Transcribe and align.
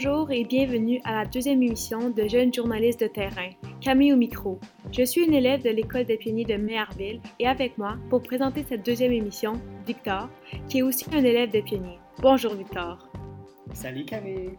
Bonjour 0.00 0.30
et 0.30 0.44
bienvenue 0.44 1.00
à 1.02 1.12
la 1.12 1.24
deuxième 1.24 1.60
émission 1.60 2.10
de 2.10 2.28
Jeunes 2.28 2.54
journalistes 2.54 3.00
de 3.00 3.08
terrain, 3.08 3.50
Camille 3.80 4.12
au 4.12 4.16
micro. 4.16 4.60
Je 4.92 5.02
suis 5.02 5.24
une 5.24 5.34
élève 5.34 5.64
de 5.64 5.70
l'École 5.70 6.04
des 6.04 6.16
pionniers 6.16 6.44
de 6.44 6.54
Méarville 6.54 7.20
et 7.40 7.48
avec 7.48 7.76
moi, 7.78 7.96
pour 8.08 8.22
présenter 8.22 8.62
cette 8.62 8.86
deuxième 8.86 9.10
émission, 9.10 9.54
Victor, 9.88 10.28
qui 10.68 10.78
est 10.78 10.82
aussi 10.82 11.04
un 11.12 11.24
élève 11.24 11.50
des 11.50 11.62
pionniers. 11.62 11.98
Bonjour 12.22 12.54
Victor. 12.54 13.08
Salut 13.72 14.04
Camille. 14.04 14.52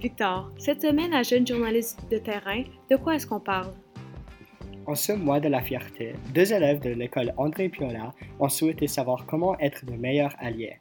Victor, 0.00 0.50
cette 0.56 0.80
semaine 0.80 1.12
à 1.12 1.22
Jeunes 1.22 1.46
journalistes 1.46 2.00
de 2.10 2.16
terrain, 2.16 2.62
de 2.90 2.96
quoi 2.96 3.16
est-ce 3.16 3.26
qu'on 3.26 3.40
parle? 3.40 3.74
En 4.86 4.94
ce 4.94 5.12
mois 5.12 5.38
de 5.38 5.50
la 5.50 5.60
fierté, 5.60 6.14
deux 6.32 6.50
élèves 6.50 6.80
de 6.80 6.94
l'école 6.94 7.34
André 7.36 7.68
Piola 7.68 8.14
ont 8.40 8.48
souhaité 8.48 8.86
savoir 8.86 9.26
comment 9.26 9.58
être 9.58 9.84
de 9.84 9.96
meilleurs 9.96 10.34
alliés. 10.38 10.78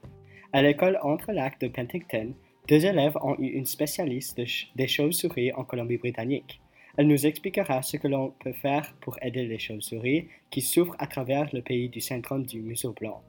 À 0.54 0.62
l'école 0.62 0.98
Entre-Lacs 1.04 1.60
de 1.60 1.68
Penticton, 1.68 2.34
deux 2.68 2.86
élèves 2.86 3.18
ont 3.22 3.36
eu 3.40 3.48
une 3.48 3.66
spécialiste 3.66 4.42
des 4.76 4.88
chauves-souris 4.88 5.52
en 5.54 5.64
Colombie-Britannique. 5.64 6.60
Elle 6.98 7.08
nous 7.08 7.26
expliquera 7.26 7.82
ce 7.82 7.98
que 7.98 8.08
l'on 8.08 8.34
peut 8.40 8.54
faire 8.54 8.96
pour 9.02 9.18
aider 9.22 9.46
les 9.46 9.60
chauves-souris 9.60 10.28
qui 10.50 10.62
souffrent 10.62 10.96
à 10.98 11.08
travers 11.08 11.50
le 11.54 11.62
pays 11.62 11.90
du 11.90 12.00
syndrome 12.00 12.46
du 12.46 12.62
museau 12.62 12.94
blanc. 12.94 13.22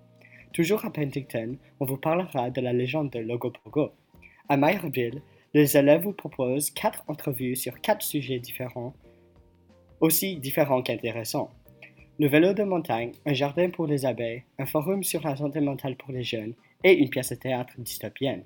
Toujours 0.53 0.85
à 0.85 0.91
Penticton, 0.91 1.57
on 1.81 1.85
vous 1.85 1.99
parlera 1.99 2.51
de 2.51 2.61
la 2.61 2.73
légende 2.73 3.11
de 3.11 3.19
Logopogo. 3.19 3.91
À 4.49 4.57
Mayerville, 4.57 5.21
les 5.53 5.77
élèves 5.77 6.03
vous 6.03 6.13
proposent 6.13 6.71
quatre 6.71 7.03
entrevues 7.09 7.57
sur 7.57 7.81
quatre 7.81 8.03
sujets 8.03 8.39
différents 8.39 8.95
aussi 10.01 10.37
différents 10.37 10.83
qu'intéressants. 10.83 11.51
Le 12.19 12.29
vélo 12.29 12.53
de 12.53 12.65
montagne, 12.65 13.13
un 13.27 13.35
jardin 13.35 13.71
pour 13.71 13.87
les 13.87 14.07
abeilles, 14.07 14.45
un 14.59 14.67
forum 14.67 15.03
sur 15.03 15.23
la 15.23 15.37
santé 15.37 15.61
mentale 15.61 15.97
pour 15.97 16.13
les 16.13 16.23
jeunes 16.23 16.55
et 16.83 16.95
une 16.95 17.11
pièce 17.11 17.31
de 17.31 17.35
théâtre 17.37 17.75
dystopienne. 17.79 18.45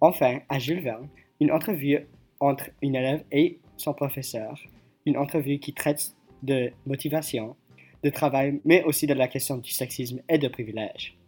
Enfin, 0.00 0.40
à 0.48 0.58
Jules 0.58 0.80
Verne, 0.80 1.08
une 1.40 1.52
entrevue 1.52 2.06
entre 2.40 2.70
une 2.80 2.94
élève 2.94 3.22
et 3.30 3.58
son 3.76 3.92
professeur, 3.92 4.58
une 5.04 5.16
entrevue 5.16 5.58
qui 5.58 5.72
traite 5.72 6.14
de 6.42 6.70
motivation, 6.86 7.56
de 8.02 8.10
travail, 8.10 8.60
mais 8.64 8.82
aussi 8.84 9.06
de 9.06 9.14
la 9.14 9.28
question 9.28 9.58
du 9.58 9.70
sexisme 9.70 10.20
et 10.28 10.38
de 10.38 10.48
privilèges. 10.48 11.19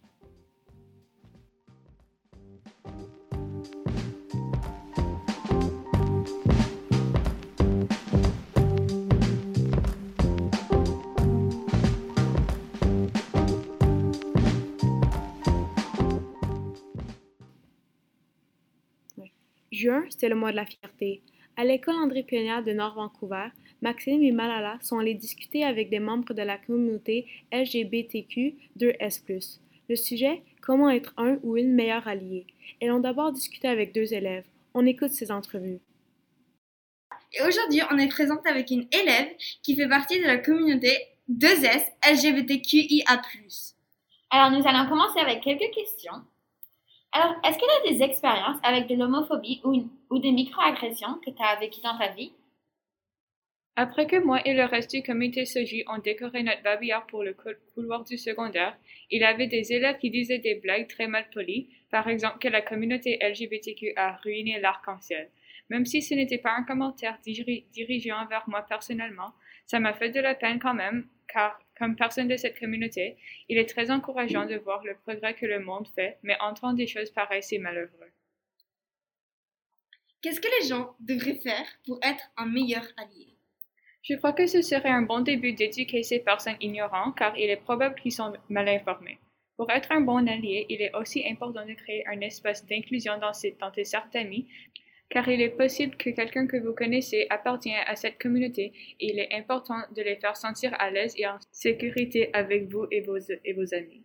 Juin, 19.83 20.05
c'est 20.16 20.28
le 20.28 20.36
mois 20.36 20.52
de 20.52 20.56
la 20.56 20.64
fierté. 20.64 21.22
À 21.56 21.64
l'école 21.64 21.97
André 21.97 22.22
Pionnier 22.22 22.62
de 22.64 22.72
Nord-Vancouver, 22.72 23.48
Maxime 23.80 24.22
et 24.22 24.30
Malala 24.30 24.78
sont 24.80 25.00
allés 25.00 25.14
discuter 25.14 25.64
avec 25.64 25.91
des 25.91 25.98
membres 25.98 26.34
de 26.34 26.42
la 26.42 26.56
communauté 26.56 27.27
LGBTQ2S+. 27.52 29.58
Le 29.88 29.97
sujet 29.97 30.44
Comment 30.60 30.88
être 30.88 31.12
un 31.16 31.41
ou 31.42 31.56
une 31.56 31.75
meilleure 31.75 32.06
alliée. 32.06 32.47
Elles 32.80 32.92
ont 32.92 33.00
d'abord 33.00 33.33
discuté 33.33 33.66
avec 33.66 33.92
deux 33.92 34.14
élèves. 34.14 34.44
On 34.72 34.86
écoute 34.86 35.10
ces 35.10 35.33
entrevues. 35.33 35.80
Et 37.33 37.42
aujourd'hui, 37.42 37.80
on 37.91 37.98
est 37.98 38.06
présente 38.06 38.47
avec 38.47 38.70
une 38.70 38.86
élève 38.92 39.33
qui 39.64 39.75
fait 39.75 39.88
partie 39.88 40.20
de 40.20 40.27
la 40.27 40.38
communauté 40.38 40.97
2S 41.28 41.87
LGBTQIA+. 42.09 43.20
Alors, 44.31 44.53
nous 44.53 44.64
allons 44.64 44.88
commencer 44.88 45.19
avec 45.19 45.43
quelques 45.43 45.75
questions. 45.75 46.22
Alors, 47.12 47.37
est-ce 47.45 47.59
que 47.59 47.65
tu 47.65 47.91
as 47.91 47.93
des 47.93 48.03
expériences 48.03 48.59
avec 48.62 48.87
de 48.87 48.95
l'homophobie 48.95 49.61
ou, 49.65 49.87
ou 50.11 50.19
des 50.19 50.33
microagressions 50.33 51.21
que 51.25 51.31
tu 51.31 51.43
as 51.43 51.56
vécues 51.61 51.83
dans 51.83 51.99
ta 51.99 52.09
vie? 52.09 52.33
Après 53.77 54.06
que 54.06 54.17
moi 54.17 54.41
et 54.47 54.53
le 54.53 54.65
reste 54.65 54.91
du 54.91 55.03
comité 55.03 55.47
Soji 55.47 55.84
ont 55.89 55.99
décoré 55.99 56.43
notre 56.43 56.62
babillard 56.62 57.06
pour 57.06 57.23
le 57.23 57.34
couloir 57.75 58.05
du 58.05 58.19
secondaire, 58.19 58.77
il 59.11 59.23
y 59.23 59.25
avait 59.25 59.47
des 59.47 59.73
élèves 59.73 59.99
qui 59.99 60.11
disaient 60.11 60.39
des 60.39 60.56
blagues 60.56 60.89
très 60.89 61.06
mal 61.06 61.25
polies, 61.33 61.69
par 61.91 62.09
exemple 62.09 62.39
que 62.39 62.49
la 62.49 62.61
communauté 62.61 63.19
LGBTQ 63.23 63.94
a 63.97 64.17
ruiné 64.17 64.61
l'arc-en-ciel. 64.61 65.31
Même 65.71 65.87
si 65.87 66.03
ce 66.03 66.15
n'était 66.15 66.39
pas 66.39 66.53
un 66.53 66.65
commentaire 66.65 67.19
dirigé 67.25 68.12
envers 68.12 68.44
moi 68.47 68.62
personnellement, 68.69 69.33
ça 69.67 69.81
m'a 69.81 69.94
fait 69.94 70.11
de 70.11 70.21
la 70.21 70.34
peine 70.34 70.59
quand 70.59 70.75
même, 70.75 71.06
car 71.33 71.59
comme 71.82 71.97
personne 71.97 72.28
de 72.28 72.37
cette 72.37 72.60
communauté, 72.60 73.16
il 73.48 73.59
est 73.59 73.69
très 73.69 73.91
encourageant 73.91 74.47
de 74.47 74.54
voir 74.54 74.84
le 74.84 74.94
progrès 74.94 75.34
que 75.34 75.47
le 75.47 75.59
monde 75.59 75.88
fait, 75.97 76.16
mais 76.22 76.37
entendre 76.38 76.76
des 76.76 76.87
choses 76.87 77.10
pareilles, 77.10 77.43
c'est 77.43 77.59
malheureux. 77.59 78.12
Qu'est-ce 80.20 80.41
que 80.41 80.60
les 80.60 80.69
gens 80.69 80.94
devraient 81.00 81.41
faire 81.43 81.66
pour 81.84 81.98
être 82.04 82.22
un 82.37 82.47
meilleur 82.47 82.87
allié? 82.97 83.34
Je 84.03 84.15
crois 84.15 84.32
que 84.32 84.47
ce 84.47 84.62
serait 84.62 84.91
un 84.91 85.03
bon 85.03 85.22
début 85.22 85.54
d'éduquer 85.54 86.04
ces 86.04 86.20
personnes 86.20 86.56
ignorantes, 86.60 87.19
car 87.19 87.37
il 87.37 87.50
est 87.50 87.56
probable 87.56 87.97
qu'ils 88.00 88.12
sont 88.12 88.32
mal 88.49 88.69
informés. 88.69 89.19
Pour 89.56 89.69
être 89.69 89.91
un 89.91 90.03
bon 90.03 90.28
allié, 90.28 90.66
il 90.69 90.82
est 90.82 90.94
aussi 90.94 91.28
important 91.28 91.66
de 91.66 91.75
créer 91.75 92.06
un 92.06 92.20
espace 92.20 92.64
d'inclusion 92.64 93.19
dans, 93.19 93.32
dans 93.59 93.70
tes 93.72 93.84
cercles 93.84 94.12
d'amis 94.12 94.47
car 95.10 95.28
il 95.28 95.40
est 95.42 95.56
possible 95.56 95.96
que 95.96 96.10
quelqu'un 96.10 96.46
que 96.46 96.56
vous 96.56 96.74
connaissez 96.74 97.26
appartient 97.30 97.74
à 97.74 97.96
cette 97.96 98.18
communauté 98.20 98.72
et 98.98 99.12
il 99.12 99.18
est 99.18 99.34
important 99.34 99.80
de 99.94 100.02
les 100.02 100.16
faire 100.16 100.36
sentir 100.36 100.74
à 100.78 100.90
l'aise 100.90 101.14
et 101.18 101.26
en 101.26 101.38
sécurité 101.50 102.30
avec 102.32 102.72
vous 102.72 102.86
et 102.90 103.02
vos, 103.02 103.18
et 103.18 103.52
vos 103.52 103.74
amis. 103.74 104.04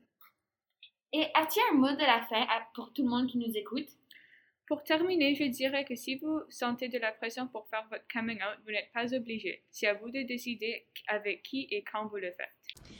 Et 1.13 1.25
as-tu 1.33 1.59
un 1.71 1.75
mot 1.75 1.91
de 1.91 2.05
la 2.05 2.21
fin 2.29 2.45
pour 2.75 2.91
tout 2.93 3.03
le 3.03 3.09
monde 3.09 3.27
qui 3.27 3.37
nous 3.37 3.55
écoute? 3.55 3.87
Pour 4.67 4.83
terminer, 4.83 5.33
je 5.33 5.45
dirais 5.45 5.85
que 5.85 5.95
si 5.95 6.17
vous 6.17 6.41
sentez 6.49 6.89
de 6.89 6.99
la 6.99 7.13
pression 7.13 7.47
pour 7.47 7.69
faire 7.69 7.87
votre 7.89 8.03
coming 8.13 8.35
out, 8.35 8.59
vous 8.65 8.71
n'êtes 8.71 8.91
pas 8.93 9.15
obligé. 9.15 9.63
C'est 9.71 9.87
à 9.87 9.93
vous 9.93 10.11
de 10.11 10.23
décider 10.23 10.85
avec 11.07 11.41
qui 11.43 11.67
et 11.71 11.85
quand 11.89 12.07
vous 12.07 12.17
le 12.17 12.31
faites. 12.31 12.91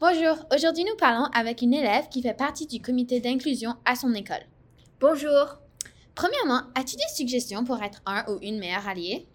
Bonjour, 0.00 0.46
aujourd'hui 0.52 0.84
nous 0.84 0.96
parlons 0.96 1.26
avec 1.34 1.60
une 1.60 1.74
élève 1.74 2.08
qui 2.08 2.22
fait 2.22 2.36
partie 2.36 2.66
du 2.66 2.80
comité 2.80 3.20
d'inclusion 3.20 3.74
à 3.84 3.94
son 3.94 4.14
école. 4.14 4.46
Bonjour. 4.98 5.61
Premièrement, 6.14 6.62
as-tu 6.74 6.96
des 6.96 7.14
suggestions 7.14 7.64
pour 7.64 7.82
être 7.82 8.02
un 8.06 8.24
ou 8.28 8.38
une 8.42 8.58
meilleure 8.58 8.86
alliée? 8.86 9.26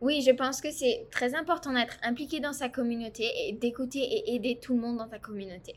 Oui, 0.00 0.22
je 0.22 0.32
pense 0.32 0.60
que 0.60 0.70
c'est 0.70 1.06
très 1.10 1.34
important 1.34 1.72
d'être 1.72 1.96
impliqué 2.02 2.40
dans 2.40 2.52
sa 2.52 2.68
communauté 2.68 3.30
et 3.46 3.52
d'écouter 3.52 4.00
et 4.00 4.34
aider 4.34 4.58
tout 4.60 4.74
le 4.74 4.80
monde 4.80 4.98
dans 4.98 5.08
ta 5.08 5.18
communauté. 5.18 5.76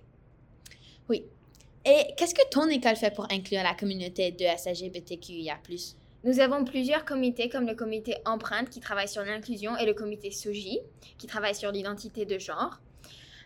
Oui. 1.10 1.24
Et 1.86 2.14
qu'est-ce 2.18 2.36
que 2.36 2.50
ton 2.50 2.68
école 2.68 2.98
fait 2.98 3.14
pour 3.14 3.32
inclure 3.32 3.64
la 3.64 3.74
communauté 3.74 4.32
de 4.32 4.44
SLGBTQIA+. 4.44 5.60
Nous 6.24 6.40
avons 6.40 6.66
plusieurs 6.66 7.06
comités 7.06 7.48
comme 7.48 7.68
le 7.68 7.76
comité 7.76 8.16
Empreinte 8.26 8.70
qui 8.70 8.82
travaille 8.82 9.08
sur 9.08 9.24
l'inclusion 9.24 9.78
et 9.78 9.86
le 9.86 9.94
comité 9.94 10.32
SOJI 10.32 10.82
qui 11.18 11.28
travaille 11.28 11.56
sur 11.56 11.72
l'identité 11.72 12.26
de 12.26 12.38
genre. 12.40 12.82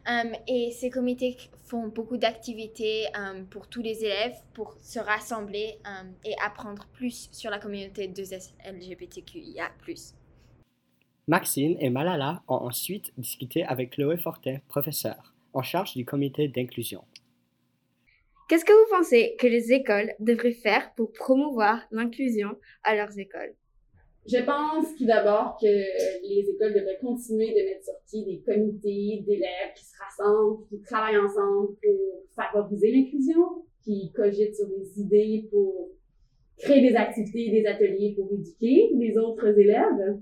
Um, 0.08 0.32
et 0.48 0.72
ces 0.72 0.90
comités 0.90 1.38
font 1.66 1.88
beaucoup 1.88 2.18
d'activités 2.18 3.06
um, 3.16 3.46
pour 3.46 3.68
tous 3.68 3.82
les 3.82 4.04
élèves 4.04 4.36
pour 4.54 4.76
se 4.82 5.00
rassembler 5.00 5.78
um, 5.86 6.12
et 6.26 6.34
apprendre 6.44 6.88
plus 6.94 7.30
sur 7.32 7.52
la 7.52 7.60
communauté 7.60 8.08
de 8.08 8.24
LGBTQIA. 8.24 9.72
Maxine 11.28 11.78
et 11.80 11.90
Malala 11.90 12.42
ont 12.48 12.56
ensuite 12.56 13.14
discuté 13.18 13.64
avec 13.64 13.92
Chloé 13.92 14.18
Fortin, 14.18 14.58
professeur, 14.68 15.36
en 15.54 15.62
charge 15.62 15.96
du 15.96 16.04
comité 16.04 16.48
d'inclusion. 16.48 17.04
Qu'est-ce 18.50 18.66
que 18.66 18.74
vous 18.74 18.98
pensez 18.98 19.36
que 19.40 19.48
les 19.48 19.72
écoles 19.72 20.14
devraient 20.20 20.52
faire 20.52 20.94
pour 20.96 21.14
promouvoir 21.14 21.80
l'inclusion 21.92 22.58
à 22.84 22.96
leurs 22.96 23.18
écoles? 23.18 23.54
Je 24.28 24.38
pense 24.46 24.96
tout 24.98 25.06
d'abord 25.06 25.58
que 25.60 25.66
les 25.66 26.50
écoles 26.50 26.74
devraient 26.74 27.00
continuer 27.02 27.50
de 27.50 27.66
mettre 27.66 27.86
sur 27.86 27.94
pied 28.08 28.26
des 28.26 28.42
comités 28.42 29.24
d'élèves 29.26 29.74
qui 29.76 29.84
se 29.84 29.94
rassemblent, 30.00 30.64
qui 30.70 30.80
travaillent 30.82 31.18
ensemble 31.18 31.76
pour 31.82 32.24
favoriser 32.36 32.92
l'inclusion, 32.92 33.64
qui 33.84 34.12
cogitent 34.14 34.56
sur 34.56 34.68
des 34.68 35.02
idées 35.02 35.48
pour 35.50 35.90
créer 36.58 36.88
des 36.88 36.96
activités, 36.96 37.50
des 37.50 37.66
ateliers 37.66 38.14
pour 38.16 38.32
éduquer 38.32 38.92
les 38.94 39.18
autres 39.18 39.58
élèves. 39.58 40.20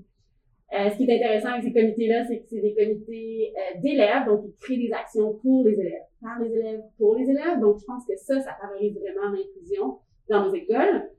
Euh, 0.72 0.90
ce 0.92 0.98
qui 0.98 1.04
est 1.04 1.16
intéressant 1.16 1.50
avec 1.50 1.64
ces 1.64 1.74
comités-là, 1.74 2.26
c'est 2.28 2.40
que 2.40 2.46
c'est 2.48 2.62
des 2.62 2.76
comités 2.76 3.54
euh, 3.58 3.80
d'élèves, 3.82 4.28
donc 4.28 4.46
ils 4.46 4.56
créent 4.62 4.78
des 4.78 4.94
actions 4.94 5.34
pour 5.42 5.66
les 5.66 5.74
élèves, 5.74 6.06
par 6.22 6.40
les 6.40 6.54
élèves, 6.54 6.82
pour 6.98 7.16
les 7.16 7.28
élèves. 7.28 7.60
Donc, 7.60 7.80
je 7.80 7.86
pense 7.86 8.06
que 8.06 8.16
ça, 8.16 8.40
ça 8.40 8.56
favorise 8.62 8.96
vraiment 9.00 9.32
l'inclusion 9.32 9.98
dans 10.30 10.46
nos 10.46 10.54
écoles. 10.54 11.10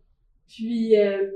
Puis 0.50 0.98
euh, 0.98 1.30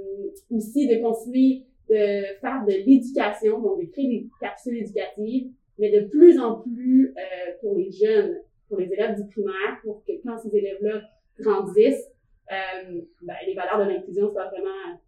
aussi 0.51 0.89
de 0.89 1.01
continuer 1.01 1.65
de 1.89 2.39
faire 2.41 2.65
de 2.67 2.73
l'éducation, 2.73 3.61
donc 3.61 3.81
de 3.81 3.87
créer 3.91 4.09
des 4.09 4.29
capsules 4.41 4.79
éducatives, 4.79 5.51
mais 5.79 5.91
de 5.91 6.09
plus 6.09 6.39
en 6.39 6.61
plus 6.61 7.15
euh, 7.17 7.53
pour 7.61 7.77
les 7.77 7.91
jeunes, 7.91 8.41
pour 8.69 8.79
les 8.79 8.93
élèves 8.93 9.17
du 9.17 9.27
primaire, 9.29 9.79
pour 9.83 10.03
que 10.05 10.13
quand 10.25 10.39
ces 10.39 10.57
élèves-là 10.57 11.03
grandissent, 11.39 12.11
euh, 12.51 13.01
ben, 13.23 13.35
les 13.47 13.55
valeurs 13.55 13.87
de 13.87 13.93
l'inclusion 13.93 14.31
soient 14.33 14.49
vraiment 14.49 14.99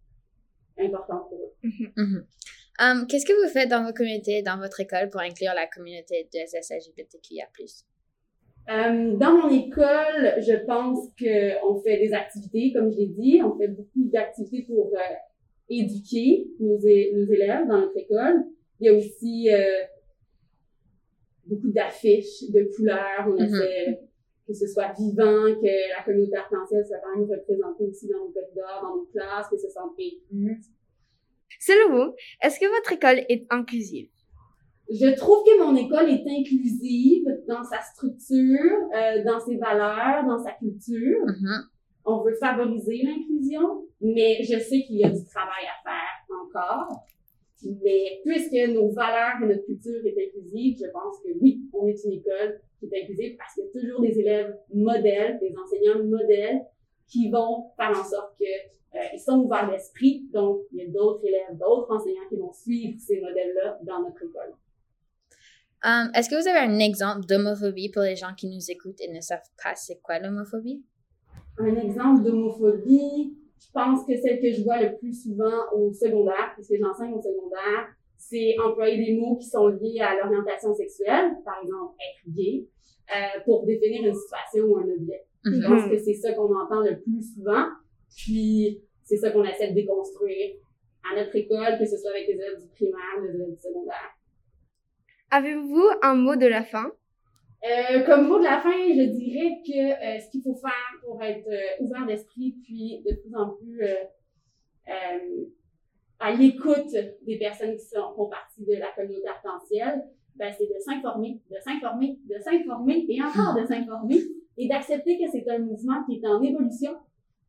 importantes 0.77 1.29
pour 1.29 1.39
eux. 1.39 1.67
Mm-hmm. 1.67 1.93
Mm-hmm. 1.97 2.23
Um, 2.79 3.07
qu'est-ce 3.07 3.25
que 3.25 3.33
vous 3.33 3.51
faites 3.51 3.69
dans 3.69 3.83
vos 3.83 3.93
communautés, 3.93 4.43
dans 4.43 4.57
votre 4.57 4.79
école, 4.79 5.09
pour 5.09 5.21
inclure 5.21 5.53
la 5.55 5.65
communauté 5.65 6.29
de 6.31 6.39
SSLGBTQIA+. 6.45 7.47
Euh, 8.69 9.15
dans 9.15 9.37
mon 9.37 9.49
école, 9.49 10.41
je 10.41 10.65
pense 10.65 11.07
qu'on 11.17 11.81
fait 11.81 11.99
des 11.99 12.13
activités, 12.13 12.73
comme 12.73 12.91
je 12.91 12.97
l'ai 12.97 13.07
dit, 13.07 13.41
on 13.41 13.57
fait 13.57 13.69
beaucoup 13.69 14.03
d'activités 14.11 14.65
pour 14.67 14.91
euh, 14.93 15.15
éduquer 15.69 16.47
nos, 16.59 16.75
nos, 16.75 17.31
élèves 17.31 17.67
dans 17.67 17.79
notre 17.79 17.97
école. 17.97 18.43
Il 18.79 18.87
y 18.87 18.89
a 18.89 18.93
aussi 18.93 19.49
euh, 19.49 19.83
beaucoup 21.45 21.71
d'affiches, 21.71 22.49
de 22.49 22.69
couleurs. 22.75 23.25
On 23.27 23.35
mm-hmm. 23.35 23.45
essaie 23.45 23.99
que 24.47 24.53
ce 24.53 24.67
soit 24.67 24.93
vivant, 24.97 25.53
que 25.61 25.97
la 25.97 26.03
communauté 26.05 26.35
arc-en-ciel 26.37 26.85
soit 26.85 26.97
quand 26.99 27.19
même 27.19 27.29
représentée 27.29 27.85
aussi 27.85 28.07
dans 28.07 28.19
nos 28.19 28.31
corridors, 28.31 28.81
dans 28.81 28.95
nos 28.97 29.05
classes, 29.05 29.47
que 29.49 29.57
ce 29.57 29.69
soit 29.69 29.83
inclus. 29.83 30.61
Selon 31.59 31.95
vous, 31.95 32.15
est-ce 32.41 32.59
que 32.59 32.65
votre 32.65 32.93
école 32.93 33.25
est 33.29 33.45
inclusive? 33.49 34.09
Je 34.89 35.15
trouve 35.15 35.43
que 35.43 35.63
mon 35.63 35.75
école 35.75 36.09
est 36.09 36.25
inclusive 36.27 37.25
dans 37.47 37.63
sa 37.63 37.81
structure, 37.81 38.77
euh, 38.95 39.23
dans 39.25 39.39
ses 39.39 39.57
valeurs, 39.57 40.25
dans 40.25 40.41
sa 40.41 40.51
culture. 40.51 41.19
Mm-hmm. 41.25 41.61
On 42.05 42.23
veut 42.23 42.35
favoriser 42.35 43.01
l'inclusion, 43.03 43.85
mais 43.99 44.43
je 44.43 44.57
sais 44.59 44.83
qu'il 44.83 44.97
y 44.97 45.03
a 45.03 45.09
du 45.09 45.23
travail 45.25 45.65
à 45.65 45.83
faire 45.83 46.37
encore. 46.41 47.05
Mais 47.83 48.21
puisque 48.23 48.73
nos 48.73 48.89
valeurs 48.91 49.41
et 49.43 49.47
notre 49.47 49.65
culture 49.65 50.05
est 50.05 50.15
inclusive, 50.27 50.77
je 50.79 50.89
pense 50.91 51.19
que 51.21 51.29
oui, 51.41 51.63
on 51.73 51.87
est 51.87 52.01
une 52.05 52.13
école 52.13 52.61
qui 52.79 52.85
est 52.85 53.03
inclusive 53.03 53.35
parce 53.37 53.55
qu'il 53.55 53.65
y 53.65 53.67
a 53.67 53.81
toujours 53.81 54.01
des 54.01 54.19
élèves 54.19 54.55
modèles, 54.73 55.39
des 55.41 55.53
enseignants 55.57 56.03
modèles 56.05 56.61
qui 57.07 57.29
vont 57.29 57.71
faire 57.75 57.89
en 57.89 58.03
sorte 58.03 58.37
que 58.39 58.45
euh, 58.95 59.01
ils 59.13 59.19
sont 59.19 59.39
ouverts 59.39 59.69
d'esprit. 59.69 60.27
Donc, 60.31 60.61
il 60.71 60.79
y 60.79 60.81
a 60.83 60.87
d'autres 60.87 61.25
élèves, 61.25 61.57
d'autres 61.57 61.91
enseignants 61.91 62.27
qui 62.29 62.35
vont 62.35 62.53
suivre 62.53 62.97
ces 62.99 63.19
modèles-là 63.19 63.79
dans 63.83 64.01
notre 64.03 64.23
école. 64.23 64.53
Um, 65.83 66.09
Est-ce 66.15 66.29
que 66.29 66.41
vous 66.41 66.47
avez 66.47 66.59
un 66.59 66.79
exemple 66.79 67.25
d'homophobie 67.27 67.89
pour 67.89 68.01
les 68.01 68.15
gens 68.15 68.33
qui 68.35 68.47
nous 68.47 68.71
écoutent 68.71 68.99
et 68.99 69.11
ne 69.11 69.21
savent 69.21 69.39
pas 69.63 69.75
c'est 69.75 70.01
quoi 70.01 70.19
l'homophobie? 70.19 70.83
Un 71.59 71.75
exemple 71.75 72.23
d'homophobie, 72.23 73.35
je 73.59 73.71
pense 73.71 74.05
que 74.05 74.15
celle 74.17 74.41
que 74.41 74.51
je 74.51 74.63
vois 74.63 74.81
le 74.81 74.97
plus 74.97 75.13
souvent 75.13 75.71
au 75.73 75.93
secondaire, 75.93 76.53
puisque 76.55 76.75
j'enseigne 76.81 77.13
au 77.13 77.21
secondaire, 77.21 77.89
c'est 78.17 78.55
employer 78.59 78.97
des 79.05 79.19
mots 79.19 79.37
qui 79.37 79.47
sont 79.47 79.67
liés 79.67 80.01
à 80.01 80.15
l'orientation 80.15 80.73
sexuelle, 80.73 81.31
par 81.45 81.61
exemple 81.61 81.95
être 81.99 82.33
gay, 82.33 82.65
euh, 83.15 83.39
pour 83.45 83.65
définir 83.65 84.07
une 84.07 84.15
situation 84.15 84.65
ou 84.65 84.77
un 84.77 84.89
objet. 84.89 85.25
Je 85.45 85.51
mhm. 85.51 85.63
pense 85.63 85.89
que 85.89 85.97
c'est 85.97 86.15
ça 86.15 86.33
qu'on 86.33 86.53
entend 86.55 86.81
le 86.81 86.99
plus 86.99 87.35
souvent, 87.35 87.65
puis 88.15 88.81
c'est 89.03 89.17
ça 89.17 89.29
qu'on 89.29 89.43
essaie 89.43 89.69
de 89.69 89.75
déconstruire 89.75 90.55
à 91.09 91.15
notre 91.15 91.35
école, 91.35 91.77
que 91.79 91.85
ce 91.85 91.97
soit 91.97 92.09
avec 92.09 92.27
les 92.27 92.33
élèves 92.33 92.59
du 92.59 92.67
primaire, 92.67 93.21
les 93.21 93.35
élèves 93.35 93.51
du 93.51 93.61
secondaire. 93.61 94.16
Avez-vous 95.29 95.89
un 96.03 96.15
mot 96.15 96.35
de 96.37 96.45
la 96.45 96.63
fin? 96.63 96.91
Euh, 97.65 98.03
comme 98.05 98.27
mot 98.27 98.39
de 98.39 98.45
la 98.45 98.61
fin, 98.61 98.71
je 98.71 99.09
dirais 99.09 99.61
que 99.65 99.91
euh, 99.91 100.19
ce 100.19 100.29
qu'il 100.29 100.41
faut 100.41 100.55
faire 100.55 100.71
pour 101.03 101.21
être 101.21 101.47
euh, 101.47 101.83
ouvert 101.83 102.05
d'esprit, 102.05 102.55
puis 102.63 103.03
de 103.05 103.15
plus 103.15 103.35
en 103.35 103.49
plus 103.49 103.81
à 106.19 106.31
l'écoute 106.31 106.95
des 107.23 107.37
personnes 107.37 107.75
qui 107.75 107.85
font 107.93 108.27
partie 108.27 108.63
de 108.63 108.73
la 108.73 108.87
communauté 108.95 109.27
arc-en-ciel, 109.27 110.01
ben, 110.35 110.53
c'est 110.57 110.65
de 110.65 110.79
s'informer, 110.79 111.41
de 111.51 111.57
s'informer, 111.59 112.17
de 112.23 112.39
s'informer 112.39 113.05
et 113.09 113.21
encore 113.21 113.53
de 113.59 113.65
s'informer 113.65 114.21
et 114.57 114.67
d'accepter 114.67 115.17
que 115.19 115.29
c'est 115.29 115.47
un 115.49 115.59
mouvement 115.59 116.03
qui 116.05 116.15
est 116.15 116.27
en 116.27 116.41
évolution 116.41 116.91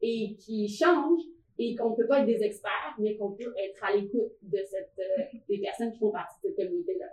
et 0.02 0.36
qui 0.40 0.68
change 0.68 1.20
et 1.58 1.76
qu'on 1.76 1.90
ne 1.90 1.96
peut 1.96 2.06
pas 2.08 2.20
être 2.20 2.26
des 2.26 2.42
experts, 2.42 2.96
mais 2.98 3.16
qu'on 3.16 3.32
peut 3.32 3.54
être 3.56 3.84
à 3.84 3.96
l'écoute 3.96 4.32
de 4.42 4.58
cette, 4.68 4.98
des 5.48 5.58
personnes 5.58 5.92
qui 5.92 5.98
font 5.98 6.10
partie 6.10 6.36
de 6.42 6.48
cette 6.48 6.56
communauté-là. 6.56 7.06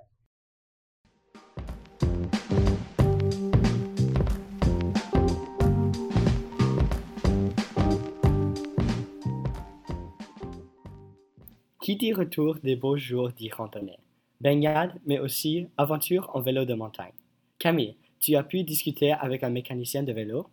Qui 11.85 11.97
dit 11.97 12.13
retour 12.13 12.55
des 12.63 12.75
beaux 12.75 12.97
jours 12.97 13.29
dit 13.29 13.51
randonnée, 13.51 13.99
baignade, 14.41 14.99
mais 15.05 15.19
aussi 15.19 15.67
aventure 15.77 16.31
en 16.33 16.41
vélo 16.41 16.65
de 16.65 16.73
montagne. 16.73 17.13
Camille, 17.59 17.95
tu 18.19 18.35
as 18.35 18.41
pu 18.41 18.63
discuter 18.63 19.11
avec 19.11 19.43
un 19.43 19.51
mécanicien 19.51 20.01
de 20.01 20.11
vélo? 20.11 20.47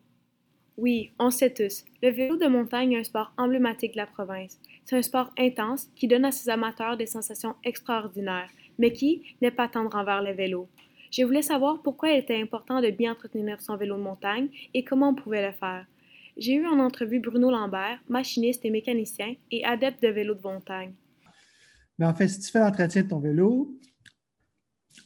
Oui, 0.76 1.10
on 1.18 1.30
sait 1.30 1.54
tous. 1.54 1.86
Le 2.02 2.10
vélo 2.10 2.36
de 2.36 2.48
montagne 2.48 2.92
est 2.92 2.98
un 2.98 3.04
sport 3.04 3.32
emblématique 3.38 3.92
de 3.92 3.96
la 3.96 4.06
province. 4.06 4.60
C'est 4.84 4.98
un 4.98 5.00
sport 5.00 5.30
intense 5.38 5.88
qui 5.96 6.06
donne 6.06 6.26
à 6.26 6.32
ses 6.32 6.50
amateurs 6.50 6.98
des 6.98 7.06
sensations 7.06 7.54
extraordinaires, 7.64 8.50
mais 8.78 8.92
qui 8.92 9.22
n'est 9.40 9.50
pas 9.50 9.68
tendre 9.68 9.96
envers 9.96 10.22
le 10.22 10.32
vélo. 10.32 10.68
Je 11.10 11.24
voulais 11.24 11.40
savoir 11.40 11.80
pourquoi 11.80 12.10
il 12.10 12.18
était 12.18 12.42
important 12.42 12.82
de 12.82 12.90
bien 12.90 13.12
entretenir 13.12 13.62
son 13.62 13.76
vélo 13.76 13.96
de 13.96 14.02
montagne 14.02 14.48
et 14.74 14.84
comment 14.84 15.08
on 15.08 15.14
pouvait 15.14 15.46
le 15.46 15.52
faire. 15.52 15.86
J'ai 16.36 16.56
eu 16.56 16.66
en 16.66 16.78
entrevue 16.78 17.20
Bruno 17.20 17.50
Lambert, 17.50 18.00
machiniste 18.06 18.66
et 18.66 18.70
mécanicien 18.70 19.34
et 19.50 19.64
adepte 19.64 20.02
de 20.02 20.08
vélo 20.08 20.34
de 20.34 20.42
montagne. 20.42 20.92
Mais 21.98 22.06
en 22.06 22.14
fait, 22.14 22.28
si 22.28 22.40
tu 22.40 22.50
fais 22.50 22.60
l'entretien 22.60 23.02
de 23.02 23.08
ton 23.08 23.20
vélo, 23.20 23.78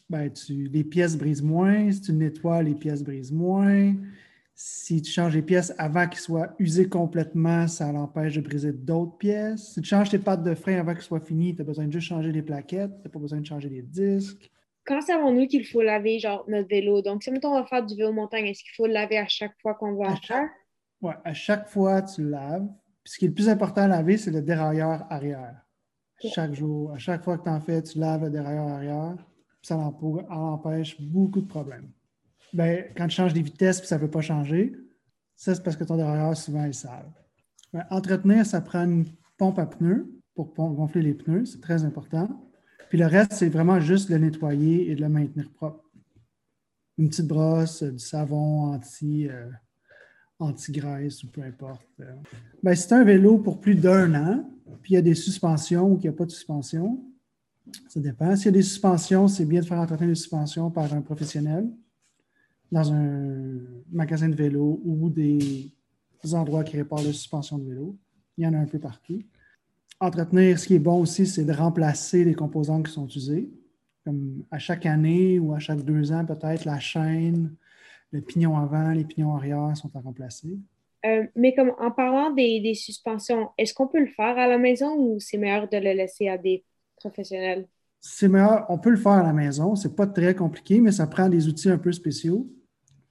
ben, 0.09 0.33
tu, 0.33 0.69
les 0.69 0.85
pièces 0.85 1.17
brisent 1.17 1.43
moins. 1.43 1.91
Si 1.91 2.01
tu 2.01 2.13
nettoies, 2.13 2.63
les 2.63 2.75
pièces 2.75 3.03
brisent 3.03 3.33
moins. 3.33 3.95
Si 4.55 5.03
tu 5.03 5.11
changes 5.11 5.35
les 5.35 5.43
pièces 5.43 5.75
avant 5.77 6.09
qu'ils 6.09 6.21
soient 6.21 6.55
usées 6.59 6.89
complètement, 6.89 7.69
ça 7.69 7.93
l'empêche 7.93 8.37
de 8.37 8.41
briser 8.41 8.73
d'autres 8.73 9.19
pièces. 9.19 9.75
Si 9.75 9.83
tu 9.83 9.89
changes 9.89 10.09
tes 10.09 10.19
pattes 10.19 10.43
de 10.43 10.55
frein 10.55 10.79
avant 10.79 10.95
qu'ils 10.95 11.03
soient 11.03 11.21
finis, 11.21 11.55
tu 11.55 11.61
as 11.61 11.65
besoin 11.65 11.87
de 11.87 11.93
juste 11.93 12.09
changer 12.09 12.33
les 12.33 12.43
plaquettes, 12.43 12.91
tu 12.91 13.03
n'as 13.05 13.11
pas 13.11 13.19
besoin 13.19 13.41
de 13.41 13.47
changer 13.47 13.69
les 13.69 13.83
disques. 13.83 14.51
Quand 14.87 15.01
savons-nous 15.03 15.47
qu'il 15.49 15.67
faut 15.67 15.83
laver 15.83 16.21
genre 16.21 16.45
notre 16.49 16.69
vélo? 16.69 17.03
Donc, 17.03 17.23
si 17.23 17.31
on 17.43 17.55
va 17.55 17.67
faire 17.67 17.85
du 17.85 17.97
vélo 17.97 18.13
montagne, 18.13 18.47
est-ce 18.47 18.63
qu'il 18.63 18.73
faut 18.77 18.87
le 18.87 18.93
laver 18.93 19.19
à 19.19 19.27
chaque 19.27 19.61
fois 19.61 19.75
qu'on 19.75 19.95
va 19.97 20.13
à 20.13 20.17
faire? 20.17 20.49
Oui, 21.03 21.13
à 21.25 21.35
chaque 21.35 21.69
fois, 21.69 22.01
tu 22.03 22.23
le 22.23 22.31
laves. 22.31 22.67
Puis 23.05 23.13
ce 23.13 23.19
qui 23.19 23.25
est 23.27 23.29
le 23.29 23.35
plus 23.35 23.49
important 23.49 23.83
à 23.83 23.89
laver, 23.89 24.17
c'est 24.17 24.31
le 24.31 24.41
dérailleur 24.41 25.05
arrière. 25.11 25.66
Chaque 26.19 26.55
jour, 26.55 26.93
à 26.93 26.99
chaque 26.99 27.25
fois 27.25 27.39
que 27.39 27.45
tu 27.45 27.51
en 27.51 27.61
fais, 27.61 27.83
tu 27.83 27.99
laves 27.99 28.25
le 28.25 28.31
dérailleur 28.31 28.69
arrière, 28.69 29.17
ça 29.63 29.77
empêche 29.77 31.01
beaucoup 31.01 31.41
de 31.41 31.47
problèmes. 31.47 31.91
Ben, 32.53 32.85
quand 32.97 33.07
tu 33.09 33.17
changes 33.17 33.35
les 33.35 33.43
vitesses 33.43 33.81
et 33.83 33.85
ça 33.85 33.97
ne 33.97 34.03
veut 34.03 34.11
pas 34.11 34.23
changer, 34.23 34.75
ça, 35.35 35.55
c'est 35.55 35.63
parce 35.63 35.77
que 35.77 35.85
ton 35.85 35.97
dérailleur, 35.97 36.37
souvent, 36.37 36.65
est 36.65 36.73
sale. 36.73 37.13
Ben, 37.73 37.85
entretenir, 37.91 38.47
ça 38.47 38.61
prend 38.61 38.85
une 38.85 39.05
pompe 39.37 39.59
à 39.59 39.67
pneus 39.67 40.11
pour 40.35 40.53
gonfler 40.55 41.03
les 41.03 41.15
pneus, 41.15 41.47
c'est 41.47 41.61
très 41.61 41.85
important. 41.85 42.29
Puis 42.89 42.99
le 42.99 43.07
reste, 43.07 43.33
c'est 43.33 43.49
vraiment 43.49 43.81
juste 43.81 44.11
le 44.11 44.19
nettoyer 44.19 44.91
et 44.91 44.95
de 44.95 45.01
le 45.01 45.09
maintenir 45.09 45.51
propre. 45.51 45.83
Une 46.99 47.09
petite 47.09 47.27
brosse, 47.27 47.83
du 47.83 47.99
savon 47.99 48.73
anti, 48.73 49.29
euh, 49.29 49.51
anti-graisse 50.39 51.25
ou 51.25 51.31
peu 51.31 51.43
importe. 51.43 51.87
Euh. 52.01 52.15
Ben, 52.63 52.75
si 52.75 52.87
tu 52.87 52.95
un 52.95 53.05
vélo 53.05 53.39
pour 53.39 53.61
plus 53.61 53.75
d'un 53.75 54.15
an, 54.15 54.51
puis 54.83 54.93
il 54.93 54.95
y 54.95 54.99
a 54.99 55.03
des 55.03 55.15
suspensions 55.15 55.93
ou 55.93 55.97
qu'il 55.97 56.11
n'y 56.11 56.15
a 56.15 56.19
pas 56.19 56.27
de 56.27 56.31
suspension, 56.31 57.03
ça 57.89 58.01
dépend. 58.01 58.35
S'il 58.37 58.47
y 58.47 58.49
a 58.49 58.53
des 58.53 58.63
suspensions, 58.63 59.29
c'est 59.29 59.45
bien 59.45 59.61
de 59.61 59.67
faire 59.67 59.79
entretenir 59.79 60.11
les 60.11 60.15
suspensions 60.15 60.71
par 60.71 60.93
un 60.93 61.01
professionnel 61.01 61.69
dans 62.71 62.93
un 62.93 63.61
magasin 63.91 64.29
de 64.29 64.35
vélo 64.35 64.81
ou 64.85 65.09
des 65.11 65.71
endroits 66.33 66.65
qui 66.65 66.77
réparent 66.77 67.03
les 67.03 67.13
suspensions 67.13 67.59
de 67.59 67.69
vélo. 67.69 67.97
Il 68.37 68.45
y 68.45 68.47
en 68.47 68.55
a 68.55 68.59
un 68.59 68.67
peu 68.67 68.79
partout. 68.79 69.23
Entretenir, 70.01 70.59
ce 70.59 70.67
qui 70.67 70.75
est 70.75 70.81
bon 70.81 71.01
aussi, 71.01 71.27
c'est 71.27 71.45
de 71.45 71.53
remplacer 71.53 72.25
les 72.25 72.35
composants 72.35 72.83
qui 72.83 72.93
sont 72.93 73.07
usés. 73.07 73.51
Comme 74.05 74.45
à 74.51 74.59
chaque 74.59 74.87
année 74.87 75.39
ou 75.39 75.55
à 75.55 75.59
chaque 75.59 75.85
deux 75.85 76.13
ans, 76.13 76.25
peut-être, 76.25 76.65
la 76.65 76.79
chaîne, 76.79 77.55
le 78.13 78.21
pignon 78.21 78.57
avant, 78.57 78.91
les 78.91 79.05
pignons 79.05 79.35
arrière 79.35 79.77
sont 79.77 79.91
à 79.95 80.01
remplacer. 80.01 80.59
Euh, 81.05 81.25
mais 81.37 81.55
comme 81.55 81.73
en 81.79 81.91
parlant 81.91 82.31
des, 82.31 82.75
suspensions, 82.75 83.51
est-ce 83.59 83.75
qu'on 83.75 83.87
peut 83.87 84.01
le 84.01 84.07
faire 84.07 84.39
à 84.39 84.47
la 84.47 84.59
maison 84.59 84.97
ou 84.97 85.21
c'est 85.21 85.39
meilleur 85.39 85.69
de 85.69 85.77
le 85.77 85.93
laisser 85.93 86.29
à 86.29 86.39
des 86.39 86.65
professionnels? 86.97 87.69
C'est 88.01 88.29
meilleur, 88.29 88.67
on 88.69 88.79
peut 88.79 88.91
le 88.91 88.97
faire 88.97 89.13
à 89.13 89.23
la 89.23 89.33
maison. 89.33 89.75
C'est 89.77 89.95
pas 89.95 90.07
très 90.07 90.35
compliqué, 90.35 90.81
mais 90.81 90.93
ça 90.93 91.07
prend 91.07 91.29
des 91.29 91.49
outils 91.49 91.71
un 91.71 91.79
peu 91.79 91.93
spéciaux. 91.93 92.49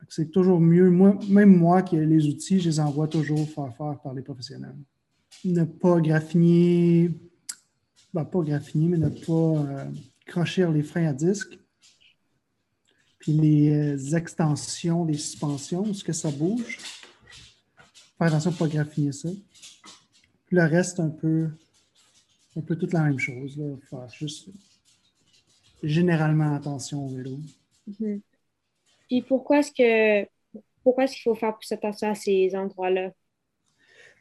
C'est 0.10 0.32
toujours 0.32 0.60
mieux. 0.60 0.90
Moi, 0.90 1.18
même 1.30 1.56
moi 1.56 1.82
qui 1.82 1.98
ai 1.98 2.06
les 2.06 2.28
outils, 2.28 2.60
je 2.60 2.70
les 2.70 2.80
envoie 2.80 3.08
toujours 3.08 3.50
faire 3.50 3.76
faire 3.76 4.00
par 4.04 4.14
les 4.14 4.22
professionnels. 4.22 4.76
Ne 5.44 5.64
pas 5.64 6.00
graffiner, 6.00 7.12
ben, 8.14 8.24
pas 8.24 8.42
graffiner, 8.42 8.88
mais 8.88 8.98
ne 8.98 9.10
pas 9.10 9.32
euh, 9.32 9.86
crocher 10.26 10.68
les 10.72 10.84
freins 10.84 11.08
à 11.08 11.14
disque 11.14 11.58
puis 13.26 13.34
les 13.34 13.72
euh, 13.72 14.16
extensions 14.16 15.04
des 15.04 15.16
suspensions, 15.16 15.84
est-ce 15.86 16.04
que 16.04 16.14
ça 16.14 16.30
bouge? 16.30 16.78
Faire 18.18 18.28
attention 18.28 18.52
pour 18.52 18.68
ne 18.68 18.72
pas 18.72 18.78
graffiner 18.78 19.12
ça. 19.12 19.30
Puis 20.48 20.56
le 20.56 20.64
reste, 20.64 21.00
un 21.00 21.10
peu, 21.10 21.50
un 22.56 22.62
peu 22.62 22.76
toute 22.76 22.94
la 22.94 23.04
même 23.04 23.20
chose. 23.20 23.58
Là. 23.58 23.76
Faire 23.90 24.10
juste 24.10 24.50
généralement 25.84 26.56
attention 26.56 27.06
au 27.06 27.10
vélo. 27.10 27.38
Mhm. 28.00 28.22
Puis 29.08 29.22
pourquoi 29.22 29.60
est-ce 29.60 29.72
que 29.72 30.30
pourquoi 30.84 31.06
est-ce 31.06 31.14
qu'il 31.14 31.24
faut 31.24 31.36
faire 31.36 31.58
plus 31.58 31.72
attention 31.72 32.10
à 32.10 32.16
ces 32.16 32.56
endroits-là? 32.56 33.12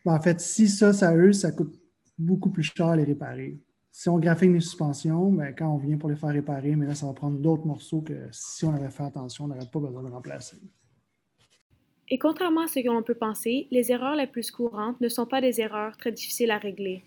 Ben, 0.04 0.14
en 0.14 0.20
fait, 0.20 0.40
si 0.40 0.68
ça, 0.68 0.92
ça 0.92 1.14
eux, 1.14 1.32
ça 1.32 1.52
coûte 1.52 1.74
beaucoup 2.18 2.50
plus 2.50 2.62
cher 2.62 2.86
à 2.86 2.96
les 2.96 3.04
réparer 3.04 3.58
si 3.96 4.08
on 4.08 4.18
graphine 4.18 4.52
les 4.52 4.60
suspensions, 4.60 5.30
ben, 5.30 5.54
quand 5.54 5.72
on 5.72 5.76
vient 5.76 5.96
pour 5.96 6.08
les 6.08 6.16
faire 6.16 6.30
réparer, 6.30 6.74
mais 6.74 6.84
là, 6.84 6.96
ça 6.96 7.06
va 7.06 7.12
prendre 7.12 7.38
d'autres 7.38 7.64
morceaux 7.64 8.00
que 8.00 8.26
si 8.32 8.64
on 8.64 8.74
avait 8.74 8.90
fait 8.90 9.04
attention, 9.04 9.44
on 9.44 9.48
n'aurait 9.48 9.70
pas 9.72 9.78
besoin 9.78 10.02
de 10.02 10.08
remplacer. 10.08 10.56
Et 12.08 12.18
contrairement 12.18 12.62
à 12.62 12.66
ce 12.66 12.80
que 12.80 12.86
l'on 12.86 13.02
peut 13.02 13.14
penser, 13.14 13.66
les 13.70 13.90
erreurs 13.90 14.16
les 14.16 14.26
plus 14.26 14.50
courantes 14.50 15.00
ne 15.00 15.08
sont 15.08 15.26
pas 15.26 15.40
des 15.40 15.60
erreurs 15.60 15.96
très 15.96 16.12
difficiles 16.12 16.50
à 16.50 16.58
régler. 16.58 17.02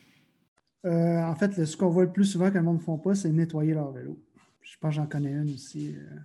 Euh, 0.86 1.22
en 1.22 1.36
fait, 1.36 1.66
ce 1.66 1.78
qu'on 1.78 1.90
voit 1.90 2.06
le 2.06 2.12
plus 2.12 2.26
souvent 2.26 2.50
que 2.50 2.56
le 2.56 2.64
monde 2.64 2.78
ne 2.78 2.84
font 2.84 2.98
pas, 2.98 3.14
c'est 3.14 3.30
nettoyer 3.30 3.74
leur 3.74 3.92
vélo. 3.92 4.18
Je 4.62 4.76
pense 4.80 4.92
que 4.92 4.96
j'en 4.96 5.08
connais 5.08 5.32
une 5.32 5.54
aussi 5.54 5.96
euh, 5.96 6.16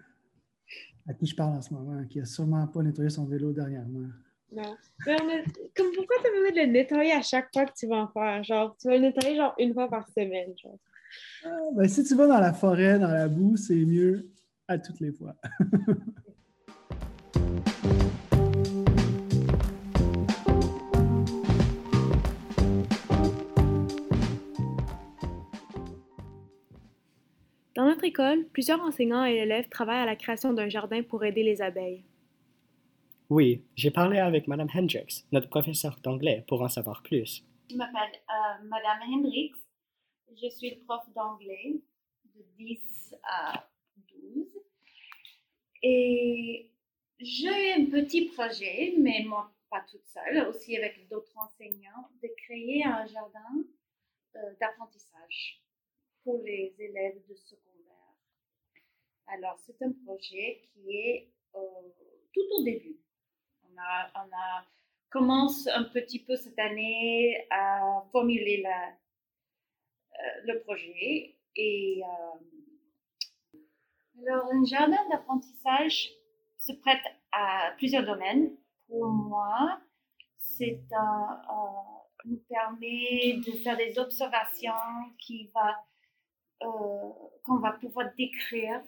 à 1.09 1.15
qui 1.15 1.27
je 1.27 1.35
parle 1.35 1.55
en 1.55 1.63
ce 1.63 1.73
moment, 1.73 2.05
qui 2.07 2.21
a 2.21 2.25
sûrement 2.25 2.67
pas 2.67 2.83
nettoyé 2.83 3.11
son 3.11 3.27
vélo 3.27 3.53
dernièrement. 3.53 4.09
Non. 4.55 4.77
comme 5.75 5.93
pourquoi 5.95 6.17
tu 6.23 6.29
as 6.29 6.31
besoin 6.31 6.51
de 6.51 6.67
le 6.67 6.73
nettoyer 6.73 7.13
à 7.13 7.23
chaque 7.23 7.49
fois 7.53 7.65
que 7.65 7.73
tu 7.75 7.87
vas 7.87 7.97
en 7.97 8.09
faire? 8.09 8.45
Genre, 8.45 8.77
tu 8.79 8.89
vas 8.89 8.97
le 8.97 9.03
nettoyer 9.03 9.37
genre 9.37 9.55
une 9.59 9.73
fois 9.73 9.89
par 9.89 10.07
semaine. 10.09 10.53
Genre. 10.63 10.79
Ah, 11.45 11.49
ben, 11.75 11.89
si 11.89 12.05
tu 12.05 12.15
vas 12.15 12.27
dans 12.27 12.41
la 12.41 12.53
forêt, 12.53 12.99
dans 12.99 13.11
la 13.11 13.29
boue, 13.29 13.57
c'est 13.57 13.75
mieux 13.75 14.31
à 14.69 14.79
toutes 14.79 15.01
les 15.01 15.13
fois. 15.13 15.35
Dans 27.75 27.87
notre 27.87 28.05
école, 28.05 28.47
plusieurs 28.49 28.83
enseignants 28.83 29.25
et 29.25 29.37
élèves 29.37 29.69
travaillent 29.71 30.03
à 30.03 30.07
la 30.07 30.17
création 30.17 30.53
d'un 30.53 30.69
jardin 30.69 31.03
pour 31.03 31.25
aider 31.25 31.43
les 31.43 31.63
abeilles. 31.63 32.05
Oui, 33.31 33.65
j'ai 33.77 33.91
parlé 33.91 34.19
avec 34.19 34.47
Mme 34.47 34.69
Hendricks, 34.75 35.25
notre 35.33 35.49
professeure 35.49 35.99
d'anglais, 36.03 36.45
pour 36.47 36.61
en 36.61 36.69
savoir 36.69 37.03
plus. 37.03 37.47
Je 37.71 37.77
m'appelle 37.77 38.21
euh, 38.29 38.65
Mme 38.65 39.15
Hendricks. 39.15 39.57
Je 40.35 40.51
suis 40.51 40.71
le 40.71 40.85
prof 40.85 41.01
d'anglais 41.15 41.81
de 42.35 42.43
10 42.59 43.15
à 43.23 43.67
12. 43.97 44.59
Et 45.83 46.71
j'ai 47.19 47.73
un 47.73 47.87
petit 47.87 48.27
projet, 48.27 48.95
mais 48.99 49.25
moi 49.27 49.51
pas 49.71 49.83
toute 49.91 50.07
seule, 50.07 50.47
aussi 50.49 50.77
avec 50.77 51.09
d'autres 51.09 51.33
enseignants, 51.39 52.11
de 52.23 52.29
créer 52.37 52.85
un 52.85 53.07
jardin 53.07 53.65
euh, 54.37 54.39
d'apprentissage 54.61 55.62
pour 56.25 56.43
les 56.43 56.75
élèves 56.79 57.21
de 57.29 57.35
secondaire. 57.35 57.73
Alors, 59.27 59.59
c'est 59.59 59.81
un 59.83 59.93
projet 60.05 60.63
qui 60.73 60.91
est 60.91 61.31
euh, 61.55 61.59
tout 62.33 62.47
au 62.59 62.65
début. 62.65 62.99
On 63.65 63.79
a, 63.79 64.11
on 64.17 64.29
a 64.29 64.67
commence 65.11 65.67
un 65.69 65.85
petit 65.85 66.25
peu 66.25 66.37
cette 66.37 66.59
année 66.59 67.47
à 67.51 68.03
formuler 68.11 68.63
la, 68.63 68.89
euh, 68.89 70.41
le 70.47 70.61
projet. 70.61 71.37
Et 71.55 72.03
euh, 72.03 73.59
alors, 74.27 74.47
un 74.53 74.65
jardin 74.65 75.09
d'apprentissage 75.11 76.11
se 76.57 76.73
prête 76.73 77.05
à 77.33 77.73
plusieurs 77.77 78.07
domaines. 78.07 78.57
Pour 78.89 79.07
moi, 79.07 79.81
c'est 80.39 80.81
un, 80.97 81.43
nous 82.25 82.43
permet 82.49 83.35
de 83.45 83.53
faire 83.63 83.77
des 83.77 83.99
observations 83.99 84.73
qui 85.19 85.51
va 85.55 85.85
qu'on 86.63 87.57
va 87.59 87.73
pouvoir 87.73 88.11
décrire. 88.17 88.81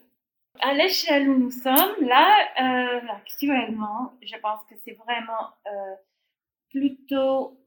À 0.61 0.73
l'échelle 0.73 1.29
où 1.29 1.37
nous 1.37 1.51
sommes, 1.51 2.07
là, 2.07 2.49
euh, 2.61 3.01
actuellement, 3.17 4.13
je 4.23 4.37
pense 4.39 4.65
que 4.67 4.77
c'est 4.85 4.93
vraiment 4.93 5.51
euh, 5.67 5.95
plutôt 6.71 7.59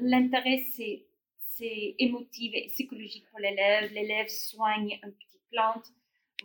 l'intérêt, 0.00 0.62
c'est 0.70 1.96
émotif 1.98 2.52
et 2.54 2.68
psychologique 2.68 3.28
pour 3.30 3.40
l'élève. 3.40 3.92
L'élève 3.92 4.28
soigne 4.28 5.00
une 5.02 5.12
petite 5.12 5.40
plante, 5.50 5.86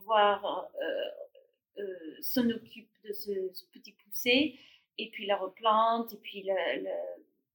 voire 0.03 0.67
s'en 2.21 2.49
occupe 2.49 2.89
de 3.03 3.13
ce, 3.13 3.31
petit 3.71 3.91
poussé, 3.91 4.59
et 4.97 5.09
puis 5.11 5.27
la 5.27 5.37
replante, 5.37 6.13
et 6.13 6.17
puis 6.17 6.49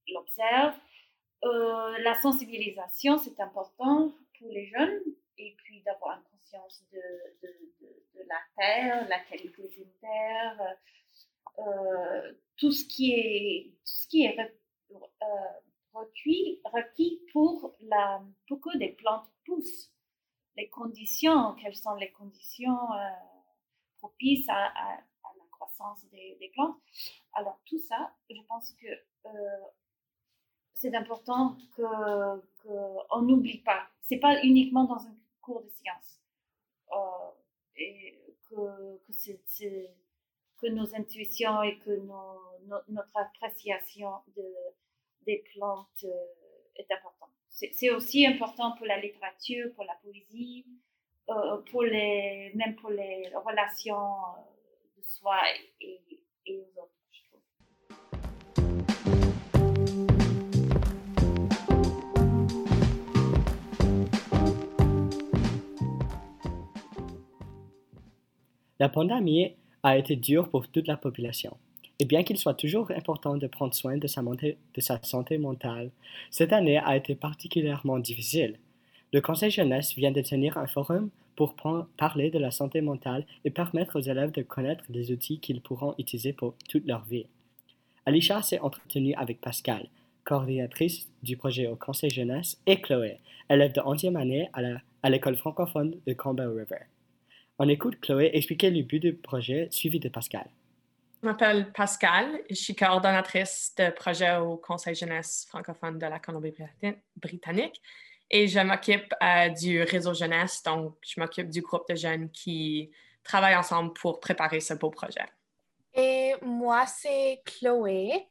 l'observe. 0.07 0.75
la 1.41 2.13
sensibilisation, 2.15 3.17
c'est 3.17 3.41
important 3.41 4.13
pour 4.39 4.49
les 4.51 4.67
jeunes 4.67 5.01
et 5.37 5.55
puis 5.57 5.81
d'avoir 5.81 6.17
une 6.17 6.23
conscience 6.23 6.83
de, 6.91 7.01
de, 7.43 8.23
la 8.27 8.39
terre, 8.57 9.07
la 9.07 9.19
qualité 9.19 9.67
d'une 9.69 9.91
terre, 10.01 10.77
euh, 11.59 12.33
tout 12.57 12.71
ce 12.71 12.83
qui 12.85 13.13
est, 13.13 13.71
tout 13.85 13.93
ce 13.93 14.07
qui 14.07 14.25
est 14.25 14.37
euh, 14.39 14.97
requis, 15.93 17.21
pour, 17.31 17.75
la, 17.81 18.21
pour 18.47 18.61
que 18.61 18.77
des 18.77 18.89
plantes 18.89 19.29
poussent. 19.45 19.91
Les 20.55 20.69
conditions, 20.69 21.55
quelles 21.55 21.75
sont 21.75 21.95
les 21.95 22.11
conditions 22.11 22.91
euh, 22.93 23.09
propices 23.99 24.49
à, 24.49 24.65
à, 24.65 24.95
la 24.95 25.45
croissance 25.51 26.03
des, 26.09 26.37
des, 26.39 26.49
plantes. 26.49 26.77
Alors 27.33 27.59
tout 27.65 27.79
ça, 27.79 28.15
je 28.29 28.41
pense 28.47 28.73
que 28.73 28.87
c'est 30.73 30.95
important 30.95 31.57
qu'on 32.67 33.21
n'oublie 33.21 33.59
pas. 33.59 33.87
C'est 34.01 34.19
pas 34.19 34.43
uniquement 34.43 34.83
dans 34.83 34.97
un 34.97 35.15
cours 35.41 35.63
de 35.63 35.69
sciences. 35.69 36.19
Euh, 36.93 37.31
que, 40.59 40.67
nos 40.67 40.95
intuitions 40.95 41.61
et 41.61 41.77
que 41.79 41.91
notre 42.87 43.17
appréciation 43.17 44.11
de, 44.35 44.43
des 45.25 45.43
plantes 45.53 46.03
euh, 46.03 46.09
est 46.75 46.91
importante. 46.91 47.29
C'est 47.49 47.91
aussi 47.91 48.25
important 48.25 48.75
pour 48.77 48.87
la 48.87 48.99
littérature, 48.99 49.73
pour 49.75 49.83
la 49.83 49.95
poésie, 49.95 50.65
euh, 51.29 51.57
pour 51.71 51.83
les, 51.83 52.51
même 52.55 52.75
pour 52.75 52.89
les 52.89 53.29
relations 53.35 54.15
de 54.97 55.03
soi 55.03 55.39
et, 55.81 56.01
et 56.45 56.57
aux 56.57 56.81
autres. 56.81 56.96
La 68.79 68.89
pandémie 68.89 69.53
a 69.81 69.97
été 69.97 70.15
dure 70.15 70.49
pour 70.49 70.67
toute 70.67 70.87
la 70.87 70.97
population. 70.97 71.57
Et 71.99 72.05
bien 72.05 72.23
qu'il 72.23 72.37
soit 72.37 72.53
toujours 72.53 72.91
important 72.91 73.35
de 73.35 73.47
prendre 73.47 73.73
soin 73.73 73.97
de 73.97 74.05
sa, 74.07 75.01
santé 75.01 75.37
mentale, 75.39 75.89
cette 76.29 76.53
année 76.53 76.77
a 76.77 76.95
été 76.95 77.15
particulièrement 77.15 77.97
difficile. 77.97 78.59
Le 79.13 79.21
Conseil 79.21 79.49
jeunesse 79.49 79.95
vient 79.95 80.11
de 80.11 80.21
tenir 80.21 80.57
un 80.59 80.67
forum 80.67 81.09
pour 81.35 81.55
parler 81.97 82.29
de 82.29 82.37
la 82.37 82.51
santé 82.51 82.81
mentale 82.81 83.25
et 83.45 83.49
permettre 83.49 83.97
aux 83.97 84.03
élèves 84.03 84.31
de 84.31 84.43
connaître 84.43 84.83
les 84.89 85.11
outils 85.11 85.39
qu'ils 85.39 85.61
pourront 85.61 85.95
utiliser 85.97 86.33
pour 86.33 86.53
toute 86.69 86.85
leur 86.85 87.03
vie. 87.05 87.25
Alicia 88.05 88.43
s'est 88.43 88.59
entretenue 88.59 89.15
avec 89.15 89.41
Pascal, 89.41 89.87
coordinatrice 90.23 91.09
du 91.23 91.35
projet 91.35 91.67
au 91.67 91.75
Conseil 91.75 92.11
jeunesse, 92.11 92.61
et 92.67 92.79
Chloé, 92.79 93.17
élève 93.49 93.73
de 93.73 93.81
11e 93.81 94.15
année 94.15 94.49
à 95.01 95.09
l'école 95.09 95.35
francophone 95.35 95.95
de 96.05 96.13
Campbell 96.13 96.49
River. 96.49 96.85
On 97.59 97.67
écoute 97.67 97.99
Chloé 97.99 98.29
expliquer 98.33 98.69
le 98.69 98.83
but 98.83 98.99
du 98.99 99.13
projet 99.15 99.67
suivi 99.71 99.99
de 99.99 100.09
Pascal. 100.09 100.47
Je 101.21 101.27
m'appelle 101.27 101.71
Pascal, 101.73 102.39
je 102.49 102.55
suis 102.55 102.75
coordonnatrice 102.75 103.73
de 103.75 103.89
projet 103.89 104.37
au 104.37 104.57
Conseil 104.57 104.93
jeunesse 104.93 105.47
francophone 105.49 105.97
de 105.97 106.05
la 106.05 106.19
Colombie-Britannique 106.19 107.81
et 108.29 108.47
je 108.47 108.59
m'occupe 108.59 109.11
euh, 109.23 109.49
du 109.49 109.81
réseau 109.81 110.13
jeunesse, 110.13 110.61
donc 110.61 110.97
je 111.01 111.19
m'occupe 111.19 111.49
du 111.49 111.61
groupe 111.61 111.89
de 111.89 111.95
jeunes 111.95 112.29
qui 112.29 112.91
travaillent 113.23 113.55
ensemble 113.55 113.93
pour 113.93 114.19
préparer 114.19 114.59
ce 114.59 114.75
beau 114.75 114.91
projet. 114.91 115.25
Et 115.95 116.35
moi, 116.43 116.85
c'est 116.85 117.41
Chloé. 117.43 118.27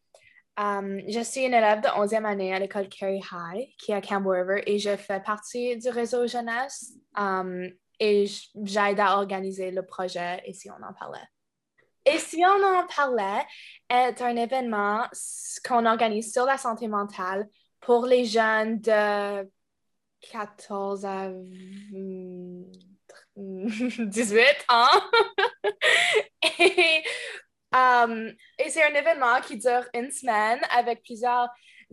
Um, 0.57 1.01
je 1.09 1.21
suis 1.21 1.45
une 1.45 1.55
élève 1.55 1.81
de 1.81 1.89
11e 1.89 2.25
année 2.25 2.55
à 2.55 2.61
l'école 2.61 2.89
Carey 2.89 3.21
High, 3.33 3.69
qui 3.77 3.91
est 3.91 3.95
à 3.95 4.01
Campbell 4.01 4.41
River, 4.41 4.63
et 4.67 4.79
je 4.79 4.97
fais 4.97 5.21
partie 5.21 5.77
du 5.77 5.89
réseau 5.89 6.29
jeunesse. 6.29 6.93
Um, 7.17 7.69
et 7.99 8.27
j'aide 8.63 9.01
à 9.01 9.17
organiser 9.17 9.71
le 9.71 9.85
projet 9.85 10.43
et 10.45 10.53
si 10.53 10.71
on 10.71 10.83
en 10.83 10.93
parlait. 10.93 11.27
Et 12.05 12.19
si 12.19 12.43
on 12.45 12.65
en 12.65 12.87
parlait, 12.87 13.45
est 13.89 14.23
un 14.23 14.37
événement 14.37 15.05
qu'on 15.67 15.87
organise 15.87 16.33
sur 16.33 16.45
la 16.45 16.57
santé 16.57 16.87
mentale 16.87 17.49
pour 17.81 18.07
les 18.07 18.25
jeunes 18.25 18.81
de 18.81 19.51
14 20.31 21.05
à 21.05 21.31
18 23.37 24.67
ans. 24.69 24.87
et, 26.61 27.03
um, 27.73 28.33
et 28.59 28.71
c'est 28.71 28.85
un 28.85 28.95
événement 28.95 29.41
qui 29.41 29.59
dure 29.59 29.85
une 29.93 30.13
semaine 30.13 30.61
avec 30.71 31.03
plusieurs 31.03 31.49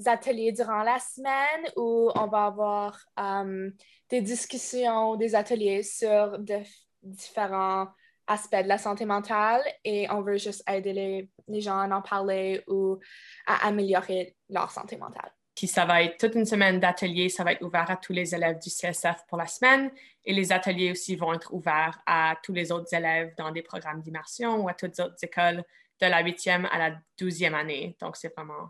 ateliers 0.05 0.51
durant 0.51 0.83
la 0.83 0.99
semaine 0.99 1.71
où 1.75 2.11
on 2.15 2.27
va 2.27 2.45
avoir 2.45 2.99
um, 3.17 3.71
des 4.13 4.21
discussions, 4.21 5.15
des 5.15 5.33
ateliers 5.33 5.81
sur 5.81 6.37
de 6.37 6.59
différents 7.01 7.87
aspects 8.27 8.61
de 8.61 8.67
la 8.67 8.77
santé 8.77 9.05
mentale 9.05 9.63
et 9.83 10.07
on 10.11 10.21
veut 10.21 10.37
juste 10.37 10.63
aider 10.69 10.93
les, 10.93 11.31
les 11.47 11.61
gens 11.61 11.79
à 11.79 11.87
en 11.89 12.03
parler 12.03 12.61
ou 12.67 12.99
à 13.47 13.67
améliorer 13.67 14.35
leur 14.49 14.69
santé 14.69 14.97
mentale. 14.97 15.31
Puis 15.55 15.65
ça 15.65 15.85
va 15.85 16.03
être 16.03 16.19
toute 16.19 16.35
une 16.35 16.45
semaine 16.45 16.79
d'ateliers, 16.79 17.29
ça 17.29 17.43
va 17.43 17.53
être 17.53 17.63
ouvert 17.63 17.89
à 17.89 17.97
tous 17.97 18.13
les 18.13 18.35
élèves 18.35 18.59
du 18.59 18.69
CSF 18.69 19.25
pour 19.27 19.39
la 19.39 19.47
semaine 19.47 19.91
et 20.25 20.33
les 20.33 20.51
ateliers 20.51 20.91
aussi 20.91 21.15
vont 21.15 21.33
être 21.33 21.51
ouverts 21.51 21.99
à 22.05 22.35
tous 22.43 22.53
les 22.53 22.71
autres 22.71 22.93
élèves 22.93 23.33
dans 23.35 23.49
des 23.49 23.63
programmes 23.63 24.01
d'immersion 24.01 24.57
ou 24.57 24.69
à 24.69 24.75
toutes 24.75 24.95
les 24.99 25.03
autres 25.05 25.23
écoles 25.23 25.63
de 25.99 26.05
la 26.05 26.21
huitième 26.21 26.67
à 26.67 26.77
la 26.77 26.95
douzième 27.17 27.55
année. 27.55 27.97
Donc, 27.99 28.15
c'est 28.15 28.31
vraiment 28.35 28.69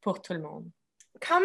pour 0.00 0.22
tout 0.22 0.34
le 0.34 0.40
monde. 0.40 0.70
Comme 1.20 1.44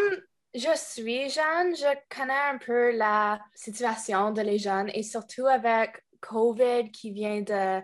je 0.53 0.75
suis 0.75 1.29
jeune, 1.29 1.75
je 1.75 2.15
connais 2.15 2.33
un 2.33 2.57
peu 2.57 2.95
la 2.95 3.39
situation 3.55 4.31
de 4.31 4.41
les 4.41 4.57
jeunes 4.57 4.89
et 4.93 5.03
surtout 5.03 5.47
avec 5.47 6.03
COVID 6.21 6.91
qui 6.91 7.11
vient 7.11 7.41
de, 7.41 7.81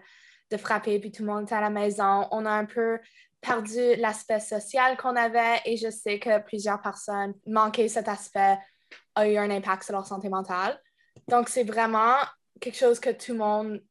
de 0.52 0.58
frapper, 0.58 1.00
puis 1.00 1.12
tout 1.12 1.24
le 1.24 1.32
monde 1.32 1.50
est 1.50 1.54
à 1.54 1.62
la 1.62 1.70
maison, 1.70 2.28
on 2.32 2.46
a 2.46 2.52
un 2.52 2.66
peu 2.66 3.00
perdu 3.42 3.96
l'aspect 3.98 4.40
social 4.40 4.98
qu'on 4.98 5.16
avait 5.16 5.62
et 5.66 5.78
je 5.78 5.90
sais 5.90 6.20
que 6.20 6.40
plusieurs 6.40 6.82
personnes 6.82 7.34
manquaient 7.46 7.88
cet 7.88 8.08
aspect, 8.08 8.58
a 9.16 9.28
eu 9.28 9.38
un 9.38 9.50
impact 9.50 9.84
sur 9.84 9.94
leur 9.94 10.06
santé 10.06 10.30
mentale. 10.30 10.80
Donc, 11.28 11.50
c'est 11.50 11.64
vraiment 11.64 12.16
quelque 12.60 12.78
chose 12.78 13.00
que 13.00 13.10
tout 13.10 13.34
le 13.34 13.40
monde 13.40 13.84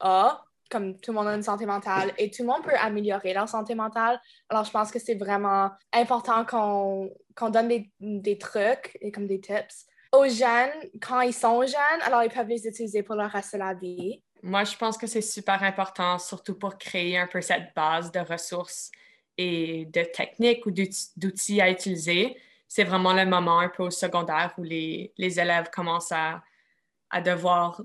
a, 0.00 0.44
comme 0.72 0.98
tout 0.98 1.12
le 1.12 1.18
monde 1.18 1.28
a 1.28 1.34
une 1.34 1.42
santé 1.42 1.66
mentale 1.66 2.12
et 2.16 2.30
tout 2.30 2.42
le 2.42 2.48
monde 2.48 2.62
peut 2.64 2.74
améliorer 2.80 3.34
leur 3.34 3.48
santé 3.48 3.74
mentale. 3.74 4.18
Alors, 4.48 4.64
je 4.64 4.70
pense 4.70 4.90
que 4.90 4.98
c'est 4.98 5.14
vraiment 5.14 5.70
important 5.92 6.46
qu'on 6.46 7.50
donne 7.50 7.68
des, 7.68 7.92
des, 8.00 8.38
trucs 8.38 8.96
et 9.02 9.12
comme 9.12 9.26
des 9.26 9.40
tips 9.40 9.86
aux 10.12 10.28
jeunes 10.28 10.90
quand 11.00 11.20
ils 11.20 11.32
sont 11.32 11.62
jeunes, 11.62 12.02
alors 12.02 12.22
ils 12.22 12.30
peuvent 12.30 12.48
les 12.48 12.66
utiliser 12.66 13.02
pour 13.02 13.14
le 13.16 13.24
reste 13.24 13.54
de 13.54 13.58
la 13.58 13.74
vie. 13.74 14.22
Moi, 14.42 14.64
je 14.64 14.76
pense 14.76 14.98
que 14.98 15.06
c'est 15.06 15.22
super 15.22 15.62
important, 15.62 16.18
surtout 16.18 16.58
pour 16.58 16.76
créer 16.76 17.16
un 17.16 17.26
peu 17.26 17.40
cette 17.40 17.74
base 17.74 18.10
de 18.10 18.20
ressources 18.20 18.90
et 19.38 19.86
de 19.86 20.02
techniques 20.02 20.66
ou 20.66 20.70
d'outils 20.70 21.60
à 21.60 21.70
utiliser. 21.70 22.36
C'est 22.68 22.84
vraiment 22.84 23.12
le 23.12 23.24
moment 23.24 23.60
un 23.60 23.68
peu 23.68 23.84
au 23.84 23.90
secondaire 23.90 24.52
où 24.58 24.62
les, 24.62 25.12
les 25.16 25.40
élèves 25.40 25.70
commencent 25.70 26.12
à, 26.12 26.42
à 27.10 27.20
devoir 27.20 27.82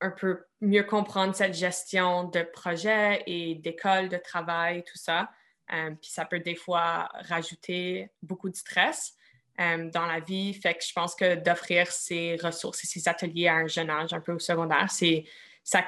un 0.00 0.10
peu 0.10 0.44
mieux 0.60 0.82
comprendre 0.82 1.34
cette 1.34 1.54
gestion 1.54 2.24
de 2.24 2.42
projet 2.42 3.22
et 3.26 3.54
d'école, 3.56 4.08
de 4.08 4.16
travail, 4.16 4.82
tout 4.84 4.98
ça. 4.98 5.30
Euh, 5.72 5.90
puis 6.00 6.10
ça 6.10 6.24
peut 6.24 6.40
des 6.40 6.54
fois 6.54 7.08
rajouter 7.28 8.10
beaucoup 8.22 8.48
de 8.48 8.56
stress 8.56 9.14
euh, 9.60 9.90
dans 9.90 10.06
la 10.06 10.20
vie. 10.20 10.54
Fait 10.54 10.74
que 10.74 10.84
je 10.84 10.92
pense 10.92 11.14
que 11.14 11.34
d'offrir 11.34 11.90
ces 11.90 12.36
ressources 12.36 12.84
et 12.84 12.86
ces 12.86 13.08
ateliers 13.08 13.48
à 13.48 13.56
un 13.56 13.66
jeune 13.66 13.90
âge, 13.90 14.12
un 14.12 14.20
peu 14.20 14.32
au 14.32 14.38
secondaire, 14.38 14.90
c'est 14.90 15.24
ça 15.64 15.84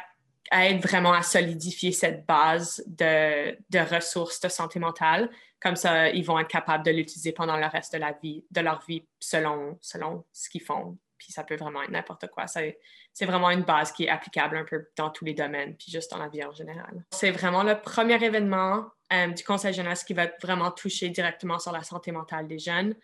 aide 0.50 0.80
vraiment 0.82 1.12
à 1.12 1.22
solidifier 1.22 1.92
cette 1.92 2.24
base 2.26 2.82
de, 2.86 3.56
de, 3.68 3.78
ressources 3.94 4.40
de 4.40 4.48
santé 4.48 4.78
mentale. 4.78 5.30
Comme 5.60 5.76
ça, 5.76 6.08
ils 6.08 6.24
vont 6.24 6.38
être 6.38 6.48
capables 6.48 6.84
de 6.84 6.90
l'utiliser 6.90 7.32
pendant 7.32 7.56
le 7.56 7.66
reste 7.66 7.92
de 7.92 7.98
la 7.98 8.12
vie, 8.12 8.44
de 8.50 8.60
leur 8.60 8.82
vie, 8.86 9.04
selon, 9.20 9.78
selon 9.80 10.24
ce 10.32 10.48
qu'ils 10.48 10.62
font 10.62 10.96
puis 11.18 11.32
ça 11.32 11.44
peut 11.44 11.56
vraiment 11.56 11.82
être 11.82 11.90
n'importe 11.90 12.28
quoi. 12.28 12.46
C'est 12.46 13.26
vraiment 13.26 13.50
une 13.50 13.62
base 13.62 13.92
qui 13.92 14.04
est 14.04 14.08
applicable 14.08 14.56
un 14.56 14.64
peu 14.64 14.88
dans 14.96 15.10
tous 15.10 15.24
les 15.24 15.34
domaines, 15.34 15.76
puis 15.76 15.90
juste 15.90 16.10
dans 16.10 16.18
la 16.18 16.28
vie 16.28 16.44
en 16.44 16.52
général. 16.52 17.04
C'est 17.10 17.30
vraiment 17.30 17.62
le 17.62 17.80
premier 17.80 18.22
événement 18.22 18.86
euh, 19.12 19.28
du 19.28 19.42
Conseil 19.44 19.74
jeunesse 19.74 20.04
qui 20.04 20.14
va 20.14 20.26
vraiment 20.42 20.70
toucher 20.70 21.08
directement 21.08 21.58
sur 21.58 21.72
la 21.72 21.82
santé 21.82 22.12
mentale 22.12 22.46
des 22.46 22.58
jeunes. 22.58 22.94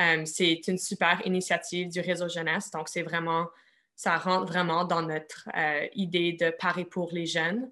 Euh, 0.00 0.24
c'est 0.24 0.60
une 0.68 0.78
super 0.78 1.20
initiative 1.24 1.88
du 1.88 2.00
réseau 2.00 2.28
jeunesse, 2.28 2.70
donc 2.70 2.88
c'est 2.88 3.02
vraiment, 3.02 3.48
ça 3.94 4.16
rentre 4.16 4.46
vraiment 4.46 4.84
dans 4.84 5.02
notre 5.02 5.48
euh, 5.56 5.86
idée 5.94 6.32
de 6.32 6.50
Paris 6.50 6.84
pour 6.84 7.10
les 7.12 7.26
jeunes. 7.26 7.70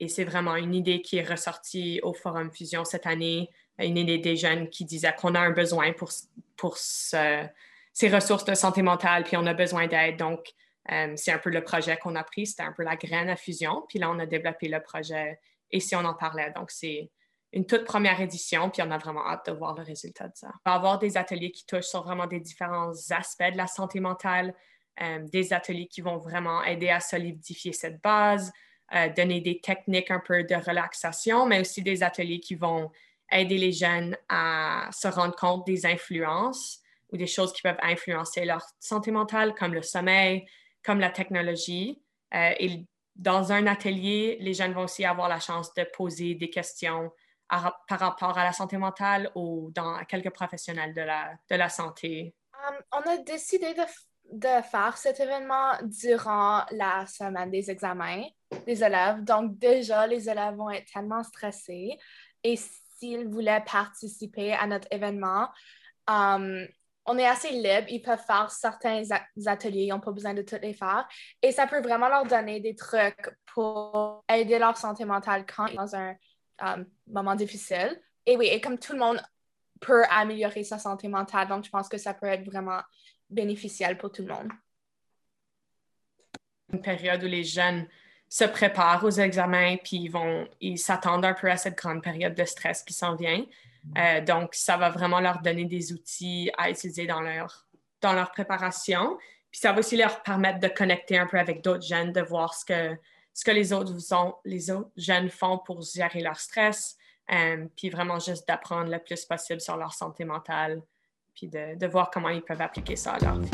Et 0.00 0.08
c'est 0.08 0.24
vraiment 0.24 0.56
une 0.56 0.74
idée 0.74 1.00
qui 1.00 1.18
est 1.18 1.28
ressortie 1.28 2.00
au 2.02 2.12
Forum 2.12 2.50
Fusion 2.50 2.84
cette 2.84 3.06
année, 3.06 3.50
une 3.78 3.96
idée 3.96 4.18
des 4.18 4.36
jeunes 4.36 4.68
qui 4.68 4.84
disait 4.84 5.14
qu'on 5.16 5.34
a 5.34 5.40
un 5.40 5.50
besoin 5.50 5.92
pour, 5.92 6.10
pour 6.56 6.76
se 6.76 7.46
ces 7.92 8.08
ressources 8.08 8.44
de 8.44 8.54
santé 8.54 8.82
mentale, 8.82 9.24
puis 9.24 9.36
on 9.36 9.46
a 9.46 9.54
besoin 9.54 9.86
d'aide. 9.86 10.16
Donc, 10.16 10.46
euh, 10.90 11.12
c'est 11.16 11.32
un 11.32 11.38
peu 11.38 11.50
le 11.50 11.62
projet 11.62 11.96
qu'on 11.96 12.16
a 12.16 12.24
pris, 12.24 12.46
c'était 12.46 12.62
un 12.62 12.72
peu 12.72 12.82
la 12.82 12.96
graine 12.96 13.28
à 13.28 13.36
fusion. 13.36 13.84
Puis 13.88 13.98
là, 13.98 14.10
on 14.10 14.18
a 14.18 14.26
développé 14.26 14.68
le 14.68 14.80
projet 14.80 15.38
et 15.70 15.80
si 15.80 15.96
on 15.96 16.04
en 16.04 16.14
parlait? 16.14 16.52
Donc, 16.52 16.70
c'est 16.70 17.10
une 17.52 17.66
toute 17.66 17.84
première 17.84 18.20
édition, 18.20 18.70
puis 18.70 18.82
on 18.82 18.90
a 18.90 18.98
vraiment 18.98 19.26
hâte 19.26 19.46
de 19.46 19.52
voir 19.52 19.74
le 19.74 19.82
résultat 19.82 20.28
de 20.28 20.34
ça. 20.34 20.48
On 20.64 20.70
va 20.70 20.76
avoir 20.76 20.98
des 20.98 21.16
ateliers 21.16 21.50
qui 21.50 21.66
touchent 21.66 21.86
sur 21.86 22.02
vraiment 22.02 22.26
des 22.26 22.40
différents 22.40 22.92
aspects 23.10 23.50
de 23.50 23.56
la 23.56 23.66
santé 23.66 24.00
mentale, 24.00 24.54
euh, 25.02 25.20
des 25.28 25.52
ateliers 25.52 25.86
qui 25.86 26.00
vont 26.00 26.18
vraiment 26.18 26.62
aider 26.62 26.88
à 26.88 27.00
solidifier 27.00 27.72
cette 27.72 28.02
base, 28.02 28.52
euh, 28.94 29.08
donner 29.10 29.40
des 29.40 29.60
techniques 29.60 30.10
un 30.10 30.20
peu 30.20 30.44
de 30.44 30.54
relaxation, 30.54 31.46
mais 31.46 31.60
aussi 31.60 31.82
des 31.82 32.02
ateliers 32.02 32.40
qui 32.40 32.54
vont 32.54 32.90
aider 33.30 33.56
les 33.56 33.72
jeunes 33.72 34.16
à 34.28 34.88
se 34.92 35.08
rendre 35.08 35.34
compte 35.36 35.66
des 35.66 35.86
influences 35.86 36.81
ou 37.12 37.16
des 37.16 37.26
choses 37.26 37.52
qui 37.52 37.62
peuvent 37.62 37.78
influencer 37.82 38.44
leur 38.44 38.64
santé 38.80 39.10
mentale, 39.10 39.54
comme 39.54 39.74
le 39.74 39.82
sommeil, 39.82 40.46
comme 40.84 40.98
la 40.98 41.10
technologie. 41.10 42.02
Euh, 42.34 42.52
et 42.58 42.86
dans 43.14 43.52
un 43.52 43.66
atelier, 43.66 44.38
les 44.40 44.54
jeunes 44.54 44.72
vont 44.72 44.84
aussi 44.84 45.04
avoir 45.04 45.28
la 45.28 45.38
chance 45.38 45.72
de 45.74 45.84
poser 45.94 46.34
des 46.34 46.50
questions 46.50 47.12
par 47.86 48.00
rapport 48.00 48.38
à 48.38 48.44
la 48.44 48.52
santé 48.52 48.78
mentale 48.78 49.30
ou 49.34 49.70
dans 49.74 50.02
quelques 50.06 50.30
professionnels 50.30 50.94
de 50.94 51.02
la, 51.02 51.34
de 51.50 51.56
la 51.56 51.68
santé. 51.68 52.34
Um, 52.54 52.76
on 52.92 53.10
a 53.10 53.18
décidé 53.18 53.74
de, 53.74 53.82
de, 54.32 54.62
faire 54.62 54.96
cet 54.96 55.20
événement 55.20 55.74
durant 55.82 56.62
la 56.70 57.06
semaine 57.06 57.50
des 57.50 57.70
examens 57.70 58.24
des 58.66 58.82
élèves. 58.82 59.22
Donc 59.24 59.58
déjà, 59.58 60.06
les 60.06 60.30
élèves 60.30 60.54
vont 60.54 60.70
être 60.70 60.90
tellement 60.90 61.22
stressés. 61.22 61.98
Et 62.42 62.56
s'ils 62.56 63.28
voulaient 63.28 63.64
participer 63.64 64.54
à 64.54 64.66
notre 64.66 64.88
événement, 64.90 65.48
um, 66.08 66.66
on 67.06 67.18
est 67.18 67.26
assez 67.26 67.50
libre, 67.50 67.86
ils 67.88 68.00
peuvent 68.00 68.22
faire 68.24 68.50
certains 68.50 69.02
ateliers, 69.46 69.84
ils 69.84 69.88
n'ont 69.88 70.00
pas 70.00 70.12
besoin 70.12 70.34
de 70.34 70.42
tous 70.42 70.58
les 70.62 70.72
faire. 70.72 71.06
Et 71.40 71.50
ça 71.50 71.66
peut 71.66 71.80
vraiment 71.80 72.08
leur 72.08 72.24
donner 72.26 72.60
des 72.60 72.74
trucs 72.74 73.28
pour 73.46 74.24
aider 74.32 74.58
leur 74.58 74.76
santé 74.76 75.04
mentale 75.04 75.44
quand 75.44 75.66
ils 75.66 75.74
sont 75.74 75.82
dans 75.82 75.96
un 75.96 76.14
um, 76.60 76.86
moment 77.08 77.34
difficile. 77.34 78.00
Et 78.24 78.36
oui, 78.36 78.46
et 78.46 78.60
comme 78.60 78.78
tout 78.78 78.92
le 78.92 79.00
monde 79.00 79.20
peut 79.80 80.04
améliorer 80.10 80.62
sa 80.62 80.78
santé 80.78 81.08
mentale, 81.08 81.48
donc 81.48 81.64
je 81.64 81.70
pense 81.70 81.88
que 81.88 81.98
ça 81.98 82.14
peut 82.14 82.26
être 82.26 82.44
vraiment 82.44 82.80
bénéficial 83.28 83.98
pour 83.98 84.12
tout 84.12 84.22
le 84.22 84.32
monde. 84.32 84.48
Une 86.72 86.80
période 86.80 87.22
où 87.24 87.26
les 87.26 87.42
jeunes 87.42 87.88
se 88.28 88.44
préparent 88.44 89.04
aux 89.04 89.10
examens, 89.10 89.76
puis 89.76 89.96
ils 89.96 90.08
vont, 90.08 90.48
ils 90.60 90.78
s'attendent 90.78 91.24
un 91.24 91.34
peu 91.34 91.50
à 91.50 91.56
cette 91.56 91.76
grande 91.76 92.02
période 92.02 92.34
de 92.34 92.44
stress 92.44 92.82
qui 92.82 92.94
s'en 92.94 93.16
vient. 93.16 93.44
Euh, 93.98 94.20
donc, 94.20 94.54
ça 94.54 94.76
va 94.76 94.90
vraiment 94.90 95.20
leur 95.20 95.40
donner 95.40 95.64
des 95.64 95.92
outils 95.92 96.50
à 96.56 96.70
utiliser 96.70 97.06
dans 97.06 97.20
leur, 97.20 97.66
dans 98.00 98.12
leur 98.12 98.30
préparation. 98.30 99.18
Puis 99.50 99.60
ça 99.60 99.72
va 99.72 99.80
aussi 99.80 99.96
leur 99.96 100.22
permettre 100.22 100.60
de 100.60 100.68
connecter 100.68 101.18
un 101.18 101.26
peu 101.26 101.38
avec 101.38 101.62
d'autres 101.62 101.86
jeunes, 101.86 102.12
de 102.12 102.22
voir 102.22 102.54
ce 102.54 102.64
que, 102.64 102.96
ce 103.34 103.44
que 103.44 103.50
les, 103.50 103.72
autres 103.72 104.14
autres 104.14 104.90
jeunes 104.96 105.28
font 105.28 105.58
pour 105.58 105.82
gérer 105.82 106.20
leur 106.20 106.38
stress, 106.38 106.96
euh, 107.30 107.66
puis 107.76 107.90
vraiment 107.90 108.18
juste 108.18 108.46
d'apprendre 108.48 108.90
le 108.90 108.98
plus 108.98 109.24
possible 109.24 109.60
sur 109.60 109.76
leur 109.76 109.92
santé 109.92 110.24
mentale, 110.24 110.82
puis 111.34 111.48
de 111.48 111.86
voir 111.86 112.10
comment 112.10 112.30
ils 112.30 112.42
peuvent 112.42 112.60
appliquer 112.60 112.96
ça 112.96 113.12
à 113.12 113.18
leur 113.18 113.38
vie. 113.38 113.50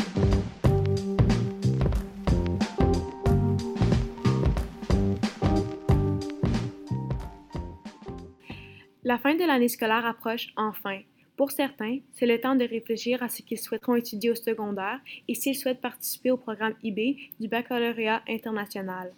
La 9.08 9.16
fin 9.16 9.34
de 9.34 9.44
l'année 9.46 9.68
scolaire 9.68 10.04
approche 10.04 10.48
enfin. 10.54 11.00
Pour 11.34 11.50
certains, 11.50 12.00
c'est 12.12 12.26
le 12.26 12.38
temps 12.38 12.54
de 12.54 12.68
réfléchir 12.68 13.22
à 13.22 13.30
ce 13.30 13.40
qu'ils 13.40 13.58
souhaiteront 13.58 13.94
étudier 13.94 14.30
au 14.30 14.34
secondaire 14.34 15.00
et 15.26 15.34
s'ils 15.34 15.56
souhaitent 15.56 15.80
participer 15.80 16.30
au 16.30 16.36
programme 16.36 16.74
IB 16.82 17.16
du 17.40 17.48
baccalauréat 17.48 18.20
international. 18.28 19.14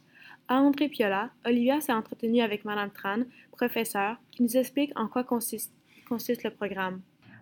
À 0.46 0.58
André 0.58 0.88
Piola, 0.88 1.30
Olivia 1.44 1.80
s'est 1.80 1.92
entretenue 1.92 2.40
avec 2.40 2.64
Madame 2.64 2.92
Tran, 2.92 3.24
professeure, 3.50 4.16
qui 4.30 4.44
nous 4.44 4.56
explique 4.56 4.96
en 4.96 5.08
quoi 5.08 5.24
consiste, 5.24 5.72
consiste 6.08 6.44
le 6.44 6.52
programme. 6.52 7.00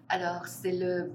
Alors, 0.08 0.46
c'est 0.46 0.72
le 0.72 1.10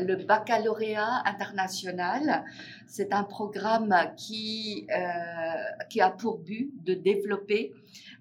le 0.00 0.24
baccalauréat 0.24 1.22
international. 1.24 2.44
C'est 2.86 3.12
un 3.12 3.24
programme 3.24 3.94
qui, 4.16 4.86
euh, 4.90 5.84
qui 5.90 6.00
a 6.00 6.10
pour 6.10 6.38
but 6.38 6.72
de 6.84 6.94
développer 6.94 7.72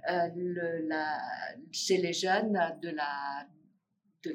euh, 0.09 0.29
chez 1.71 1.97
les 1.97 2.13
jeunes 2.13 2.59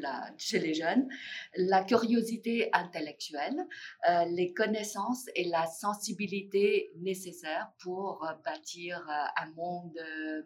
la, 0.01 0.31
chez 0.37 0.59
les 0.59 0.75
jeunes, 0.75 1.09
la 1.57 1.83
curiosité 1.83 2.69
intellectuelle, 2.75 3.67
euh, 4.09 4.25
les 4.27 4.53
connaissances 4.53 5.27
et 5.35 5.45
la 5.45 5.67
sensibilité 5.67 6.91
nécessaires 6.97 7.73
pour 7.83 8.27
bâtir 8.45 9.03
un 9.37 9.51
monde 9.53 9.99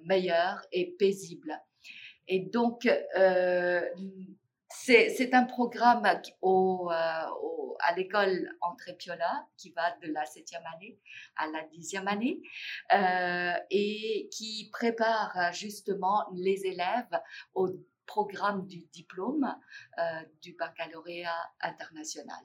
meilleur 0.05 0.65
et 0.71 0.95
paisible. 0.97 1.59
Et 2.29 2.39
donc, 2.39 2.89
c'est 4.75 5.35
un 5.35 5.45
programme 5.45 6.07
au, 6.41 6.91
euh, 6.91 6.95
à 6.95 7.95
l'école 7.97 8.49
André 8.61 8.95
Piola 8.95 9.47
qui 9.57 9.73
va 9.73 9.97
de 10.03 10.13
la 10.13 10.25
septième 10.25 10.63
année 10.75 10.99
à 11.37 11.47
la 11.49 11.63
dixième 11.69 12.09
année 12.09 12.41
euh, 12.93 13.53
et 13.71 14.29
qui 14.33 14.69
prépare 14.73 15.53
justement 15.53 16.27
les 16.33 16.67
élèves 16.67 17.21
au 17.55 17.69
programme 18.07 18.67
du 18.67 18.81
diplôme 18.93 19.55
euh, 19.99 20.03
du 20.41 20.55
baccalauréat 20.55 21.53
international. 21.61 22.41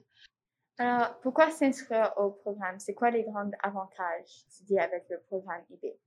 Alors, 0.78 1.18
pourquoi 1.20 1.50
s'inscrire 1.50 2.12
au 2.16 2.30
programme? 2.30 2.78
C'est 2.78 2.94
quoi 2.94 3.10
les 3.10 3.24
grands 3.24 3.50
avantages, 3.62 4.44
avec 4.78 5.06
le 5.10 5.20
programme 5.22 5.64
IB 5.70 5.98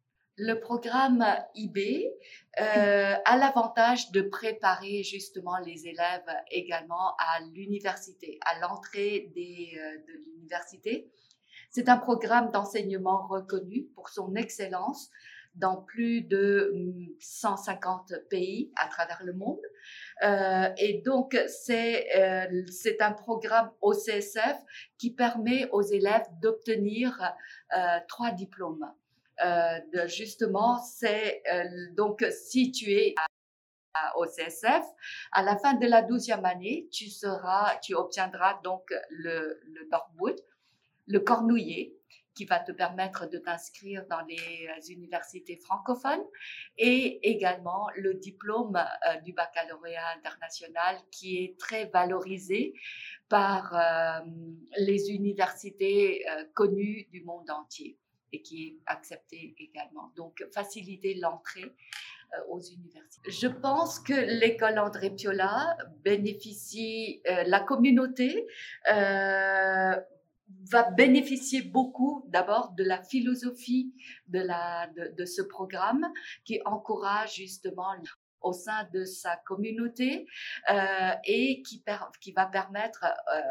Le 0.43 0.55
programme 0.55 1.23
IB 1.53 2.09
euh, 2.59 3.13
a 3.25 3.37
l'avantage 3.37 4.09
de 4.09 4.23
préparer 4.23 5.03
justement 5.03 5.59
les 5.59 5.85
élèves 5.85 6.25
également 6.49 7.15
à 7.19 7.41
l'université, 7.53 8.39
à 8.43 8.59
l'entrée 8.59 9.31
de 9.35 10.25
l'université. 10.33 11.11
C'est 11.69 11.89
un 11.89 11.97
programme 11.97 12.49
d'enseignement 12.49 13.27
reconnu 13.27 13.85
pour 13.93 14.09
son 14.09 14.33
excellence 14.33 15.11
dans 15.53 15.77
plus 15.77 16.21
de 16.23 16.73
150 17.19 18.13
pays 18.31 18.71
à 18.77 18.87
travers 18.87 19.21
le 19.23 19.33
monde. 19.33 19.61
Euh, 20.23 20.69
et 20.79 21.03
donc, 21.05 21.37
c'est 21.47 22.07
euh, 22.17 22.65
un 22.99 23.11
programme 23.11 23.69
au 23.79 23.93
CSF 23.93 24.57
qui 24.97 25.13
permet 25.13 25.69
aux 25.69 25.83
élèves 25.83 26.25
d'obtenir 26.41 27.35
euh, 27.77 27.99
trois 28.07 28.31
diplômes. 28.31 28.91
Euh, 29.43 30.07
justement, 30.07 30.81
c'est 30.83 31.41
euh, 31.51 31.63
donc 31.95 32.25
si 32.31 32.71
tu 32.71 33.15
au 34.15 34.25
CSF, 34.25 34.85
à 35.33 35.43
la 35.43 35.57
fin 35.57 35.73
de 35.73 35.85
la 35.85 36.01
douzième 36.01 36.45
année, 36.45 36.87
tu 36.91 37.09
seras, 37.09 37.75
tu 37.79 37.93
obtiendras 37.93 38.59
donc 38.63 38.93
le, 39.09 39.59
le 39.65 39.87
Norwood, 39.89 40.39
le 41.07 41.19
Cornouiller, 41.19 41.93
qui 42.33 42.45
va 42.45 42.59
te 42.59 42.71
permettre 42.71 43.29
de 43.29 43.37
t'inscrire 43.37 44.05
dans 44.09 44.21
les 44.21 44.69
euh, 44.69 44.93
universités 44.93 45.57
francophones 45.57 46.23
et 46.77 47.29
également 47.29 47.89
le 47.95 48.13
diplôme 48.13 48.81
du 49.25 49.33
baccalauréat 49.33 50.15
international 50.15 50.97
qui 51.11 51.43
est 51.43 51.59
très 51.59 51.87
valorisé 51.87 52.73
par 53.27 54.23
les 54.77 55.11
universités 55.11 56.25
connues 56.53 57.07
du 57.11 57.23
monde 57.23 57.49
entier 57.49 57.97
et 58.31 58.41
qui 58.41 58.67
est 58.67 58.79
accepté 58.85 59.55
également. 59.57 60.11
Donc, 60.15 60.45
faciliter 60.53 61.15
l'entrée 61.15 61.75
aux 62.47 62.61
universités. 62.61 63.29
Je 63.29 63.47
pense 63.47 63.99
que 63.99 64.13
l'école 64.13 64.79
André 64.79 65.09
Piola 65.09 65.77
bénéficie, 66.03 67.21
la 67.25 67.59
communauté 67.59 68.47
va 70.69 70.89
bénéficier 70.91 71.61
beaucoup 71.61 72.25
d'abord 72.29 72.71
de 72.71 72.83
la 72.83 73.01
philosophie 73.03 73.93
de, 74.27 75.25
ce 75.25 75.41
programme 75.41 76.07
qui 76.45 76.61
encourage 76.65 77.35
justement 77.35 77.93
au 78.41 78.53
sein 78.53 78.87
de 78.93 79.05
sa 79.05 79.37
communauté 79.37 80.27
euh, 80.69 81.11
et 81.25 81.61
qui, 81.63 81.83
va 82.35 82.45
permettre 82.45 83.05
euh, 83.05 83.41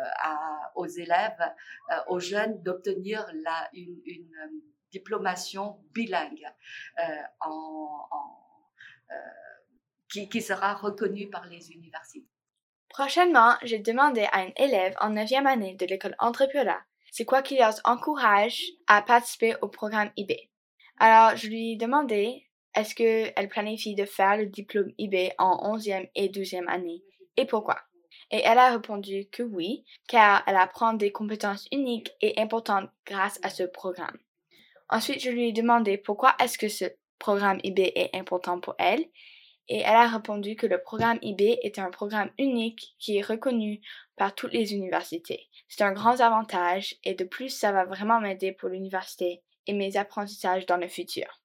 aux 0.74 0.86
élèves, 0.86 1.52
euh, 1.90 1.96
aux 2.08 2.20
jeunes 2.20 2.62
d'obtenir 2.62 3.26
une, 3.72 4.00
diplomation 4.92 5.78
bilingue 5.94 6.48
qui, 10.08 10.42
sera 10.42 10.74
reconnue 10.74 11.30
par 11.30 11.46
les 11.46 11.70
universités. 11.70 12.26
Prochainement, 12.88 13.54
j'ai 13.62 13.78
demandé 13.78 14.26
à 14.32 14.42
une 14.42 14.52
élève 14.56 14.96
en 15.00 15.14
9e 15.14 15.46
année 15.46 15.76
de 15.76 15.86
l'école 15.86 16.16
Entrepiola 16.18 16.80
c'est 17.10 17.24
quoi 17.24 17.42
qui 17.42 17.56
les 17.56 17.68
encourage 17.84 18.62
à 18.86 19.02
participer 19.02 19.54
au 19.62 19.68
programme 19.68 20.10
IB. 20.16 20.32
Alors, 20.98 21.36
je 21.36 21.48
lui 21.48 21.72
ai 21.72 21.76
demandé 21.76 22.46
est-ce 22.74 22.94
qu'elle 22.94 23.48
planifie 23.48 23.94
de 23.94 24.04
faire 24.04 24.36
le 24.36 24.46
diplôme 24.46 24.92
IB 24.98 25.32
en 25.38 25.76
11e 25.76 26.08
et 26.14 26.28
12e 26.28 26.68
année? 26.68 27.02
Et 27.36 27.46
pourquoi? 27.46 27.78
Et 28.30 28.42
elle 28.44 28.58
a 28.58 28.70
répondu 28.70 29.26
que 29.30 29.42
oui, 29.42 29.84
car 30.08 30.42
elle 30.46 30.56
apprend 30.56 30.92
des 30.92 31.10
compétences 31.10 31.66
uniques 31.72 32.12
et 32.20 32.40
importantes 32.40 32.88
grâce 33.04 33.40
à 33.42 33.50
ce 33.50 33.64
programme. 33.64 34.18
Ensuite, 34.88 35.20
je 35.20 35.30
lui 35.30 35.48
ai 35.48 35.52
demandé 35.52 35.98
pourquoi 35.98 36.36
est-ce 36.40 36.58
que 36.58 36.68
ce 36.68 36.84
programme 37.18 37.60
IB 37.64 37.92
est 37.94 38.14
important 38.14 38.60
pour 38.60 38.74
elle 38.78 39.04
et 39.68 39.78
elle 39.78 39.94
a 39.94 40.08
répondu 40.08 40.56
que 40.56 40.66
le 40.66 40.82
programme 40.82 41.20
IB 41.22 41.58
est 41.62 41.78
un 41.78 41.90
programme 41.90 42.30
unique 42.38 42.96
qui 42.98 43.18
est 43.18 43.22
reconnu 43.24 43.80
par 44.16 44.34
toutes 44.34 44.52
les 44.52 44.74
universités. 44.74 45.48
C'est 45.68 45.84
un 45.84 45.92
grand 45.92 46.20
avantage 46.20 46.96
et 47.04 47.14
de 47.14 47.22
plus 47.22 47.50
ça 47.50 47.70
va 47.70 47.84
vraiment 47.84 48.20
m'aider 48.20 48.50
pour 48.50 48.68
l'université 48.68 49.42
et 49.68 49.72
mes 49.72 49.96
apprentissages 49.96 50.66
dans 50.66 50.76
le 50.76 50.88
futur. 50.88 51.39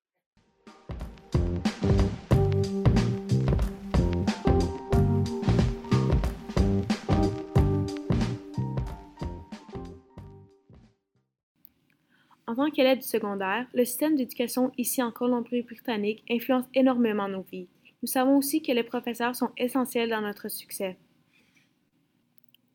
Tant 12.56 12.72
qu'élève 12.72 13.00
du 13.00 13.08
secondaire, 13.08 13.68
le 13.74 13.86
système 13.86 14.15
d'éducation 14.15 14.72
ici 14.78 15.02
en 15.02 15.12
Colombie-Britannique 15.12 16.24
influence 16.30 16.65
énormément 16.74 17.28
nos 17.28 17.46
vies. 17.52 17.68
Nous 18.02 18.08
savons 18.08 18.38
aussi 18.38 18.62
que 18.62 18.72
les 18.72 18.84
professeurs 18.84 19.36
sont 19.36 19.50
essentiels 19.58 20.10
dans 20.10 20.22
notre 20.22 20.50
succès. 20.50 20.98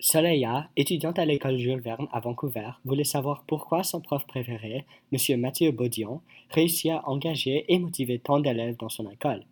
Soleya, 0.02 0.70
étudiante 0.76 1.18
à 1.18 1.26
l'école 1.26 1.58
Jules 1.58 1.80
Verne 1.80 2.08
à 2.10 2.20
Vancouver, 2.20 2.70
voulait 2.86 3.04
savoir 3.04 3.44
pourquoi 3.46 3.82
son 3.82 4.00
prof 4.00 4.26
préféré, 4.26 4.86
M. 5.12 5.40
Mathieu 5.40 5.72
Baudion, 5.72 6.22
réussit 6.48 6.90
à 6.90 7.06
engager 7.06 7.66
et 7.68 7.78
motiver 7.78 8.18
tant 8.18 8.40
d'élèves 8.40 8.78
dans 8.78 8.88
son 8.88 9.10
école. 9.10 9.44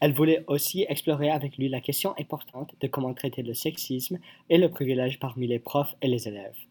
Elle 0.00 0.12
voulait 0.12 0.44
aussi 0.46 0.84
explorer 0.88 1.30
avec 1.30 1.56
lui 1.56 1.68
la 1.68 1.80
question 1.80 2.14
importante 2.20 2.74
de 2.80 2.86
comment 2.86 3.14
traiter 3.14 3.42
le 3.42 3.54
sexisme 3.54 4.18
et 4.50 4.58
le 4.58 4.70
privilège 4.70 5.18
parmi 5.18 5.46
les 5.46 5.58
profs 5.58 5.96
et 6.02 6.08
les 6.08 6.28
élèves. 6.28 6.67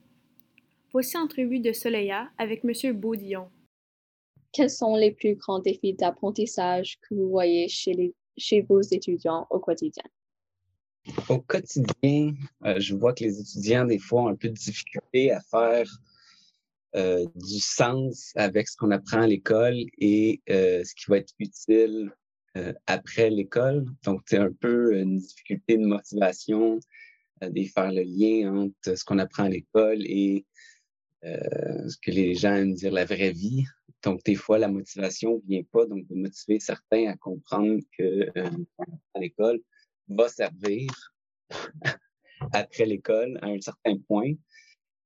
Voici 1.00 1.16
entrevue 1.16 1.60
de 1.60 1.74
Soleya 1.74 2.28
avec 2.40 2.66
M. 2.66 3.00
Baudillon. 3.00 3.52
Quels 4.52 4.72
sont 4.72 4.96
les 4.96 5.12
plus 5.12 5.36
grands 5.36 5.60
défis 5.60 5.94
d'apprentissage 5.94 6.98
que 7.02 7.14
vous 7.14 7.30
voyez 7.30 7.68
chez 7.68 7.94
les 7.94 8.16
chez 8.36 8.62
vos 8.62 8.82
étudiants 8.82 9.46
au 9.52 9.60
quotidien? 9.60 10.06
Au 11.30 11.38
quotidien, 11.38 12.34
euh, 12.66 12.80
je 12.80 12.96
vois 12.96 13.14
que 13.14 13.24
les 13.24 13.40
étudiants, 13.40 13.86
des 13.86 14.00
fois, 14.00 14.24
ont 14.24 14.30
un 14.30 14.36
peu 14.36 14.50
de 14.50 14.56
difficulté 14.56 15.32
à 15.32 15.40
faire 15.40 15.88
euh, 16.96 17.28
du 17.36 17.60
sens 17.60 18.32
avec 18.36 18.68
ce 18.68 18.76
qu'on 18.76 18.90
apprend 18.90 19.22
à 19.22 19.28
l'école 19.28 19.78
et 20.00 20.42
euh, 20.50 20.84
ce 20.84 20.96
qui 20.96 21.12
va 21.12 21.18
être 21.18 21.36
utile 21.38 22.12
après 22.88 23.30
l'école. 23.30 23.86
Donc, 24.04 24.22
c'est 24.26 24.40
un 24.40 24.52
peu 24.52 24.98
une 24.98 25.18
difficulté 25.18 25.78
de 25.78 25.86
motivation 25.86 26.80
de 27.40 27.64
faire 27.66 27.92
le 27.92 28.02
lien 28.02 28.52
entre 28.52 28.98
ce 28.98 29.06
qu'on 29.06 29.20
apprend 29.20 29.44
à 29.44 29.50
l'école 29.50 30.02
et 30.02 30.44
ce 31.24 31.98
que 31.98 32.12
les 32.12 32.36
gens 32.36 32.56
aiment 32.56 32.74
dire 32.74 32.92
la 32.92 33.06
vraie 33.06 33.32
vie. 33.32 33.66
Donc, 34.04 34.24
des 34.24 34.36
fois, 34.36 34.58
la 34.58 34.68
motivation 34.68 35.36
ne 35.36 35.48
vient 35.48 35.64
pas, 35.72 35.86
donc 35.86 36.08
de 36.08 36.16
motiver 36.16 36.60
certains 36.60 37.08
à 37.08 37.18
comprendre 37.18 37.80
que 37.98 38.30
euh, 38.38 38.50
l'école 39.16 39.60
va 40.08 40.30
servir 40.30 40.88
après 42.54 42.86
l'école 42.86 43.40
à 43.42 43.48
un 43.48 43.60
certain 43.60 43.98
point. 44.08 44.34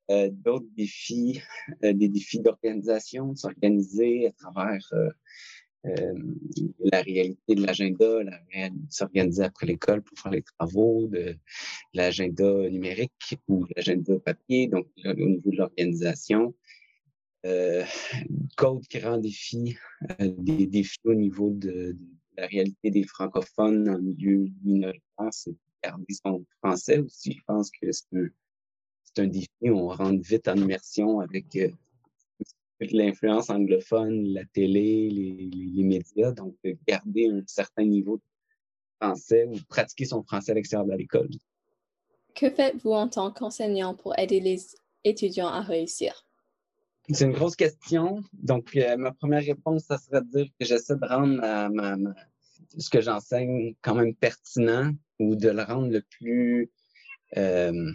Euh, 0.09 0.29
d'autres 0.31 0.67
défis, 0.75 1.41
euh, 1.83 1.93
des 1.93 2.09
défis 2.09 2.41
d'organisation, 2.41 3.33
s'organiser 3.35 4.27
à 4.27 4.31
travers 4.31 4.93
la 5.83 7.01
réalité 7.01 7.55
de 7.55 7.65
l'agenda, 7.65 8.19
s'organiser 8.89 9.43
après 9.43 9.65
l'école 9.65 10.01
pour 10.03 10.17
faire 10.19 10.31
les 10.31 10.43
travaux, 10.43 11.07
de 11.07 11.35
l'agenda 11.93 12.69
numérique 12.69 13.35
ou 13.47 13.65
l'agenda 13.75 14.19
papier, 14.19 14.67
donc 14.67 14.87
au 15.03 15.13
niveau 15.13 15.49
de 15.49 15.57
l'organisation 15.57 16.53
euh, 17.45 17.83
code 18.55 18.85
rend 19.01 19.17
défi, 19.17 19.75
euh, 20.19 20.31
des 20.37 20.67
défis 20.67 20.99
au 21.05 21.15
niveau 21.15 21.49
de, 21.49 21.97
la 22.37 22.47
réalité 22.47 22.91
des 22.91 23.03
francophones 23.03 23.89
en 23.89 23.99
milieu 23.99 24.47
minoritaire, 24.63 25.29
c'est 25.31 25.51
de 25.51 25.57
garder 25.83 26.13
son 26.13 26.45
français 26.59 26.99
aussi. 26.99 27.33
Je 27.33 27.43
pense 27.45 27.71
que 27.71 27.91
c'est 27.91 28.05
un, 28.13 29.23
un, 29.23 29.27
défi. 29.27 29.49
On 29.63 29.87
rentre 29.87 30.21
vite 30.21 30.47
en 30.47 30.55
immersion 30.55 31.19
avec 31.19 31.55
euh, 31.55 31.69
l'influence 32.91 33.49
anglophone, 33.49 34.33
la 34.33 34.45
télé, 34.45 35.09
les, 35.09 35.49
les, 35.53 35.83
médias. 35.83 36.31
Donc, 36.31 36.55
garder 36.87 37.29
un 37.29 37.43
certain 37.45 37.85
niveau 37.85 38.17
de 38.17 38.23
français 38.99 39.45
ou 39.47 39.57
pratiquer 39.69 40.05
son 40.05 40.23
français 40.23 40.51
à 40.51 40.55
l'extérieur 40.55 40.87
de 40.87 40.95
l'école. 40.95 41.29
Que 42.35 42.49
faites-vous 42.49 42.91
en 42.91 43.07
tant 43.07 43.31
qu'enseignant 43.31 43.93
pour 43.93 44.17
aider 44.17 44.39
les 44.39 44.59
étudiants 45.03 45.47
à 45.47 45.61
réussir? 45.61 46.25
C'est 47.09 47.25
une 47.25 47.33
grosse 47.33 47.55
question. 47.55 48.23
Donc, 48.33 48.75
euh, 48.75 48.95
ma 48.97 49.11
première 49.11 49.43
réponse, 49.43 49.83
ça 49.83 49.97
serait 49.97 50.21
de 50.21 50.27
dire 50.27 50.47
que 50.59 50.65
j'essaie 50.65 50.95
de 50.95 51.05
rendre 51.05 51.41
ce 52.77 52.89
que 52.89 53.01
j'enseigne 53.01 53.75
quand 53.81 53.95
même 53.95 54.15
pertinent 54.15 54.93
ou 55.19 55.35
de 55.35 55.49
le 55.49 55.63
rendre 55.63 55.91
le 55.91 56.01
plus 56.01 56.71
euh, 57.37 57.91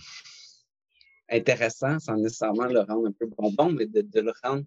intéressant, 1.30 1.98
sans 1.98 2.16
nécessairement 2.16 2.66
le 2.66 2.80
rendre 2.80 3.08
un 3.08 3.12
peu 3.12 3.26
bonbon, 3.26 3.72
mais 3.72 3.86
de, 3.86 4.20
le 4.20 4.32
rendre 4.42 4.64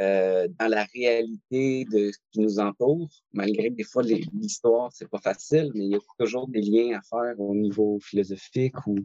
euh, 0.00 0.48
dans 0.58 0.68
la 0.68 0.84
réalité 0.84 1.84
de 1.84 2.10
ce 2.10 2.18
qui 2.30 2.40
nous 2.40 2.58
entoure, 2.58 3.08
malgré 3.32 3.70
des 3.70 3.84
fois 3.84 4.02
l'histoire, 4.02 4.90
c'est 4.92 5.08
pas 5.08 5.20
facile, 5.20 5.70
mais 5.74 5.84
il 5.84 5.90
y 5.92 5.94
a 5.94 6.00
toujours 6.18 6.48
des 6.48 6.62
liens 6.62 6.98
à 6.98 7.02
faire 7.02 7.38
au 7.38 7.54
niveau 7.54 7.98
philosophique 8.00 8.86
ou 8.86 8.96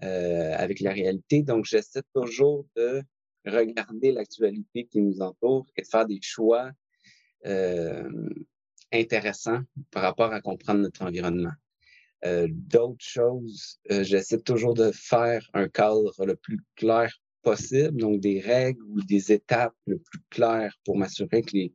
avec 0.00 0.78
la 0.78 0.92
réalité. 0.92 1.42
Donc, 1.42 1.64
j'essaie 1.64 2.02
toujours 2.14 2.64
de 2.76 3.02
regarder 3.44 4.12
l'actualité 4.12 4.86
qui 4.86 5.00
nous 5.00 5.20
entoure 5.20 5.66
et 5.76 5.82
de 5.82 5.86
faire 5.88 6.06
des 6.06 6.20
choix 6.22 6.70
intéressant 8.92 9.60
par 9.90 10.02
rapport 10.02 10.32
à 10.32 10.40
comprendre 10.40 10.80
notre 10.80 11.02
environnement. 11.02 11.52
D'autres 12.24 12.96
choses, 12.98 13.78
j'essaie 13.88 14.40
toujours 14.40 14.74
de 14.74 14.90
faire 14.92 15.48
un 15.54 15.68
cadre 15.68 16.12
le 16.24 16.34
plus 16.36 16.60
clair 16.76 17.12
possible, 17.42 18.00
donc 18.00 18.20
des 18.20 18.40
règles 18.40 18.82
ou 18.88 19.00
des 19.02 19.32
étapes 19.32 19.76
le 19.86 19.98
plus 19.98 20.20
claires 20.30 20.76
pour 20.84 20.96
m'assurer 20.96 21.42
que 21.42 21.52
les, 21.52 21.72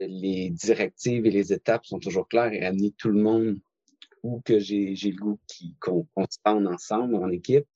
les 0.00 0.50
directives 0.50 1.26
et 1.26 1.30
les 1.30 1.52
étapes 1.52 1.84
sont 1.84 1.98
toujours 1.98 2.28
claires 2.28 2.52
et 2.52 2.64
amener 2.64 2.92
tout 2.92 3.10
le 3.10 3.20
monde 3.20 3.58
ou 4.22 4.40
que 4.44 4.58
j'ai 4.58 4.94
le 4.94 5.16
goût 5.16 5.40
qu'on 5.80 6.06
se 6.28 6.38
rende 6.44 6.66
ensemble 6.66 7.16
en 7.16 7.30
équipe. 7.30 7.66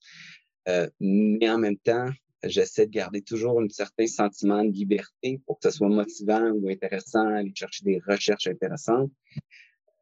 Euh, 0.68 0.88
mais 1.00 1.48
en 1.50 1.58
même 1.58 1.78
temps, 1.78 2.10
j'essaie 2.42 2.86
de 2.86 2.92
garder 2.92 3.22
toujours 3.22 3.60
un 3.60 3.68
certain 3.68 4.06
sentiment 4.06 4.64
de 4.64 4.70
liberté 4.70 5.40
pour 5.46 5.58
que 5.58 5.70
ce 5.70 5.76
soit 5.76 5.88
motivant 5.88 6.50
ou 6.50 6.68
intéressant, 6.68 7.26
aller 7.26 7.52
chercher 7.54 7.84
des 7.84 8.00
recherches 8.06 8.46
intéressantes. 8.46 9.10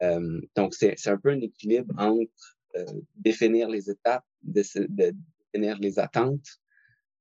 Euh, 0.02 0.40
donc, 0.56 0.74
c'est 0.74 1.06
un 1.06 1.18
peu 1.18 1.30
un 1.30 1.40
équilibre 1.40 1.94
entre 1.98 2.56
euh, 2.76 2.84
définir 3.14 3.68
les 3.68 3.90
étapes, 3.90 4.24
de, 4.42 4.62
de, 4.88 5.14
définir 5.52 5.78
les 5.78 5.98
attentes, 5.98 6.60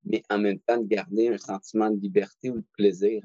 mais 0.04 0.24
en 0.30 0.40
même 0.40 0.60
temps 0.60 0.78
de 0.78 0.88
garder 0.88 1.30
un 1.30 1.38
sentiment 1.38 1.92
de 1.92 2.00
liberté 2.00 2.50
ou 2.50 2.58
de 2.58 2.68
plaisir. 2.76 3.24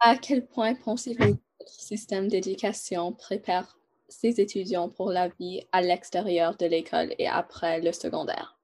À 0.00 0.16
quel 0.16 0.46
point 0.46 0.74
pensez-vous 0.74 1.36
que 1.36 1.40
notre 1.60 1.80
système 1.80 2.28
d'éducation 2.28 3.12
prépare 3.12 3.78
ses 4.08 4.40
étudiants 4.40 4.88
pour 4.88 5.10
la 5.10 5.28
vie 5.28 5.62
à 5.72 5.82
l'extérieur 5.82 6.56
de 6.56 6.66
l'école 6.66 7.14
et 7.18 7.28
après 7.28 7.80
le 7.80 7.92
secondaire? 7.92 8.58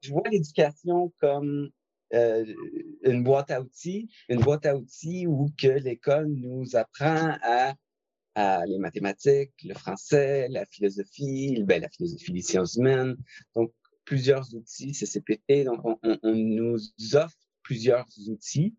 Je 0.00 0.12
vois 0.12 0.28
l'éducation 0.30 1.12
comme 1.20 1.70
euh, 2.12 2.44
une 3.02 3.22
boîte 3.22 3.50
à 3.50 3.60
outils, 3.60 4.08
une 4.28 4.40
boîte 4.40 4.66
à 4.66 4.76
outils 4.76 5.26
où 5.26 5.50
que 5.58 5.68
l'école 5.68 6.28
nous 6.28 6.76
apprend 6.76 7.36
à, 7.42 7.74
à, 8.34 8.64
les 8.66 8.78
mathématiques, 8.78 9.52
le 9.64 9.74
français, 9.74 10.48
la 10.48 10.66
philosophie, 10.66 11.62
ben, 11.64 11.80
la 11.80 11.88
philosophie 11.88 12.32
des 12.32 12.42
sciences 12.42 12.76
humaines. 12.76 13.16
Donc, 13.54 13.72
plusieurs 14.04 14.54
outils, 14.54 14.92
CCPT. 14.92 15.64
Donc, 15.64 15.84
on, 15.84 15.98
on, 16.02 16.18
on 16.22 16.34
nous 16.34 16.78
offre 17.14 17.36
plusieurs 17.62 18.06
outils. 18.28 18.74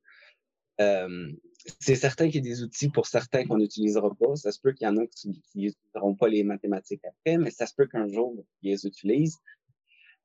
Euh, 0.81 1.31
c'est 1.79 1.95
certain 1.95 2.25
qu'il 2.29 2.35
y 2.45 2.47
a 2.47 2.53
des 2.53 2.63
outils 2.63 2.89
pour 2.89 3.07
certains 3.07 3.45
qu'on 3.45 3.57
n'utilisera 3.57 4.13
pas. 4.15 4.35
Ça 4.35 4.51
se 4.51 4.59
peut 4.59 4.73
qu'il 4.73 4.85
y 4.85 4.89
en 4.89 4.97
a 4.97 5.07
qui 5.07 5.29
n'utiliseront 5.29 6.15
pas 6.15 6.27
les 6.27 6.43
mathématiques 6.43 7.03
après, 7.05 7.37
mais 7.37 7.49
ça 7.49 7.65
se 7.65 7.73
peut 7.73 7.87
qu'un 7.87 8.07
jour, 8.07 8.45
ils 8.61 8.71
les 8.71 8.85
utilisent. 8.85 9.39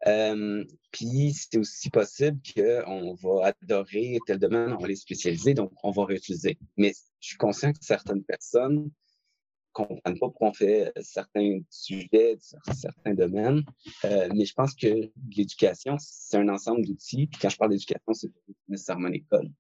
Euh, 0.07 0.65
puis 0.93 1.33
c'est 1.33 1.59
aussi 1.59 1.91
possible 1.91 2.41
qu'on 2.55 3.15
va 3.15 3.55
adorer 3.63 4.19
tel 4.27 4.39
domaine, 4.39 4.73
on 4.73 4.79
va 4.79 4.89
les 4.89 4.97
spécialiser, 4.97 5.55
donc 5.55 5.73
on 5.83 5.91
va 5.91 6.05
réutiliser. 6.05 6.59
Mais 6.77 6.93
je 7.21 7.29
suis 7.29 7.37
conscient 7.37 7.73
que 7.73 7.79
certaines 7.83 8.25
personnes 8.25 8.85
ne 8.85 8.91
comprennent 9.73 10.19
pas 10.19 10.27
pourquoi 10.29 10.49
on 10.49 10.53
fait 10.53 10.93
certains 11.01 11.61
sujets, 11.71 12.37
certains 12.75 13.15
domaines. 13.15 13.63
Euh, 14.05 14.29
mais 14.35 14.45
je 14.45 14.55
pense 14.55 14.75
que 14.75 15.11
l'éducation, 15.37 15.97
c'est 15.99 16.39
un 16.39 16.49
ensemble 16.49 16.85
d'outils. 16.87 17.27
Puis 17.27 17.41
quand 17.41 17.49
je 17.49 17.57
parle 17.57 17.71
d'éducation, 17.71 18.13
c'est 18.13 18.31
nécessairement 18.69 19.09
l'école. 19.09 19.51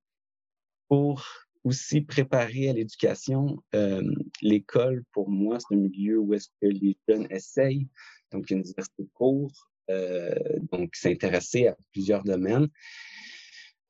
Pour 0.88 1.24
aussi 1.64 2.00
préparer 2.00 2.70
à 2.70 2.72
l'éducation. 2.72 3.62
Euh, 3.74 4.02
l'école, 4.42 5.04
pour 5.12 5.28
moi, 5.28 5.58
c'est 5.60 5.74
un 5.74 5.78
milieu 5.78 6.18
où 6.18 6.34
est-ce 6.34 6.48
que 6.60 6.66
les 6.66 6.96
jeunes 7.08 7.26
essayent, 7.30 7.88
donc 8.32 8.50
une 8.50 8.62
diversité 8.62 9.02
de 9.02 9.10
cours, 9.12 9.70
euh, 9.90 10.34
donc 10.72 10.94
s'intéresser 10.96 11.68
à 11.68 11.76
plusieurs 11.92 12.24
domaines. 12.24 12.68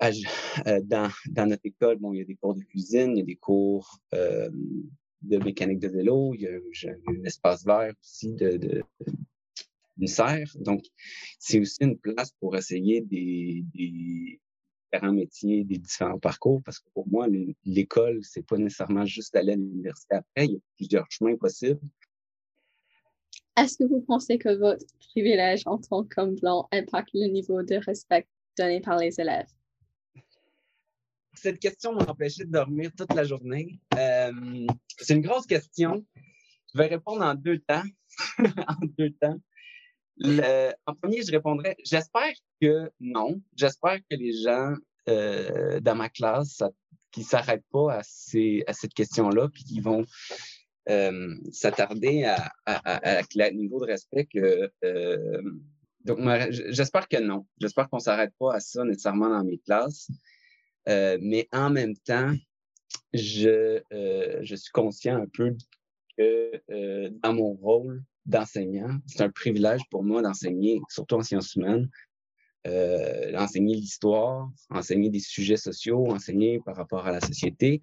Euh, 0.02 0.80
dans, 0.84 1.10
dans, 1.28 1.46
notre 1.46 1.66
école, 1.66 1.98
bon, 1.98 2.14
il 2.14 2.20
y 2.20 2.22
a 2.22 2.24
des 2.24 2.36
cours 2.36 2.54
de 2.54 2.62
cuisine, 2.62 3.12
il 3.12 3.18
y 3.18 3.22
a 3.22 3.26
des 3.26 3.36
cours 3.36 3.98
de 5.22 5.38
mécanique 5.38 5.80
de 5.80 5.88
vélo, 5.88 6.34
il 6.34 6.40
y 6.42 6.46
a, 6.46 6.92
un 7.08 7.24
espace 7.24 7.64
vert 7.64 7.92
aussi 8.00 8.32
de, 8.34 8.82
une 9.98 10.06
serre. 10.06 10.50
Donc, 10.56 10.84
c'est 11.38 11.60
aussi 11.60 11.78
une 11.80 11.98
place 11.98 12.32
pour 12.40 12.56
essayer 12.56 13.00
des, 13.02 13.64
différents 14.92 15.12
métiers, 15.12 15.64
des 15.64 15.78
différents 15.78 16.18
parcours, 16.18 16.62
parce 16.64 16.78
que 16.78 16.88
pour 16.94 17.08
moi, 17.08 17.26
l'école, 17.64 18.20
c'est 18.22 18.46
pas 18.46 18.56
nécessairement 18.56 19.04
juste 19.04 19.36
aller 19.36 19.52
à 19.52 19.56
l'université 19.56 20.16
après, 20.16 20.46
il 20.46 20.52
y 20.52 20.56
a 20.56 20.60
plusieurs 20.76 21.06
chemins 21.10 21.36
possibles. 21.36 21.80
Est-ce 23.56 23.76
que 23.76 23.84
vous 23.84 24.00
pensez 24.00 24.38
que 24.38 24.56
votre 24.56 24.86
privilège 25.10 25.62
en 25.66 25.78
tant 25.78 26.04
qu'homme 26.04 26.34
blanc 26.36 26.68
impacte 26.72 27.10
le 27.12 27.26
niveau 27.26 27.62
de 27.62 27.76
respect 27.76 28.26
donné 28.56 28.80
par 28.80 28.96
les 28.96 29.20
élèves? 29.20 29.48
Cette 31.34 31.58
question 31.58 31.94
m'a 31.94 32.04
empêché 32.04 32.44
de 32.44 32.50
dormir 32.50 32.90
toute 32.96 33.14
la 33.14 33.24
journée. 33.24 33.80
Euh, 33.96 34.66
c'est 34.98 35.14
une 35.14 35.22
grosse 35.22 35.46
question. 35.46 36.04
Je 36.72 36.78
vais 36.78 36.86
répondre 36.86 37.22
en 37.22 37.34
deux 37.34 37.58
temps. 37.60 37.84
en 38.38 38.86
deux 38.98 39.10
temps 39.10 39.38
en 40.22 40.94
premier, 41.00 41.22
je 41.22 41.30
répondrais, 41.30 41.76
j'espère 41.84 42.32
que 42.60 42.90
non. 43.00 43.40
J'espère 43.56 43.98
que 43.98 44.16
les 44.16 44.32
gens 44.32 44.74
euh, 45.08 45.80
dans 45.80 45.94
ma 45.94 46.08
classe 46.08 46.62
qui 47.10 47.22
s'arrêtent 47.22 47.64
pas 47.72 47.94
à, 47.94 48.02
cette 48.02 48.94
question-là, 48.94 49.48
puis 49.48 49.64
qui 49.64 49.80
vont 49.80 50.04
euh, 50.88 51.34
s'attarder 51.52 52.24
à, 52.24 52.52
à, 52.66 52.76
à, 52.76 53.22
à, 53.22 53.50
niveau 53.50 53.80
de 53.80 53.86
respect 53.86 54.26
que 54.26 54.70
donc 56.04 56.18
j'espère 56.70 57.08
que 57.08 57.18
non. 57.18 57.46
J'espère 57.60 57.88
qu'on 57.90 57.98
s'arrête 57.98 58.32
pas 58.38 58.54
à 58.54 58.60
ça 58.60 58.84
nécessairement 58.84 59.28
dans 59.28 59.44
mes 59.44 59.58
classes. 59.58 60.08
Euh, 60.90 61.18
mais 61.20 61.48
en 61.52 61.70
même 61.70 61.96
temps, 61.96 62.34
je, 63.12 63.80
euh, 63.92 64.38
je 64.42 64.54
suis 64.56 64.72
conscient 64.72 65.16
un 65.16 65.26
peu 65.26 65.56
que 66.18 66.60
euh, 66.70 67.10
dans 67.22 67.32
mon 67.32 67.52
rôle, 67.54 68.02
d'enseignant. 68.26 68.98
C'est 69.06 69.22
un 69.22 69.30
privilège 69.30 69.80
pour 69.90 70.04
moi 70.04 70.20
d'enseigner, 70.20 70.80
surtout 70.88 71.16
en 71.16 71.22
sciences 71.22 71.54
humaines, 71.56 71.88
enseigner 73.34 73.74
l'histoire, 73.74 74.50
enseigner 74.68 75.08
des 75.08 75.20
sujets 75.20 75.56
sociaux, 75.56 76.06
enseigner 76.12 76.60
par 76.60 76.76
rapport 76.76 77.06
à 77.06 77.12
la 77.12 77.20
société. 77.20 77.80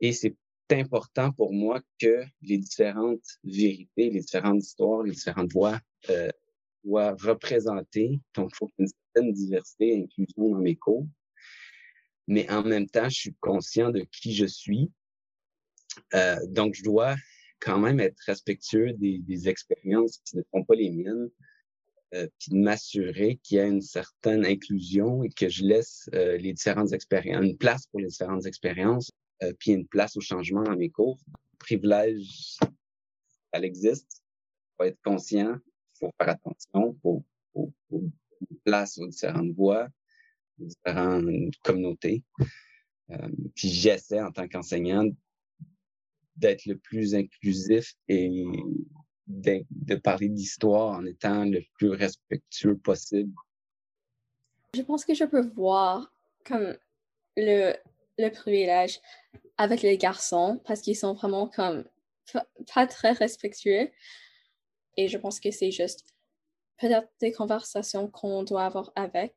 Et 0.00 0.12
c'est 0.12 0.34
important 0.72 1.30
pour 1.32 1.52
moi 1.52 1.80
que 2.00 2.24
les 2.42 2.58
différentes 2.58 3.24
vérités, 3.44 4.10
les 4.10 4.20
différentes 4.20 4.62
histoires, 4.62 5.04
les 5.04 5.12
différentes 5.12 5.52
voix 5.52 5.78
soient 6.84 7.14
représentées. 7.20 8.20
Donc, 8.34 8.50
il 8.52 8.56
faut 8.56 8.66
qu'il 8.66 8.74
y 8.80 8.82
ait 8.82 8.86
une 8.86 8.92
certaine 9.14 9.32
diversité 9.32 9.88
et 9.92 10.02
inclusion 10.02 10.50
dans 10.50 10.58
mes 10.58 10.76
cours. 10.76 11.06
Mais 12.28 12.50
en 12.50 12.62
même 12.62 12.88
temps, 12.88 13.08
je 13.08 13.16
suis 13.16 13.34
conscient 13.40 13.90
de 13.90 14.06
qui 14.10 14.34
je 14.34 14.46
suis. 14.46 14.90
Euh, 16.14 16.36
donc, 16.48 16.74
je 16.74 16.82
dois 16.82 17.16
quand 17.60 17.78
même 17.78 18.00
être 18.00 18.18
respectueux 18.26 18.92
des, 18.94 19.18
des 19.18 19.48
expériences 19.48 20.18
qui 20.24 20.36
ne 20.36 20.42
font 20.50 20.64
pas 20.64 20.74
les 20.74 20.90
miennes, 20.90 21.30
euh, 22.14 22.28
puis 22.38 22.50
de 22.50 22.58
m'assurer 22.58 23.40
qu'il 23.42 23.56
y 23.56 23.60
a 23.60 23.66
une 23.66 23.80
certaine 23.80 24.44
inclusion 24.44 25.22
et 25.22 25.30
que 25.30 25.48
je 25.48 25.64
laisse 25.64 26.10
euh, 26.14 26.36
les 26.36 26.52
différentes 26.52 26.92
expériences, 26.92 27.42
une 27.42 27.56
place 27.56 27.86
pour 27.86 28.00
les 28.00 28.08
différentes 28.08 28.44
expériences, 28.44 29.10
euh, 29.42 29.52
puis 29.58 29.72
une 29.72 29.86
place 29.86 30.14
au 30.16 30.20
changement 30.20 30.62
dans 30.62 30.76
mes 30.76 30.90
cours. 30.90 31.18
Privilège, 31.58 32.58
elle 33.52 33.64
existe. 33.64 34.20
Il 34.20 34.74
faut 34.76 34.84
être 34.84 35.00
conscient, 35.02 35.54
il 35.54 35.98
faut 35.98 36.10
faire 36.18 36.28
attention, 36.28 36.94
il 36.94 37.00
faut, 37.00 37.24
faut, 37.54 37.72
faut 37.88 38.02
une 38.50 38.58
place 38.64 38.98
aux 38.98 39.06
différentes 39.06 39.54
aux 39.56 39.72
différentes 40.62 41.56
communautés. 41.62 42.22
Euh, 43.10 43.28
puis 43.54 43.68
j'essaie 43.68 44.20
en 44.20 44.32
tant 44.32 44.48
qu'enseignant 44.48 45.04
d'être 46.36 46.64
le 46.66 46.78
plus 46.78 47.14
inclusif 47.14 47.94
et 48.08 48.44
de, 49.26 49.94
parler 49.96 50.28
d'histoire 50.28 50.98
en 50.98 51.04
étant 51.04 51.44
le 51.44 51.62
plus 51.74 51.90
respectueux 51.90 52.76
possible. 52.76 53.32
Je 54.74 54.82
pense 54.82 55.04
que 55.04 55.14
je 55.14 55.24
peux 55.24 55.46
voir 55.54 56.12
comme 56.44 56.76
le, 57.36 57.74
le 58.18 58.30
privilège 58.30 59.00
avec 59.58 59.82
les 59.82 59.98
garçons 59.98 60.60
parce 60.64 60.80
qu'ils 60.80 60.96
sont 60.96 61.14
vraiment 61.14 61.46
comme 61.46 61.84
pas 62.74 62.86
très 62.86 63.12
respectueux. 63.12 63.90
Et 64.96 65.08
je 65.08 65.18
pense 65.18 65.40
que 65.40 65.50
c'est 65.50 65.70
juste 65.70 66.04
peut-être 66.78 67.08
des 67.20 67.32
conversations 67.32 68.08
qu'on 68.08 68.42
doit 68.42 68.64
avoir 68.64 68.92
avec 68.96 69.34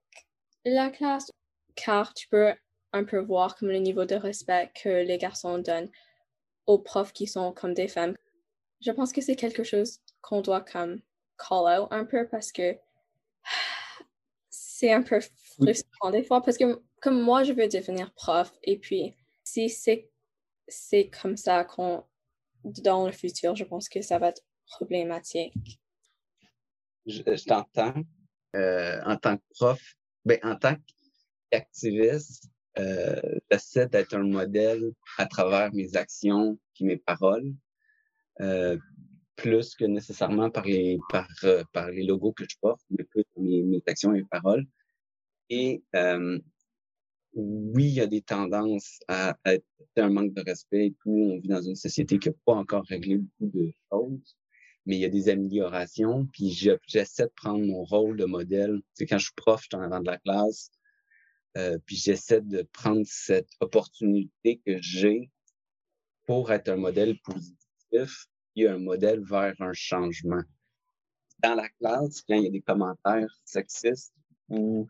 la 0.66 0.90
classe, 0.90 1.32
car 1.76 2.14
tu 2.14 2.28
peux 2.28 2.54
un 2.94 3.04
peu 3.04 3.20
voir 3.20 3.56
comme 3.56 3.70
le 3.70 3.78
niveau 3.78 4.06
de 4.06 4.16
respect 4.16 4.72
que 4.82 5.04
les 5.04 5.18
garçons 5.18 5.60
donnent 5.60 5.92
aux 6.66 6.80
profs 6.80 7.14
qui 7.14 7.28
sont 7.28 7.52
comme 7.54 7.74
des 7.74 7.88
femmes. 7.88 8.16
Je 8.82 8.92
pense 8.92 9.12
que 9.12 9.22
c'est 9.22 9.36
quelque 9.36 9.64
chose 9.64 10.00
qu'on 10.22 10.42
doit 10.42 10.62
comme 10.62 11.02
call 11.38 11.80
out 11.80 11.88
un 11.92 12.06
peu 12.06 12.28
parce 12.28 12.52
que 12.52 12.78
c'est 14.50 14.92
un 14.92 15.04
peu 15.04 15.20
frustrant 15.20 16.12
des 16.12 16.24
fois 16.24 16.42
parce 16.42 16.58
que 16.58 16.82
comme 17.02 17.22
moi 17.22 17.44
je 17.44 17.54
veux 17.54 17.68
devenir 17.68 18.14
prof 18.14 18.52
et 18.64 18.78
puis 18.78 19.14
si 19.44 19.70
c'est 19.70 20.10
c'est 20.68 21.10
comme 21.10 21.38
ça 21.38 21.64
qu'on 21.64 22.04
dans 22.64 23.06
le 23.06 23.12
futur 23.12 23.56
je 23.56 23.64
pense 23.64 23.88
que 23.88 24.02
ça 24.02 24.18
va 24.18 24.30
être 24.30 24.42
problématique. 24.68 25.80
Je, 27.06 27.22
t'entends 27.46 27.94
euh, 28.56 29.00
en 29.06 29.16
tant 29.18 29.38
que 29.38 29.44
prof, 29.52 29.96
ben, 30.26 30.40
en 30.44 30.56
tant 30.56 30.76
qu'activiste, 31.52 32.50
euh, 32.78 33.20
j'essaie 33.50 33.88
d'être 33.88 34.16
un 34.16 34.24
modèle 34.24 34.92
à 35.18 35.26
travers 35.26 35.74
mes 35.74 35.96
actions 35.96 36.60
et 36.80 36.84
mes 36.84 36.98
paroles, 36.98 37.54
euh, 38.42 38.78
plus 39.36 39.76
que 39.76 39.86
nécessairement 39.86 40.50
par 40.50 40.66
les, 40.66 40.98
par, 41.10 41.28
euh, 41.44 41.64
par 41.74 41.90
les 41.90 42.04
logos 42.04 42.34
que 42.34 42.46
je 42.50 42.56
porte, 42.60 42.82
mais 42.90 43.04
plus 43.04 43.24
mes, 43.38 43.64
mes 43.64 43.84
actions 43.88 44.14
et 44.14 44.22
mes 44.22 44.28
paroles. 44.30 44.66
Et 45.50 45.84
euh, 45.96 46.40
oui, 47.34 47.86
il 47.86 47.94
y 47.94 48.02
a 48.02 48.08
des 48.08 48.22
tendances 48.22 49.00
à, 49.08 49.36
un 49.98 50.10
manque 50.10 50.34
de 50.34 50.42
respect 50.42 50.88
et 50.88 50.96
tout. 51.02 51.12
On 51.12 51.40
vit 51.40 51.48
dans 51.48 51.62
une 51.62 51.76
société 51.76 52.18
qui 52.18 52.30
n'a 52.30 52.36
pas 52.46 52.54
encore 52.54 52.84
réglé 52.86 53.18
beaucoup 53.18 53.58
de 53.58 53.72
choses, 53.92 54.38
mais 54.86 54.96
il 54.96 55.00
y 55.00 55.06
a 55.06 55.10
des 55.10 55.30
améliorations. 55.30 56.26
Puis 56.28 56.52
j'essaie 56.52 57.26
de 57.26 57.32
prendre 57.36 57.66
mon 57.66 57.84
rôle 57.84 58.18
de 58.18 58.26
modèle. 58.26 58.80
C'est 58.94 59.06
quand 59.06 59.18
je 59.18 59.26
suis 59.26 59.36
prof, 59.36 59.62
je 59.62 59.68
suis 59.68 59.76
en 59.76 59.82
avant 59.82 60.00
de 60.00 60.08
la 60.08 60.18
classe. 60.18 60.72
Euh, 61.58 61.78
puis 61.86 61.96
j'essaie 61.96 62.42
de 62.42 62.64
prendre 62.74 63.04
cette 63.06 63.50
opportunité 63.62 64.62
que 64.66 64.82
j'ai 64.82 65.32
pour 66.26 66.52
être 66.52 66.70
un 66.70 66.76
modèle 66.76 67.18
positif 67.20 68.28
et 68.56 68.68
un 68.68 68.78
modèle 68.78 69.24
vers 69.24 69.56
un 69.60 69.74
changement. 69.74 70.42
Dans 71.40 71.56
la 71.56 71.70
classe, 71.70 72.22
quand 72.22 72.36
il 72.36 72.44
y 72.44 72.48
a 72.48 72.52
des 72.52 72.62
commentaires 72.62 73.40
sexistes 73.46 74.14
ou 74.50 74.88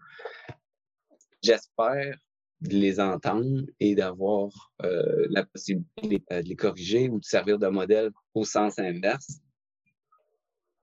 j'espère 1.41 2.17
les 2.61 2.99
entendre 2.99 3.61
et 3.79 3.95
d'avoir 3.95 4.71
euh, 4.83 5.27
la 5.29 5.45
possibilité 5.45 6.23
de 6.29 6.47
les 6.47 6.55
corriger 6.55 7.09
ou 7.09 7.19
de 7.19 7.25
servir 7.25 7.59
de 7.59 7.67
modèle 7.67 8.11
au 8.33 8.45
sens 8.45 8.79
inverse. 8.79 9.39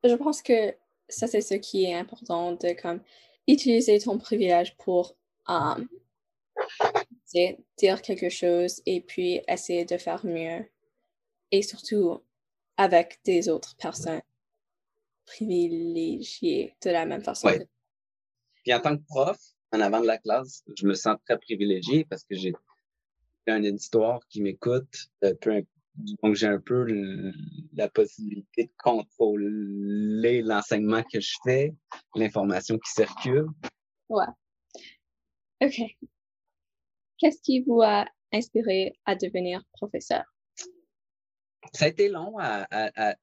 Je 0.05 0.15
pense 0.15 0.43
que 0.43 0.75
ça, 1.09 1.27
c'est 1.27 1.41
ce 1.41 1.55
qui 1.55 1.85
est 1.85 1.95
important 1.95 2.53
de 2.53 2.73
comme 2.81 3.03
utiliser 3.47 3.99
ton 3.99 4.19
privilège 4.19 4.77
pour 4.77 5.17
um, 5.49 5.89
dire 7.79 8.03
quelque 8.03 8.29
chose 8.29 8.83
et 8.87 9.01
puis 9.01 9.41
essayer 9.49 9.85
de 9.85 9.97
faire 9.97 10.25
mieux. 10.25 10.65
Et 11.51 11.63
surtout 11.63 12.23
avec 12.77 13.21
des 13.25 13.49
autres 13.49 13.77
personnes 13.77 14.23
privilégiées 15.27 16.75
de 16.83 16.91
la 16.91 17.05
même 17.05 17.23
façon. 17.23 17.49
Ouais. 17.49 17.67
Puis 18.63 18.73
en 18.75 18.81
tant 18.81 18.97
que 18.97 19.03
prof, 19.05 19.39
en 19.73 19.81
avant 19.81 20.01
de 20.01 20.07
la 20.07 20.19
classe, 20.19 20.63
je 20.77 20.87
me 20.87 20.95
sens 20.95 21.17
très 21.27 21.39
privilégié 21.39 22.05
parce 22.05 22.25
que 22.25 22.35
j'ai 22.35 22.55
un 23.47 23.63
éditoire 23.63 24.21
qui 24.29 24.41
m'écoute, 24.41 25.11
euh, 25.25 25.35
donc 25.95 26.35
j'ai 26.35 26.47
un 26.47 26.61
peu 26.61 26.87
la 27.75 27.89
possibilité 27.89 28.65
de 28.65 28.73
contrôler 28.79 30.43
l'enseignement 30.43 31.03
que 31.03 31.21
je 31.21 31.35
fais, 31.45 31.75
l'information 32.15 32.79
qui 32.79 32.91
circule. 32.91 33.47
Ouais. 34.09 34.27
OK. 35.63 35.81
Qu'est-ce 37.19 37.41
qui 37.43 37.63
vous 37.63 37.83
a 37.83 38.07
inspiré 38.33 38.99
à 39.05 39.15
devenir 39.15 39.63
professeur? 39.73 40.25
Ça 41.73 41.85
a 41.85 41.89
été 41.89 42.09
long 42.09 42.37
à, 42.39 42.67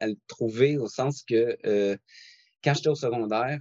le 0.02 0.16
trouver 0.28 0.78
au 0.78 0.88
sens 0.88 1.24
que 1.24 1.58
euh, 1.66 1.98
quand 2.64 2.74
j'étais 2.74 2.90
au 2.90 2.96
secondaire, 2.96 3.60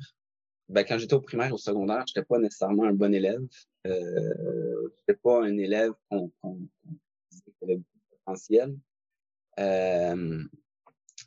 ben, 0.68 0.84
quand 0.84 0.98
j'étais 0.98 1.14
au 1.14 1.20
primaire, 1.20 1.52
au 1.52 1.58
secondaire, 1.58 2.04
je 2.06 2.12
n'étais 2.12 2.26
pas 2.26 2.38
nécessairement 2.38 2.84
un 2.84 2.92
bon 2.92 3.12
élève. 3.12 3.40
Euh, 3.86 3.90
je 3.90 5.00
n'étais 5.00 5.20
pas 5.22 5.42
un 5.42 5.56
élève 5.56 5.92
qu'on 6.10 6.30
disait 7.30 7.42
avait 7.62 7.76
beaucoup 7.76 7.98
de 7.98 8.16
potentiel. 8.24 8.76
Euh, 9.58 10.44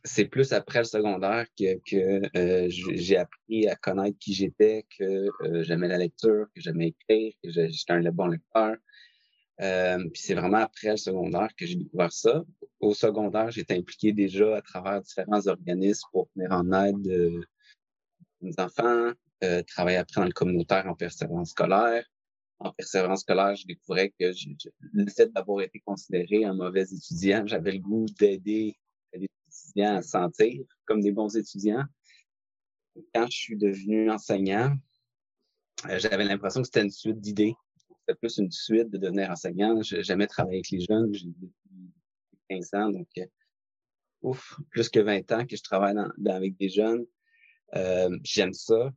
c'est 0.04 0.26
plus 0.26 0.52
après 0.54 0.80
le 0.80 0.86
secondaire 0.86 1.46
que, 1.58 2.38
euh, 2.38 2.68
j'ai 2.70 3.18
appris 3.18 3.68
à 3.68 3.76
connaître 3.76 4.18
qui 4.20 4.34
j'étais, 4.34 4.86
que 4.98 5.04
euh, 5.04 5.64
j'aimais 5.64 5.88
la 5.88 5.98
lecture, 5.98 6.48
que 6.56 6.62
j'aimais 6.62 6.88
écrire, 6.88 7.34
que 7.44 7.50
j'étais 7.52 7.94
un 7.94 8.02
bon 8.12 8.28
lecteur. 8.28 8.78
Puis 9.60 10.22
c'est 10.22 10.34
vraiment 10.34 10.58
après 10.58 10.92
le 10.92 10.98
secondaire 10.98 11.50
que 11.56 11.68
j'ai 11.68 11.76
découvert 11.76 12.12
ça. 12.12 12.44
Au 12.80 12.96
secondaire, 12.96 13.52
j'étais 13.52 13.78
impliqué 13.78 14.12
déjà 14.12 14.58
à 14.58 14.62
travers 14.62 15.02
différents 15.02 15.46
organismes 15.46 16.08
pour 16.12 16.30
venir 16.36 16.52
en 16.52 16.72
aide 16.72 17.46
aux 18.42 18.60
enfants, 18.60 19.12
travailler 19.68 19.98
après 19.98 20.22
dans 20.22 20.26
le 20.26 20.34
communautaire 20.34 20.88
en 20.88 20.96
persévérance 20.96 21.52
scolaire. 21.52 22.04
En 22.64 22.72
persévérance 22.74 23.22
scolaire, 23.22 23.56
je 23.56 23.66
découvrais 23.66 24.10
que 24.12 24.32
le 24.94 25.10
fait 25.10 25.32
d'avoir 25.34 25.62
été 25.62 25.80
considéré 25.80 26.46
un 26.46 26.54
mauvais 26.54 26.84
étudiant, 26.84 27.44
j'avais 27.48 27.72
le 27.72 27.80
goût 27.80 28.06
d'aider 28.20 28.78
les 29.14 29.28
étudiants 29.48 29.96
à 29.96 30.02
se 30.04 30.10
sentir 30.10 30.64
comme 30.86 31.02
des 31.02 31.12
bons 31.12 31.36
étudiants. 31.36 31.84
Quand 33.16 33.26
je 33.26 33.36
suis 33.36 33.58
devenu 33.58 34.12
enseignant, 34.12 34.76
euh, 35.90 35.98
j'avais 35.98 36.24
l'impression 36.24 36.62
que 36.62 36.68
c'était 36.68 36.84
une 36.84 36.92
suite 36.92 37.20
d'idées. 37.20 37.56
C'était 38.00 38.20
plus 38.20 38.38
une 38.38 38.52
suite 38.52 38.92
de 38.92 39.00
devenir 39.00 39.32
enseignant. 39.32 39.82
J'ai 39.82 40.04
jamais 40.04 40.28
travaillé 40.28 40.58
avec 40.58 40.70
les 40.70 40.82
jeunes. 40.82 41.12
J'ai 41.14 41.28
depuis 41.28 41.52
15 42.50 42.74
ans, 42.76 42.90
donc 42.90 43.08
euh, 43.18 43.26
ouf, 44.22 44.60
plus 44.70 44.90
que 44.90 45.00
20 45.00 45.32
ans 45.32 45.48
que 45.48 45.56
je 45.56 45.64
travaille 45.64 45.96
avec 46.28 46.58
des 46.58 46.70
jeunes. 46.70 47.08
Euh, 47.76 48.16
j'aime 48.24 48.54
ça. 48.54 48.92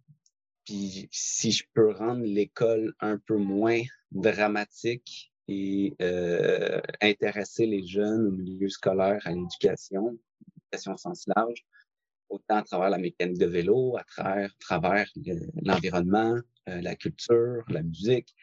Puis 0.65 1.09
si 1.11 1.53
je 1.53 1.65
peux 1.75 1.93
rendre 1.93 2.25
l'école 2.25 2.95
un 3.01 3.19
peu 3.19 3.37
moins 3.37 3.81
dramatique 4.13 5.33
et 5.47 5.95
euh, 6.01 6.81
intéresser 7.03 7.67
les 7.67 7.87
jeunes 7.87 8.27
au 8.29 8.31
milieu 8.31 8.69
scolaire, 8.69 9.21
à 9.27 9.33
l'éducation, 9.33 10.19
l'éducation 10.47 10.95
au 10.95 10.97
sens 10.97 11.27
large, 11.27 11.65
autant 12.31 12.57
à 12.57 12.63
travers 12.63 12.91
la 12.91 12.99
mécanique 12.99 13.39
de 13.39 13.47
vélo, 13.47 13.97
à 13.97 14.05
travers, 14.05 14.57
travers 14.59 15.11
l'environnement, 15.63 16.39
euh, 16.69 16.81
la 16.81 16.97
culture, 16.97 17.63
la 17.69 17.83
musique, 17.83 18.35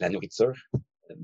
la 0.00 0.08
nourriture. 0.08 0.54
Euh, 1.10 1.14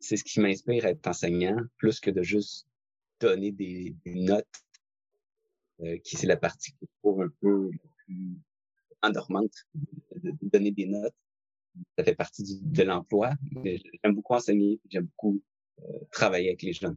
c'est 0.00 0.16
ce 0.16 0.24
qui 0.24 0.40
m'inspire 0.40 0.86
à 0.86 0.90
être 0.90 1.06
enseignant, 1.06 1.58
plus 1.76 2.00
que 2.00 2.10
de 2.10 2.22
juste 2.22 2.66
donner 3.20 3.52
des, 3.52 3.94
des 4.04 4.14
notes, 4.14 4.46
euh, 5.80 5.98
qui 5.98 6.16
c'est 6.16 6.26
la 6.26 6.36
partie 6.36 6.72
que 6.72 6.78
je 6.82 6.98
trouve 7.02 7.22
un 7.22 7.30
peu 7.40 7.70
plus 8.06 8.38
endormante, 9.02 9.66
de, 10.14 10.32
donner 10.42 10.70
des 10.70 10.86
notes. 10.86 11.14
Ça 11.98 12.04
fait 12.04 12.14
partie 12.14 12.60
de 12.62 12.82
l'emploi. 12.82 13.30
J'aime 13.64 14.14
beaucoup 14.14 14.34
enseigner, 14.34 14.80
j'aime 14.88 15.04
beaucoup 15.04 15.42
euh, 15.82 15.98
travailler 16.10 16.48
avec 16.48 16.62
les 16.62 16.72
jeunes. 16.72 16.96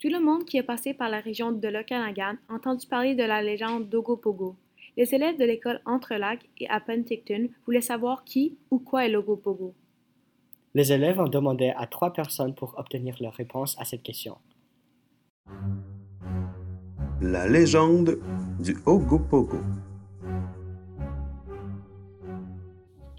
Tout 0.00 0.08
le 0.08 0.18
monde 0.18 0.46
qui 0.46 0.56
est 0.56 0.62
passé 0.62 0.94
par 0.94 1.10
la 1.10 1.20
région 1.20 1.52
de 1.52 1.68
l'Okanagan 1.68 2.36
a 2.48 2.54
entendu 2.54 2.86
parler 2.86 3.14
de 3.14 3.22
la 3.22 3.42
légende 3.42 3.88
d'Ogopogo. 3.90 4.56
Les 4.96 5.14
élèves 5.14 5.38
de 5.38 5.44
l'école 5.44 5.82
Entre-Lacs 5.84 6.48
et 6.58 6.68
à 6.68 6.80
Penticton 6.80 7.48
voulaient 7.66 7.82
savoir 7.82 8.24
qui 8.24 8.56
ou 8.70 8.78
quoi 8.78 9.04
est 9.04 9.10
l'Ogopogo. 9.10 9.74
Les 10.72 10.92
élèves 10.92 11.18
ont 11.18 11.28
demandé 11.28 11.72
à 11.76 11.86
trois 11.88 12.12
personnes 12.12 12.54
pour 12.54 12.78
obtenir 12.78 13.16
leur 13.20 13.34
réponse 13.34 13.76
à 13.80 13.84
cette 13.84 14.04
question. 14.04 14.38
La 17.20 17.48
légende 17.48 18.18
du 18.60 18.76
Ogopogo. 18.86 19.58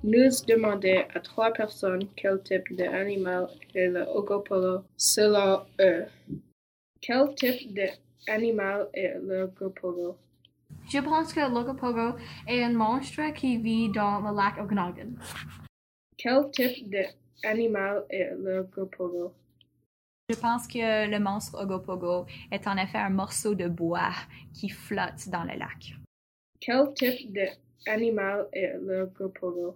Nous 0.04 0.30
demandons 0.48 1.04
à 1.14 1.20
trois 1.20 1.52
personnes 1.52 2.08
quel 2.16 2.42
type 2.42 2.74
d'animal 2.76 3.50
est 3.76 3.90
le 3.90 4.04
Ogopogo 4.04 4.84
selon 4.96 5.62
eux. 5.82 6.06
Quel 7.02 7.36
type 7.36 7.78
d'animal 8.26 8.88
est 8.94 9.16
le 9.22 9.44
Ogopogo? 9.44 10.16
Je 10.90 11.00
pense 11.00 11.34
que 11.34 11.42
le 11.42 11.56
Ogopogo 11.56 12.18
est 12.48 12.64
un 12.64 12.74
monstre 12.74 13.34
qui 13.34 13.58
vit 13.58 13.90
dans 13.90 14.22
le 14.22 14.36
lac 14.36 14.58
Okanagan. 14.58 15.12
Quel 16.18 16.50
type 16.52 16.90
de 16.90 17.04
animal 17.44 18.06
est 18.10 18.32
le 18.38 18.60
Ogopogo? 18.60 19.34
Je 20.30 20.36
pense 20.36 20.68
que 20.68 21.10
le 21.10 21.20
monstre 21.20 21.62
Ogopogo 21.62 22.26
est 22.52 22.66
en 22.68 22.78
effet 22.78 23.00
un 23.00 23.10
morceau 23.10 23.54
de 23.54 23.68
bois 23.68 24.14
qui 24.54 24.70
flotte 24.70 25.28
dans 25.30 25.44
le 25.44 25.58
lac. 25.58 25.96
Quel 26.60 26.94
type 26.94 27.34
d'animal 27.86 28.48
est 28.54 28.78
le 28.78 29.02
Ogopogo? 29.04 29.76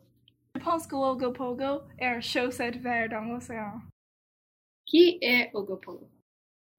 Je 0.56 0.62
pense 0.64 0.88
que 0.88 0.96
l'Ogopogo 0.96 1.82
est 2.00 2.06
un 2.06 2.22
chaussette 2.22 2.78
vert 2.78 3.10
dans 3.10 3.26
l'océan. 3.26 3.82
Qui 4.86 5.18
est 5.22 5.50
Ogopogo? 5.54 6.10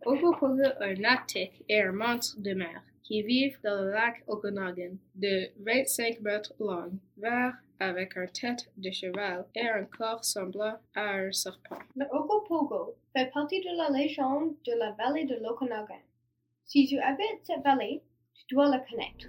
Ogopogo 0.05 0.63
est 0.63 0.83
un 0.83 0.95
lactique 0.95 1.65
et 1.69 1.83
un 1.83 1.93
monstre 1.93 2.41
de 2.41 2.55
mer 2.55 2.83
qui 3.07 3.23
vit 3.23 3.53
dans 3.63 3.85
le 3.85 3.91
lac 3.93 4.25
Okanagan 4.27 4.97
de 5.15 5.49
25 5.61 6.21
mètres 6.23 6.53
long, 6.59 6.91
vert 7.17 7.55
avec 7.79 8.17
une 8.17 8.29
tête 8.29 8.69
de 8.77 8.91
cheval 8.91 9.47
et 9.55 9.69
un 9.69 9.85
corps 9.85 10.25
semblant 10.25 10.77
à 10.97 11.15
un 11.15 11.31
serpent. 11.31 11.79
Le 11.95 12.07
Ogopogo 12.11 12.97
fait 13.15 13.31
partie 13.33 13.61
de 13.61 13.77
la 13.77 13.97
légende 13.97 14.55
de 14.67 14.73
la 14.79 14.91
vallée 14.93 15.25
de 15.25 15.37
l'Okanagan. 15.37 16.03
Si 16.65 16.87
tu 16.89 16.99
habites 16.99 17.45
cette 17.45 17.63
vallée, 17.63 18.03
tu 18.35 18.55
dois 18.55 18.69
la 18.69 18.81
connaître. 18.81 19.29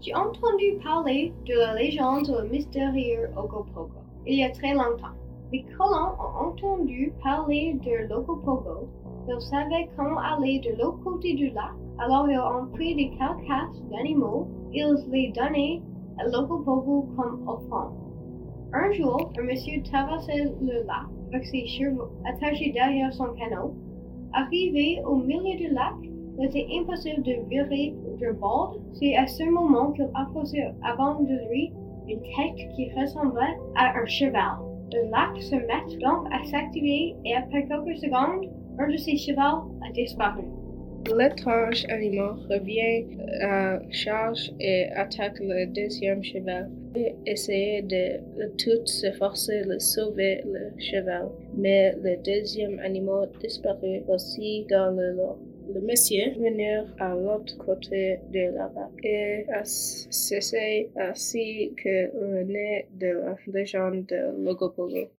J'ai 0.00 0.14
entendu 0.14 0.78
parler 0.82 1.32
de 1.46 1.54
la 1.54 1.74
légende 1.74 2.28
le 2.28 2.48
mystérieux 2.48 3.30
Ogopogo 3.36 4.04
il 4.26 4.38
y 4.38 4.44
a 4.44 4.50
très 4.50 4.72
longtemps. 4.72 5.14
Les 5.52 5.64
colons 5.76 6.14
ont 6.18 6.48
entendu 6.48 7.12
parler 7.22 7.74
de 7.74 8.08
l'Ogopogo? 8.08 8.88
Ils 9.28 9.40
savaient 9.40 9.88
comment 9.96 10.18
aller 10.18 10.58
de 10.60 10.70
l'autre 10.70 11.02
côté 11.04 11.34
du 11.34 11.50
lac, 11.50 11.72
alors 11.98 12.28
ils 12.28 12.38
ont 12.38 12.66
pris 12.72 12.94
des 12.94 13.10
carcasses 13.10 13.82
d'animaux, 13.90 14.48
ils 14.72 14.96
les 15.10 15.32
donnaient 15.32 15.80
à 16.18 16.24
Locopogo 16.24 17.08
comme 17.16 17.46
offrande. 17.46 17.94
Un 18.72 18.90
jour, 18.92 19.30
un 19.38 19.42
monsieur 19.42 19.82
traversait 19.84 20.52
le 20.60 20.84
lac 20.86 21.06
avec 21.28 21.46
ses 21.46 21.66
chevaux 21.66 22.08
attachés 22.24 22.72
derrière 22.72 23.12
son 23.12 23.26
canot. 23.34 23.74
Arrivé 24.32 25.00
au 25.06 25.16
milieu 25.16 25.56
du 25.56 25.68
lac, 25.68 25.94
il 26.38 26.46
était 26.46 26.66
impossible 26.80 27.22
de 27.22 27.48
virer 27.48 27.94
de 28.20 28.32
bord. 28.32 28.76
C'est 28.94 29.16
à 29.16 29.26
ce 29.26 29.44
moment 29.44 29.92
qu'il 29.92 30.10
aperçut 30.14 30.64
avant 30.82 31.20
de 31.20 31.48
lui 31.48 31.72
une 32.08 32.20
tête 32.20 32.68
qui 32.74 32.90
ressemblait 32.92 33.56
à 33.76 33.96
un 33.96 34.06
cheval. 34.06 34.58
Le 34.92 35.08
lac 35.10 35.40
se 35.40 35.54
met 35.54 35.98
donc 36.00 36.26
à 36.32 36.44
s'activer 36.44 37.14
et 37.24 37.34
après 37.34 37.66
quelques 37.66 37.96
secondes, 37.98 38.50
un 38.78 38.88
de 38.88 38.96
ses 38.96 39.16
chevaux 39.16 39.70
a 39.86 39.92
disparu. 39.92 40.42
L'étrange 41.12 41.84
animal 41.90 42.36
revient 42.48 43.04
à 43.42 43.78
charge 43.90 44.52
et 44.58 44.86
attaque 44.94 45.38
le 45.38 45.66
deuxième 45.66 46.24
cheval. 46.24 46.70
Il 46.96 47.14
essayait 47.26 47.82
de 47.82 48.46
toutes 48.56 48.88
ses 48.88 49.10
de 49.10 49.78
sauver 49.78 50.42
le 50.46 50.72
cheval, 50.80 51.28
mais 51.56 51.94
le 52.02 52.16
deuxième 52.22 52.78
animal 52.78 53.28
disparut 53.40 54.02
aussi 54.08 54.64
dans 54.70 54.96
le 54.96 55.12
lot. 55.12 55.38
Le 55.74 55.80
monsieur 55.80 56.32
venait 56.38 56.82
à 56.98 57.14
l'autre 57.14 57.56
côté 57.58 58.20
de 58.32 58.54
la 58.56 58.68
vague 58.68 59.04
et 59.04 59.46
cessé 59.64 60.90
ainsi 60.96 61.72
que 61.82 62.10
le 62.18 62.44
nez 62.44 62.86
de 62.92 63.08
la 63.08 63.36
légende 63.46 64.06
de 64.06 64.44
Logopogo. 64.44 65.10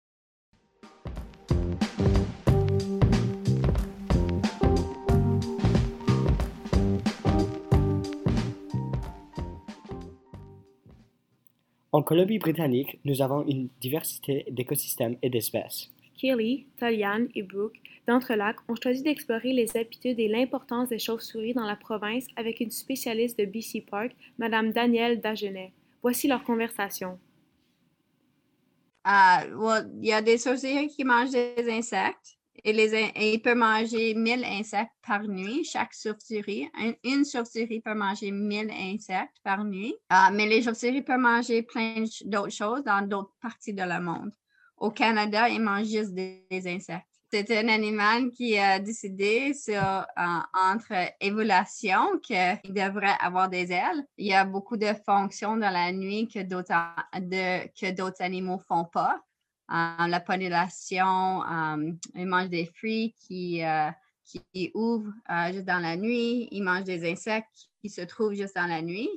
En 11.95 12.03
Colombie-Britannique, 12.03 12.99
nous 13.05 13.23
avons 13.23 13.47
une 13.47 13.69
diversité 13.81 14.45
d'écosystèmes 14.51 15.17
et 15.23 15.31
d'espèces. 15.31 15.93
Kelly, 16.19 16.67
Taliane 16.77 17.29
et 17.37 17.45
Brooke, 17.45 17.77
d'Entrelac, 18.09 18.57
ont 18.67 18.75
choisi 18.75 19.05
d'explorer 19.05 19.53
les 19.53 19.77
habitudes 19.77 20.19
et 20.19 20.27
l'importance 20.27 20.89
des 20.89 20.99
chauves-souris 20.99 21.55
dans 21.55 21.65
la 21.65 21.77
province 21.77 22.27
avec 22.35 22.59
une 22.59 22.73
spécialiste 22.73 23.39
de 23.39 23.45
BC 23.45 23.83
Park, 23.89 24.11
Madame 24.39 24.73
Danielle 24.73 25.21
Dagenet. 25.21 25.73
Voici 26.03 26.27
leur 26.27 26.43
conversation. 26.43 27.17
Uh, 29.07 29.55
well, 29.55 29.89
il 30.03 30.09
y 30.09 30.13
a 30.13 30.21
des 30.21 30.39
chauves-souris 30.39 30.89
qui 30.89 31.05
mangent 31.05 31.31
des 31.31 31.71
insectes 31.71 32.37
et, 32.63 33.35
ils 33.35 33.43
peuvent 33.43 33.57
manger 33.57 34.15
1000 34.15 34.45
insectes 34.45 34.93
par 35.07 35.23
nuit, 35.25 35.65
chaque 35.65 35.93
chauve-souris. 35.93 36.69
Un- 36.79 36.95
une 37.03 37.25
chauve-souris 37.25 37.81
peut 37.81 37.95
manger 37.95 38.31
1000 38.31 38.71
insectes 38.71 39.39
par 39.43 39.65
nuit, 39.65 39.95
Ah, 40.09 40.31
mais 40.33 40.47
les 40.47 40.63
chauves-souris 40.63 41.03
peuvent 41.03 41.19
manger 41.19 41.63
plein 41.63 42.05
d'autres 42.25 42.51
choses 42.51 42.85
dans 42.85 43.07
d'autres 43.07 43.35
parties 43.41 43.75
de 43.75 43.83
le 43.83 44.01
monde. 44.01 44.33
Au 44.77 44.91
Canada, 44.91 45.49
ils 45.49 45.61
mangent 45.61 45.89
juste 45.89 46.13
des, 46.15 46.45
insectes. 46.67 47.07
C'est 47.31 47.51
un 47.51 47.69
animal 47.69 48.31
qui 48.31 48.57
a 48.57 48.79
décidé 48.79 49.53
entre 50.55 50.93
évolution 51.21 52.19
qu'il 52.23 52.73
devrait 52.73 53.17
avoir 53.19 53.49
des 53.49 53.73
ailes. 53.73 54.07
Il 54.19 54.27
y 54.27 54.35
a 54.35 54.45
beaucoup 54.45 54.77
de 54.77 54.93
fonctions 55.05 55.57
dans 55.57 55.71
la 55.71 55.91
nuit 55.91 56.29
que 56.29 56.43
d'autres 57.91 58.23
animaux 58.23 58.61
font 58.69 58.85
pas. 58.85 59.21
La 59.69 60.21
pollinisation, 60.21 61.43
euh, 61.43 61.93
ils 62.15 62.27
mangent 62.27 62.51
des 62.51 62.67
fruits 62.67 63.15
qui, 63.19 63.65
euh, 63.65 63.91
qui 64.25 64.71
ouvrent 64.75 65.13
euh, 65.31 65.53
juste 65.53 65.65
dans 65.65 65.79
la 65.79 65.97
nuit. 65.97 66.49
Ils 66.51 66.63
mangent 66.63 66.85
des 66.85 67.11
insectes 67.11 67.71
qui 67.81 67.89
se 67.89 68.03
trouvent 68.03 68.35
juste 68.35 68.57
dans 68.57 68.67
la 68.67 68.83
nuit. 68.83 69.09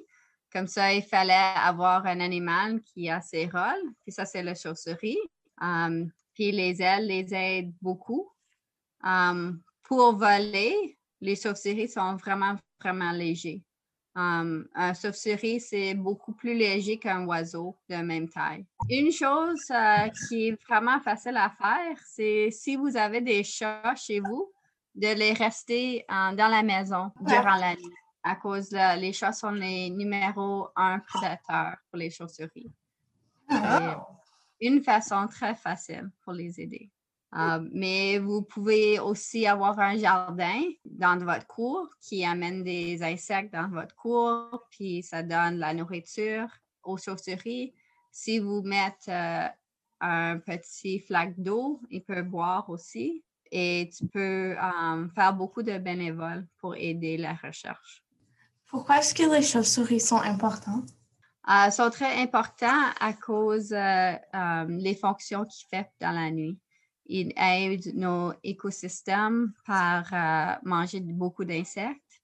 Comme 0.52 0.68
ça, 0.68 0.94
il 0.94 1.04
fallait 1.04 1.34
avoir 1.34 2.06
un 2.06 2.20
animal 2.22 2.82
qui 2.82 3.10
a 3.10 3.20
ses 3.22 3.46
rôles. 3.46 3.94
Puis 4.04 4.14
ça, 4.14 4.26
c'est 4.26 4.44
la 4.44 4.56
chauve-souris. 4.56 5.20
Euh, 5.62 6.06
puis 6.34 6.52
les 6.52 6.82
ailes 6.82 7.08
les 7.08 7.34
aident 7.34 7.74
beaucoup. 7.82 8.32
Pour 9.84 10.18
voler, 10.18 10.98
les 11.22 11.36
chauves-souris 11.36 11.90
sont 11.90 12.16
vraiment, 12.16 12.56
vraiment 12.82 13.12
légers. 13.12 13.64
Um, 14.18 14.68
un 14.74 14.96
chauve-souris, 14.96 15.60
c'est 15.60 15.94
beaucoup 15.94 16.34
plus 16.34 16.56
léger 16.56 16.98
qu'un 16.98 17.24
oiseau 17.28 17.78
de 17.88 17.98
même 17.98 18.28
taille. 18.28 18.66
Une 18.90 19.12
chose 19.12 19.70
euh, 19.70 20.10
qui 20.28 20.48
est 20.48 20.64
vraiment 20.68 21.00
facile 21.02 21.38
à 21.38 21.52
faire, 21.52 21.96
c'est 22.04 22.50
si 22.50 22.76
vous 22.76 22.98
avez 22.98 23.22
des 23.22 23.44
chats 23.44 23.94
chez 23.96 24.20
vous, 24.20 24.52
de 24.96 25.14
les 25.14 25.34
rester 25.34 26.04
euh, 26.10 26.36
dans 26.36 26.48
la 26.48 26.64
maison 26.64 27.12
durant 27.22 27.58
la 27.58 27.76
nuit. 27.76 27.94
À 28.24 28.36
cause 28.36 28.70
de, 28.70 29.00
les 29.00 29.14
chats 29.14 29.34
sont 29.34 29.52
les 29.52 29.92
numéros 29.92 30.70
un 30.76 30.98
prédateurs 30.98 31.78
pour 31.92 32.00
les 32.00 32.10
chauves-souris. 32.10 32.72
C'est 33.48 33.98
une 34.62 34.82
façon 34.82 35.28
très 35.28 35.54
facile 35.54 36.10
pour 36.24 36.34
les 36.34 36.60
aider. 36.60 36.90
Euh, 37.36 37.60
mais 37.74 38.20
vous 38.20 38.42
pouvez 38.42 39.00
aussi 39.00 39.46
avoir 39.48 39.78
un 39.80 39.98
jardin 39.98 40.62
dans 40.86 41.18
votre 41.20 41.46
cour 41.46 41.90
qui 42.00 42.24
amène 42.24 42.64
des 42.64 43.04
insectes 43.04 43.54
dans 43.54 43.70
votre 43.70 43.96
cour, 43.96 44.64
puis 44.70 45.04
ça 45.04 45.24
donne 45.24 45.58
la 45.58 45.74
nourriture 45.74 46.48
aux 46.84 46.98
chauves-souris. 46.98 47.74
Si 48.12 48.40
vous 48.40 48.62
mettez 48.62 49.12
euh, 49.12 49.48
un 50.00 50.40
petit 50.40 51.00
flaque 51.00 51.38
d'eau, 51.38 51.82
ils 51.90 52.04
peuvent 52.04 52.30
boire 52.30 52.70
aussi. 52.70 53.24
Et 53.52 53.90
tu 53.96 54.08
peux 54.08 54.56
euh, 54.58 55.08
faire 55.14 55.34
beaucoup 55.34 55.64
de 55.64 55.78
bénévoles 55.78 56.48
pour 56.60 56.76
aider 56.76 57.18
la 57.18 57.34
recherche. 57.34 58.04
Pourquoi 58.68 59.00
est-ce 59.00 59.14
que 59.14 59.24
les 59.24 59.42
chauves-souris 59.42 60.00
sont 60.00 60.22
importants? 60.22 60.84
Euh, 61.50 61.70
sont 61.72 61.90
très 61.90 62.22
importants 62.22 62.92
à 63.00 63.14
cause 63.14 63.72
les 63.72 64.96
fonctions 64.96 65.46
qu'ils 65.46 65.68
font 65.70 65.86
dans 66.02 66.12
la 66.12 66.32
nuit. 66.32 66.58
Ils 67.08 67.34
aident 67.38 67.94
nos 67.96 68.34
écosystèmes 68.44 69.54
par 69.66 70.14
euh, 70.14 70.56
manger 70.64 71.00
beaucoup 71.00 71.46
d'insectes. 71.46 72.22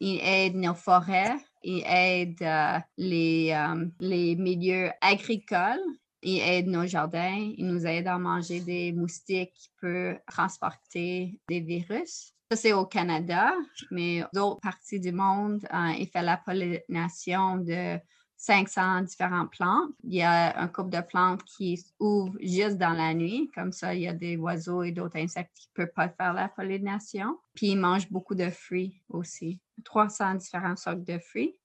Ils 0.00 0.20
aident 0.22 0.56
nos 0.56 0.74
forêts. 0.74 1.36
Ils 1.62 1.82
aident 1.86 2.42
euh, 2.42 2.78
les, 2.96 3.52
euh, 3.52 3.86
les 4.00 4.36
milieux 4.36 4.90
agricoles. 5.00 5.82
Ils 6.22 6.40
aident 6.40 6.68
nos 6.68 6.86
jardins. 6.86 7.52
Ils 7.56 7.66
nous 7.66 7.86
aident 7.86 8.08
à 8.08 8.18
manger 8.18 8.60
des 8.60 8.92
moustiques 8.92 9.54
qui 9.54 9.70
peuvent 9.80 10.18
transporter 10.26 11.40
des 11.48 11.60
virus. 11.60 12.34
Ça, 12.50 12.56
c'est 12.56 12.72
au 12.72 12.86
Canada, 12.86 13.52
mais 13.90 14.24
d'autres 14.32 14.60
parties 14.60 15.00
du 15.00 15.12
monde, 15.12 15.66
euh, 15.72 15.92
ils 15.98 16.08
font 16.08 16.22
la 16.22 16.38
pollination 16.38 17.58
de 17.58 17.98
500 18.38 19.02
différentes 19.02 19.50
plantes. 19.50 19.90
Il 20.04 20.14
y 20.14 20.22
a 20.22 20.58
un 20.58 20.68
couple 20.68 20.90
de 20.90 21.00
plantes 21.02 21.42
qui 21.44 21.84
ouvrent 22.00 22.38
juste 22.40 22.78
dans 22.78 22.94
la 22.94 23.12
nuit. 23.14 23.50
Comme 23.54 23.72
ça, 23.72 23.94
il 23.94 24.02
y 24.02 24.08
a 24.08 24.14
des 24.14 24.36
oiseaux 24.36 24.82
et 24.84 24.92
d'autres 24.92 25.18
insectes 25.18 25.52
qui 25.56 25.68
ne 25.76 25.84
peuvent 25.84 25.94
pas 25.94 26.08
faire 26.08 26.32
la 26.32 26.48
pollination. 26.48 27.38
Puis, 27.54 27.68
ils 27.68 27.76
mangent 27.76 28.10
beaucoup 28.10 28.34
de 28.36 28.48
fruits 28.50 29.02
aussi. 29.08 29.60
300 29.84 30.36
différentes 30.36 30.78
sortes 30.78 31.04
de 31.04 31.18
fruits 31.18 31.56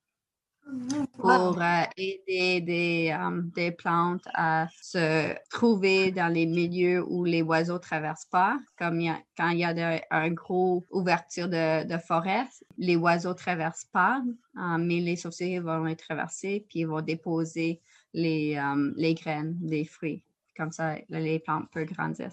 pour 1.17 1.61
euh, 1.61 1.83
aider 1.97 2.61
des, 2.61 3.15
euh, 3.17 3.41
des 3.55 3.71
plantes 3.71 4.23
à 4.33 4.67
se 4.81 5.33
trouver 5.49 6.11
dans 6.11 6.27
les 6.27 6.45
milieux 6.45 7.03
où 7.07 7.23
les 7.23 7.41
oiseaux 7.41 7.73
ne 7.75 7.79
traversent 7.79 8.25
pas. 8.25 8.59
Comme 8.77 8.99
il 8.99 9.05
y 9.05 9.09
a- 9.09 9.21
quand 9.37 9.49
il 9.49 9.59
y 9.59 9.63
a 9.65 9.73
de- 9.73 10.01
un 10.11 10.29
gros 10.31 10.85
ouverture 10.91 11.47
de, 11.47 11.85
de 11.87 11.97
forêt, 11.97 12.45
les 12.77 12.95
oiseaux 12.95 13.29
ne 13.29 13.33
traversent 13.35 13.87
pas, 13.91 14.21
euh, 14.57 14.77
mais 14.77 14.99
les 14.99 15.15
chauves-souris 15.15 15.59
vont 15.59 15.83
les 15.83 15.95
traverser 15.95 16.65
puis 16.69 16.79
ils 16.79 16.87
vont 16.87 17.01
déposer 17.01 17.79
les, 18.13 18.57
euh, 18.57 18.91
les 18.97 19.13
graines 19.13 19.57
des 19.61 19.85
fruits. 19.85 20.23
Comme 20.57 20.71
ça, 20.71 20.95
les 21.09 21.39
plantes 21.39 21.69
peuvent 21.71 21.85
grandir. 21.85 22.29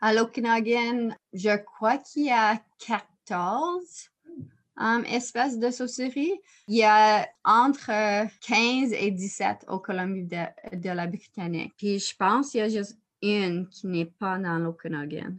À 0.00 0.12
l'Okanagan, 0.14 1.10
je 1.32 1.56
crois 1.56 1.98
qu'il 1.98 2.26
y 2.26 2.30
a 2.30 2.58
14 2.86 4.10
um, 4.78 5.04
espèces 5.04 5.58
de 5.58 5.70
chauves-souris. 5.70 6.40
Il 6.68 6.76
y 6.76 6.84
a 6.84 7.28
entre 7.44 7.90
euh, 7.90 8.26
15 8.46 8.92
et 8.92 9.10
17 9.10 9.66
au 9.68 9.78
Colombie 9.78 10.24
de, 10.24 10.76
de 10.76 10.90
la 10.90 11.06
Britannique. 11.06 11.74
Puis 11.76 11.98
je 11.98 12.14
pense 12.16 12.50
qu'il 12.50 12.60
y 12.60 12.62
a 12.62 12.68
juste 12.68 12.98
une 13.22 13.68
qui 13.68 13.86
n'est 13.86 14.06
pas 14.06 14.38
dans 14.38 14.58
l'Okanagan. 14.58 15.34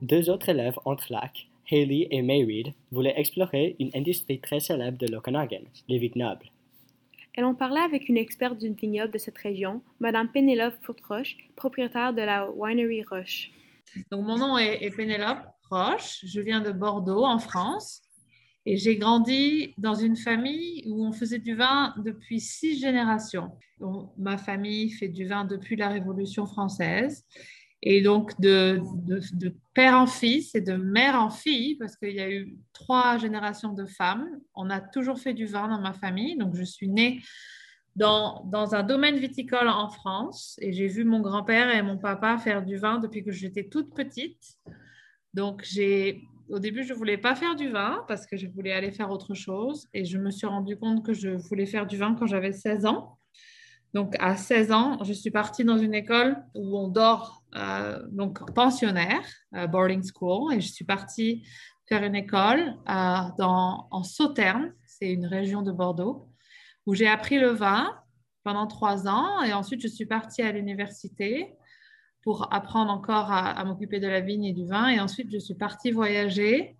Deux 0.00 0.30
autres 0.30 0.48
élèves 0.48 0.78
entre 0.86 1.12
lacs, 1.12 1.50
Haley 1.70 2.08
et 2.10 2.22
May 2.22 2.42
Reed, 2.42 2.72
voulaient 2.90 3.12
explorer 3.18 3.76
une 3.78 3.90
industrie 3.94 4.40
très 4.40 4.58
célèbre 4.58 4.96
de 4.96 5.06
l'Okanagan, 5.06 5.64
les 5.86 5.98
vignobles. 5.98 6.50
Elles 7.38 7.44
ont 7.44 7.54
parlé 7.54 7.80
avec 7.80 8.08
une 8.08 8.16
experte 8.16 8.58
d'une 8.58 8.74
vignoble 8.74 9.12
de 9.12 9.18
cette 9.18 9.38
région, 9.38 9.80
Madame 10.00 10.28
Pénélope 10.28 10.74
Foutroche, 10.82 11.36
propriétaire 11.54 12.12
de 12.12 12.20
la 12.20 12.50
Winery 12.50 13.04
Roche. 13.04 13.52
Donc, 14.10 14.26
mon 14.26 14.36
nom 14.38 14.58
est, 14.58 14.82
est 14.82 14.90
Pénélope 14.90 15.46
Roche. 15.70 16.24
Je 16.24 16.40
viens 16.40 16.60
de 16.60 16.72
Bordeaux, 16.72 17.24
en 17.24 17.38
France. 17.38 18.02
Et 18.66 18.76
j'ai 18.76 18.96
grandi 18.96 19.72
dans 19.78 19.94
une 19.94 20.16
famille 20.16 20.82
où 20.88 21.06
on 21.06 21.12
faisait 21.12 21.38
du 21.38 21.54
vin 21.54 21.94
depuis 22.04 22.40
six 22.40 22.80
générations. 22.80 23.52
Ma 24.16 24.36
famille 24.36 24.90
fait 24.90 25.06
du 25.06 25.24
vin 25.24 25.44
depuis 25.44 25.76
la 25.76 25.90
Révolution 25.90 26.44
française. 26.44 27.24
Et 27.82 28.02
donc, 28.02 28.38
de, 28.40 28.80
de, 29.06 29.54
père 29.74 29.94
en 29.94 30.06
fils 30.06 30.54
et 30.54 30.60
de 30.60 30.74
mère 30.74 31.14
en 31.14 31.30
fille, 31.30 31.76
parce 31.76 31.96
qu'il 31.96 32.14
y 32.14 32.20
a 32.20 32.30
eu 32.30 32.56
trois 32.72 33.18
générations 33.18 33.72
de 33.72 33.86
femmes, 33.86 34.26
on 34.54 34.68
a 34.68 34.80
toujours 34.80 35.18
fait 35.18 35.34
du 35.34 35.46
vin 35.46 35.68
dans 35.68 35.80
ma 35.80 35.92
famille. 35.92 36.36
Donc, 36.36 36.56
je 36.56 36.64
suis 36.64 36.88
née 36.88 37.20
dans, 37.94 38.44
dans 38.46 38.74
un 38.74 38.82
domaine 38.82 39.18
viticole 39.18 39.68
en 39.68 39.88
France 39.88 40.58
et 40.60 40.72
j'ai 40.72 40.88
vu 40.88 41.04
mon 41.04 41.20
grand-père 41.20 41.74
et 41.74 41.82
mon 41.82 41.98
papa 41.98 42.38
faire 42.38 42.64
du 42.64 42.76
vin 42.76 42.98
depuis 42.98 43.22
que 43.22 43.30
j'étais 43.30 43.68
toute 43.68 43.94
petite. 43.94 44.58
Donc, 45.34 45.62
j'ai, 45.64 46.22
au 46.48 46.58
début, 46.58 46.82
je 46.82 46.94
ne 46.94 46.98
voulais 46.98 47.18
pas 47.18 47.36
faire 47.36 47.54
du 47.54 47.68
vin 47.68 48.04
parce 48.08 48.26
que 48.26 48.36
je 48.36 48.48
voulais 48.48 48.72
aller 48.72 48.90
faire 48.90 49.10
autre 49.10 49.34
chose. 49.34 49.86
Et 49.94 50.04
je 50.04 50.18
me 50.18 50.30
suis 50.32 50.48
rendu 50.48 50.76
compte 50.76 51.04
que 51.04 51.12
je 51.12 51.30
voulais 51.30 51.66
faire 51.66 51.86
du 51.86 51.96
vin 51.96 52.16
quand 52.16 52.26
j'avais 52.26 52.52
16 52.52 52.86
ans. 52.86 53.17
Donc, 53.94 54.14
à 54.18 54.36
16 54.36 54.72
ans, 54.72 55.02
je 55.02 55.12
suis 55.12 55.30
partie 55.30 55.64
dans 55.64 55.78
une 55.78 55.94
école 55.94 56.36
où 56.54 56.76
on 56.78 56.88
dort, 56.88 57.42
euh, 57.56 58.02
donc 58.10 58.52
pensionnaire, 58.54 59.22
euh, 59.54 59.66
boarding 59.66 60.02
school, 60.02 60.52
et 60.52 60.60
je 60.60 60.68
suis 60.68 60.84
partie 60.84 61.46
faire 61.88 62.04
une 62.04 62.14
école 62.14 62.74
euh, 62.88 63.44
en 63.44 64.02
Sauternes, 64.02 64.74
c'est 64.86 65.10
une 65.10 65.24
région 65.24 65.62
de 65.62 65.72
Bordeaux, 65.72 66.28
où 66.84 66.94
j'ai 66.94 67.08
appris 67.08 67.38
le 67.38 67.48
vin 67.48 67.90
pendant 68.44 68.66
trois 68.66 69.08
ans, 69.08 69.42
et 69.42 69.54
ensuite 69.54 69.80
je 69.80 69.88
suis 69.88 70.04
partie 70.04 70.42
à 70.42 70.52
l'université 70.52 71.54
pour 72.22 72.52
apprendre 72.52 72.90
encore 72.90 73.32
à, 73.32 73.52
à 73.52 73.64
m'occuper 73.64 74.00
de 74.00 74.06
la 74.06 74.20
vigne 74.20 74.44
et 74.44 74.52
du 74.52 74.66
vin, 74.66 74.88
et 74.88 75.00
ensuite 75.00 75.32
je 75.32 75.38
suis 75.38 75.54
partie 75.54 75.92
voyager, 75.92 76.76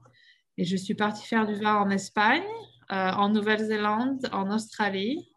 et 0.59 0.65
je 0.65 0.77
suis 0.77 0.95
partie 0.95 1.27
faire 1.27 1.47
du 1.47 1.55
vin 1.55 1.77
en 1.77 1.89
Espagne, 1.89 2.43
en 2.91 3.29
Nouvelle-Zélande, 3.29 4.29
en 4.33 4.51
Australie, 4.51 5.31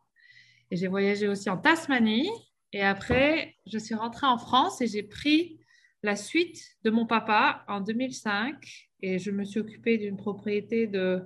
et 0.72 0.78
j'ai 0.78 0.88
voyagé 0.88 1.28
aussi 1.28 1.50
en 1.50 1.58
Tasmanie. 1.58 2.30
Et 2.74 2.82
après, 2.82 3.56
je 3.68 3.78
suis 3.78 3.94
rentrée 3.94 4.28
en 4.28 4.38
France 4.38 4.82
et 4.82 4.88
j'ai 4.88 5.04
pris 5.04 5.60
la 6.02 6.16
suite 6.16 6.78
de 6.84 6.90
mon 6.90 7.06
papa 7.06 7.66
en 7.68 7.82
2005. 7.82 8.56
Et 9.02 9.20
je 9.20 9.32
me 9.32 9.44
suis 9.44 9.60
occupée 9.60 9.98
d'une 9.98 10.16
propriété 10.16 10.88
de 10.88 11.22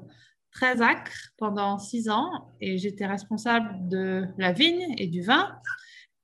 13 0.51 0.81
acres 0.81 1.29
pendant 1.37 1.77
6 1.77 2.09
ans. 2.09 2.55
Et 2.59 2.79
j'étais 2.79 3.05
responsable 3.05 3.87
de 3.87 4.25
la 4.39 4.51
vigne 4.51 4.95
et 4.97 5.05
du 5.05 5.21
vin 5.21 5.55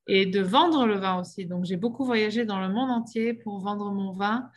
et 0.08 0.26
de 0.26 0.42
vendre 0.42 0.88
le 0.88 0.98
vin 0.98 1.20
aussi. 1.20 1.46
Donc, 1.46 1.66
j'ai 1.66 1.78
beaucoup 1.78 2.04
voyagé 2.04 2.44
dans 2.44 2.60
le 2.60 2.74
monde 2.74 2.90
entier 2.90 3.36
pour 3.36 3.60
vendre 3.60 3.92
mon 3.92 4.14
vin 4.14 4.50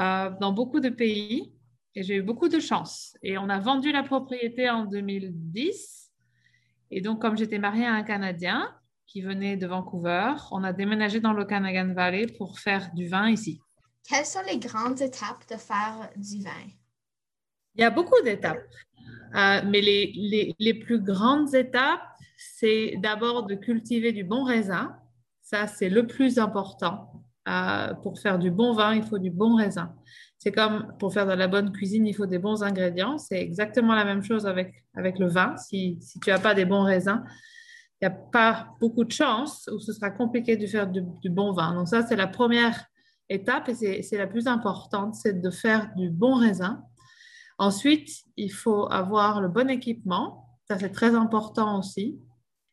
euh, 0.00 0.30
dans 0.40 0.52
beaucoup 0.52 0.80
de 0.80 0.88
pays. 0.88 1.52
Et 1.94 2.02
j'ai 2.02 2.16
eu 2.16 2.22
beaucoup 2.22 2.48
de 2.48 2.58
chance. 2.58 3.16
Et 3.22 3.38
on 3.38 3.48
a 3.48 3.60
vendu 3.60 3.92
la 3.92 4.02
propriété 4.02 4.68
en 4.68 4.86
2010. 4.86 6.11
Et 6.92 7.00
donc, 7.00 7.22
comme 7.22 7.38
j'étais 7.38 7.58
mariée 7.58 7.86
à 7.86 7.94
un 7.94 8.02
Canadien 8.02 8.70
qui 9.06 9.22
venait 9.22 9.56
de 9.56 9.66
Vancouver, 9.66 10.34
on 10.50 10.62
a 10.62 10.74
déménagé 10.74 11.20
dans 11.20 11.32
le 11.32 11.46
Canagan 11.46 11.94
Valley 11.94 12.26
pour 12.26 12.58
faire 12.58 12.92
du 12.94 13.08
vin 13.08 13.30
ici. 13.30 13.60
Quelles 14.06 14.26
sont 14.26 14.42
les 14.46 14.58
grandes 14.58 15.00
étapes 15.00 15.48
de 15.50 15.56
faire 15.56 16.10
du 16.16 16.42
vin? 16.42 16.50
Il 17.74 17.80
y 17.80 17.84
a 17.84 17.90
beaucoup 17.90 18.20
d'étapes, 18.22 18.62
euh, 19.34 19.62
mais 19.64 19.80
les, 19.80 20.12
les, 20.14 20.54
les, 20.58 20.74
plus 20.74 21.00
grandes 21.00 21.54
étapes, 21.54 22.02
c'est 22.36 22.96
d'abord 22.98 23.46
de 23.46 23.54
cultiver 23.54 24.12
du 24.12 24.24
bon 24.24 24.44
raisin. 24.44 24.94
Ça, 25.40 25.66
c'est 25.66 25.88
le 25.88 26.06
plus 26.06 26.38
important. 26.38 27.24
Euh, 27.48 27.94
pour 27.94 28.20
faire 28.20 28.38
du 28.38 28.50
bon 28.50 28.74
vin, 28.74 28.94
il 28.94 29.02
faut 29.02 29.18
du 29.18 29.30
bon 29.30 29.56
raisin. 29.56 29.94
C'est 30.42 30.50
comme 30.50 30.92
pour 30.98 31.14
faire 31.14 31.24
de 31.24 31.34
la 31.34 31.46
bonne 31.46 31.70
cuisine, 31.70 32.04
il 32.04 32.14
faut 32.14 32.26
des 32.26 32.40
bons 32.40 32.64
ingrédients. 32.64 33.16
C'est 33.16 33.40
exactement 33.40 33.94
la 33.94 34.04
même 34.04 34.24
chose 34.24 34.44
avec, 34.44 34.74
avec 34.92 35.20
le 35.20 35.28
vin. 35.28 35.56
Si, 35.56 35.98
si 36.00 36.18
tu 36.18 36.30
n'as 36.30 36.40
pas 36.40 36.52
des 36.52 36.64
bons 36.64 36.82
raisins, 36.82 37.22
il 38.00 38.08
n'y 38.08 38.12
a 38.12 38.18
pas 38.32 38.74
beaucoup 38.80 39.04
de 39.04 39.12
chance 39.12 39.70
ou 39.72 39.78
ce 39.78 39.92
sera 39.92 40.10
compliqué 40.10 40.56
de 40.56 40.66
faire 40.66 40.88
du, 40.88 41.30
bon 41.30 41.52
vin. 41.52 41.74
Donc 41.74 41.86
ça, 41.86 42.04
c'est 42.04 42.16
la 42.16 42.26
première 42.26 42.86
étape 43.28 43.68
et 43.68 44.02
c'est 44.02 44.18
la 44.18 44.26
plus 44.26 44.48
importante, 44.48 45.14
c'est 45.14 45.40
de 45.40 45.50
faire 45.50 45.92
du 45.94 46.10
bon 46.10 46.34
raisin. 46.34 46.82
Ensuite, 47.58 48.10
il 48.36 48.50
faut 48.50 48.90
avoir 48.90 49.42
le 49.42 49.48
bon 49.48 49.70
équipement. 49.70 50.58
Ça, 50.66 50.76
c'est 50.76 50.90
très 50.90 51.14
important 51.14 51.78
aussi. 51.78 52.18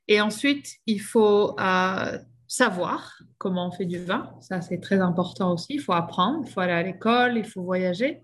Et 0.07 0.21
ensuite, 0.21 0.73
il 0.87 1.01
faut 1.01 1.55
euh, 1.59 2.17
savoir 2.49 3.21
comment 3.37 3.67
on 3.67 3.71
fait 3.71 3.85
du 3.85 4.03
vin. 4.03 4.33
Ça, 4.41 4.59
c'est 4.59 4.79
très 4.79 4.99
important 4.99 5.53
aussi. 5.53 5.75
Il 5.75 5.79
faut 5.79 5.93
apprendre, 5.93 6.43
il 6.45 6.51
faut 6.51 6.59
aller 6.59 6.73
à 6.73 6.83
l'école, 6.83 7.37
il 7.37 7.45
faut 7.45 7.61
voyager. 7.61 8.23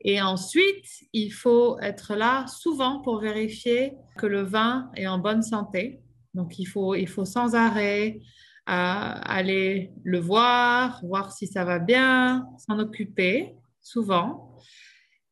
Et 0.00 0.22
ensuite, 0.22 0.86
il 1.12 1.30
faut 1.30 1.78
être 1.80 2.14
là 2.14 2.46
souvent 2.46 3.00
pour 3.02 3.20
vérifier 3.20 3.92
que 4.16 4.26
le 4.26 4.42
vin 4.42 4.90
est 4.96 5.06
en 5.06 5.18
bonne 5.18 5.42
santé. 5.42 6.00
Donc, 6.32 6.58
il 6.58 6.64
faut, 6.64 6.94
il 6.94 7.08
faut 7.08 7.26
sans 7.26 7.54
arrêt 7.54 8.18
euh, 8.20 8.22
aller 8.66 9.92
le 10.04 10.20
voir, 10.20 11.04
voir 11.04 11.32
si 11.32 11.46
ça 11.46 11.64
va 11.64 11.78
bien, 11.78 12.46
s'en 12.66 12.78
occuper 12.78 13.54
souvent. 13.82 14.56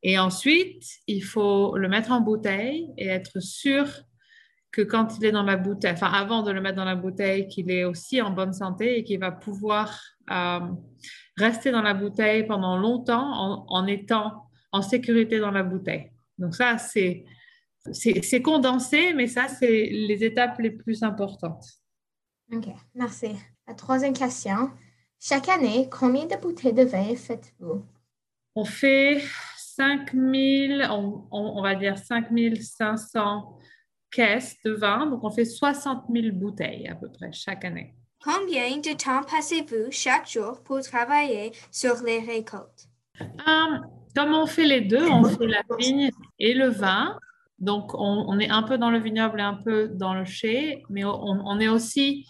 Et 0.03 0.19
ensuite, 0.19 0.85
il 1.07 1.23
faut 1.25 1.79
le 1.79 1.89
mettre 1.89 2.13
en 2.13 2.21
bouteille 2.21 2.89
et 2.99 3.07
être 3.07 3.41
sûr 3.41 3.87
que 4.77 4.83
quand 4.83 5.17
il 5.17 5.25
est 5.25 5.33
dans 5.33 5.43
la 5.43 5.57
bouteille, 5.57 5.93
enfin 5.93 6.13
avant 6.13 6.43
de 6.43 6.51
le 6.51 6.61
mettre 6.61 6.77
dans 6.77 6.85
la 6.85 6.97
bouteille, 6.97 7.49
qu'il 7.49 7.71
est 7.71 7.85
aussi 7.85 8.21
en 8.21 8.31
bonne 8.31 8.53
santé 8.53 8.99
et 8.99 9.05
qu'il 9.05 9.19
va 9.19 9.33
pouvoir 9.33 9.99
euh, 10.31 10.61
rester 11.39 11.71
dans 11.71 11.81
la 11.81 11.95
bouteille 11.95 12.47
pendant 12.47 12.77
longtemps 12.77 13.27
en, 13.27 13.65
en, 13.71 13.87
étant 13.87 14.51
en 14.73 14.83
sécurité 14.83 15.39
dans 15.39 15.51
la 15.51 15.63
bouteille. 15.63 16.13
Donc 16.37 16.55
ça, 16.55 16.77
c'est, 16.77 17.25
c'est, 17.91 18.43
condensé, 18.43 19.15
mais 19.15 19.29
ça, 19.29 19.49
c'est 19.49 19.87
les 19.87 20.23
étapes 20.23 20.59
les 20.59 20.73
plus 20.73 21.03
importantes. 21.03 21.65
OK, 22.53 22.67
merci. 22.95 23.29
La 23.67 23.73
troisième 23.73 24.13
question. 24.13 24.71
Chaque 25.19 25.49
année, 25.49 25.89
combien 25.91 26.27
de 26.27 26.37
bouteilles 26.37 26.75
de 26.75 26.85
vin 26.85 27.17
faites-vous? 27.17 27.83
On 28.55 28.67
fait 28.67 29.23
5000, 29.57 30.87
on, 30.91 31.25
on, 31.31 31.53
on 31.57 31.63
va 31.63 31.75
dire 31.75 31.97
5500 31.97 33.57
caisses 34.11 34.57
de 34.65 34.73
vin. 34.73 35.07
Donc, 35.07 35.25
on 35.25 35.31
fait 35.31 35.45
60 35.45 36.05
000 36.13 36.35
bouteilles 36.35 36.89
à 36.89 36.95
peu 36.95 37.11
près 37.11 37.33
chaque 37.33 37.65
année. 37.65 37.95
Combien 38.23 38.79
de 38.79 38.97
temps 38.97 39.23
passez-vous 39.23 39.91
chaque 39.91 40.29
jour 40.29 40.63
pour 40.65 40.81
travailler 40.81 41.53
sur 41.71 41.95
les 42.05 42.21
récoltes? 42.21 42.89
Um, 43.21 43.87
comme 44.15 44.35
on 44.35 44.47
fait 44.47 44.65
les 44.65 44.81
deux, 44.81 45.07
on 45.09 45.25
fait 45.25 45.47
la 45.47 45.63
vigne 45.79 46.11
et 46.39 46.55
le 46.55 46.69
vin. 46.69 47.19
Donc, 47.59 47.95
on, 47.95 48.27
on, 48.29 48.39
est 48.39 48.51
un 48.51 48.63
peu 48.63 48.79
dans 48.79 48.91
le 48.91 48.99
vignoble 48.99 49.41
et 49.41 49.43
un 49.43 49.55
peu 49.55 49.89
dans 49.89 50.15
le 50.15 50.25
chai, 50.25 50.83
mais 50.91 51.05
on, 51.05 51.13
on, 51.15 51.61
est 51.61 51.69
aussi 51.69 52.27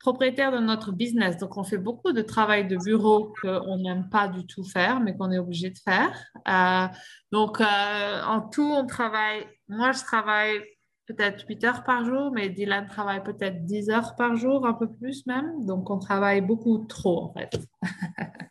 propriétaire 0.00 0.52
de 0.52 0.58
notre 0.58 0.92
business. 0.92 1.36
Donc, 1.38 1.56
on 1.56 1.64
fait 1.64 1.78
beaucoup 1.78 2.12
de 2.12 2.22
travail 2.22 2.66
de 2.66 2.76
bureau 2.76 3.32
qu'on 3.42 3.76
n'aime 3.78 4.08
pas 4.08 4.28
du 4.28 4.46
tout 4.46 4.64
faire, 4.64 5.00
mais 5.00 5.16
qu'on 5.16 5.30
est 5.30 5.38
obligé 5.38 5.70
de 5.70 5.78
faire. 5.78 6.12
Euh, 6.48 6.86
donc, 7.30 7.60
euh, 7.60 8.22
en 8.24 8.40
tout, 8.40 8.62
on 8.62 8.86
travaille, 8.86 9.46
moi, 9.68 9.92
je 9.92 10.02
travaille 10.02 10.62
peut-être 11.06 11.44
8 11.48 11.64
heures 11.64 11.84
par 11.84 12.04
jour, 12.04 12.32
mais 12.32 12.48
Dylan 12.48 12.86
travaille 12.86 13.22
peut-être 13.22 13.64
10 13.64 13.90
heures 13.90 14.14
par 14.16 14.36
jour, 14.36 14.66
un 14.66 14.74
peu 14.74 14.88
plus 14.90 15.24
même. 15.26 15.64
Donc, 15.64 15.88
on 15.90 15.98
travaille 15.98 16.40
beaucoup 16.40 16.78
trop, 16.88 17.24
en 17.24 17.32
fait. 17.32 17.58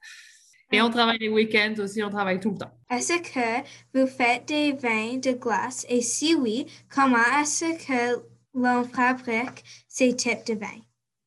Et 0.71 0.81
on 0.81 0.89
travaille 0.89 1.19
les 1.19 1.29
week-ends 1.29 1.75
aussi, 1.77 2.03
on 2.03 2.09
travaille 2.09 2.39
tout 2.39 2.51
le 2.51 2.57
temps. 2.57 2.71
Est-ce 2.89 3.19
que 3.21 3.67
vous 3.93 4.07
faites 4.07 4.47
des 4.47 4.73
vins 4.73 5.17
de 5.17 5.31
glace? 5.31 5.85
Et 5.87 6.01
si 6.01 6.35
oui, 6.35 6.65
comment 6.93 7.17
est-ce 7.39 7.85
que 7.85 8.23
l'on 8.53 8.83
fabrique 8.83 9.63
ces 9.87 10.15
types 10.15 10.45
de 10.47 10.55
vins? 10.55 10.81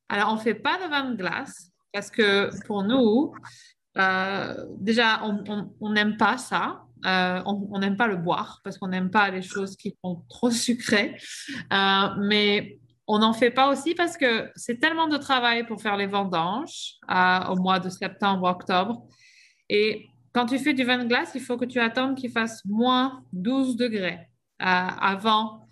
Alors, 0.09 0.33
on 0.33 0.35
ne 0.35 0.41
fait 0.41 0.55
pas 0.55 0.77
de 0.77 0.89
vin 0.89 1.11
de 1.11 1.15
glace 1.15 1.71
parce 1.93 2.11
que 2.11 2.49
pour 2.65 2.83
nous, 2.83 3.33
euh, 3.97 4.65
déjà, 4.77 5.21
on 5.23 5.89
n'aime 5.93 6.17
pas 6.17 6.37
ça. 6.37 6.83
Euh, 7.05 7.41
on 7.45 7.79
n'aime 7.79 7.95
pas 7.95 8.07
le 8.07 8.17
boire 8.17 8.59
parce 8.63 8.77
qu'on 8.77 8.89
n'aime 8.89 9.09
pas 9.09 9.29
les 9.29 9.41
choses 9.41 9.75
qui 9.75 9.95
sont 10.03 10.23
trop 10.29 10.51
sucrées. 10.51 11.15
Euh, 11.71 12.07
mais 12.19 12.79
on 13.07 13.19
n'en 13.19 13.33
fait 13.33 13.51
pas 13.51 13.69
aussi 13.69 13.95
parce 13.95 14.17
que 14.17 14.51
c'est 14.55 14.79
tellement 14.79 15.07
de 15.07 15.17
travail 15.17 15.65
pour 15.65 15.81
faire 15.81 15.97
les 15.97 16.07
vendanges 16.07 16.95
euh, 17.09 17.39
au 17.49 17.55
mois 17.55 17.79
de 17.79 17.89
septembre, 17.89 18.47
octobre. 18.47 19.07
Et 19.69 20.07
quand 20.33 20.45
tu 20.45 20.59
fais 20.59 20.73
du 20.73 20.83
vin 20.83 20.99
de 20.99 21.05
glace, 21.07 21.31
il 21.35 21.41
faut 21.41 21.57
que 21.57 21.65
tu 21.65 21.79
attendes 21.79 22.15
qu'il 22.15 22.31
fasse 22.31 22.63
moins 22.65 23.23
12 23.33 23.77
degrés 23.77 24.19
avant, 24.59 25.67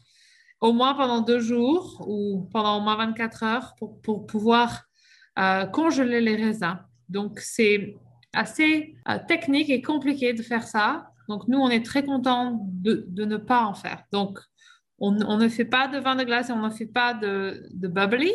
au 0.61 0.71
moins 0.71 0.93
pendant 0.93 1.19
deux 1.19 1.41
jours 1.41 2.05
ou 2.07 2.47
pendant 2.53 2.77
au 2.77 2.81
moins 2.81 2.95
24 2.95 3.43
heures 3.43 3.75
pour, 3.77 4.01
pour 4.01 4.25
pouvoir 4.25 4.83
congeler 5.73 6.21
les 6.21 6.37
raisins. 6.37 6.79
Donc, 7.09 7.39
c'est 7.39 7.95
assez 8.33 8.95
technique 9.27 9.69
et 9.69 9.81
compliqué 9.81 10.33
de 10.33 10.41
faire 10.41 10.63
ça. 10.63 11.11
Donc, 11.27 11.47
nous, 11.47 11.57
on 11.57 11.69
est 11.69 11.85
très 11.85 12.03
contents 12.03 12.59
de, 12.71 13.05
de, 13.07 13.25
ne 13.25 13.37
pas 13.37 13.65
en 13.65 13.73
faire. 13.73 14.03
Donc, 14.11 14.39
on, 14.99 15.15
on, 15.23 15.37
ne 15.37 15.47
fait 15.49 15.65
pas 15.65 15.87
de 15.87 15.99
vin 15.99 16.15
de 16.15 16.23
glace 16.23 16.49
et 16.49 16.53
on 16.53 16.61
ne 16.61 16.69
fait 16.69 16.87
pas 16.87 17.13
de, 17.13 17.63
de 17.73 17.87
bubbly, 17.87 18.31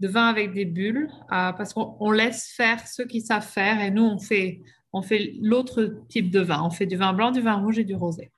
de 0.00 0.08
vin 0.08 0.26
avec 0.26 0.52
des 0.52 0.64
bulles, 0.64 1.08
euh, 1.32 1.52
parce 1.52 1.74
qu'on 1.74 2.10
laisse 2.10 2.52
faire 2.54 2.86
ceux 2.86 3.04
qui 3.04 3.20
savent 3.20 3.46
faire 3.46 3.80
et 3.80 3.90
nous, 3.90 4.04
on 4.04 4.18
fait, 4.18 4.62
on 4.92 5.02
fait 5.02 5.34
l'autre 5.40 6.04
type 6.08 6.30
de 6.30 6.40
vin. 6.40 6.62
On 6.62 6.70
fait 6.70 6.86
du 6.86 6.96
vin 6.96 7.12
blanc, 7.12 7.30
du 7.30 7.40
vin 7.40 7.54
rouge 7.54 7.78
et 7.78 7.84
du 7.84 7.94
rosé. 7.94 8.30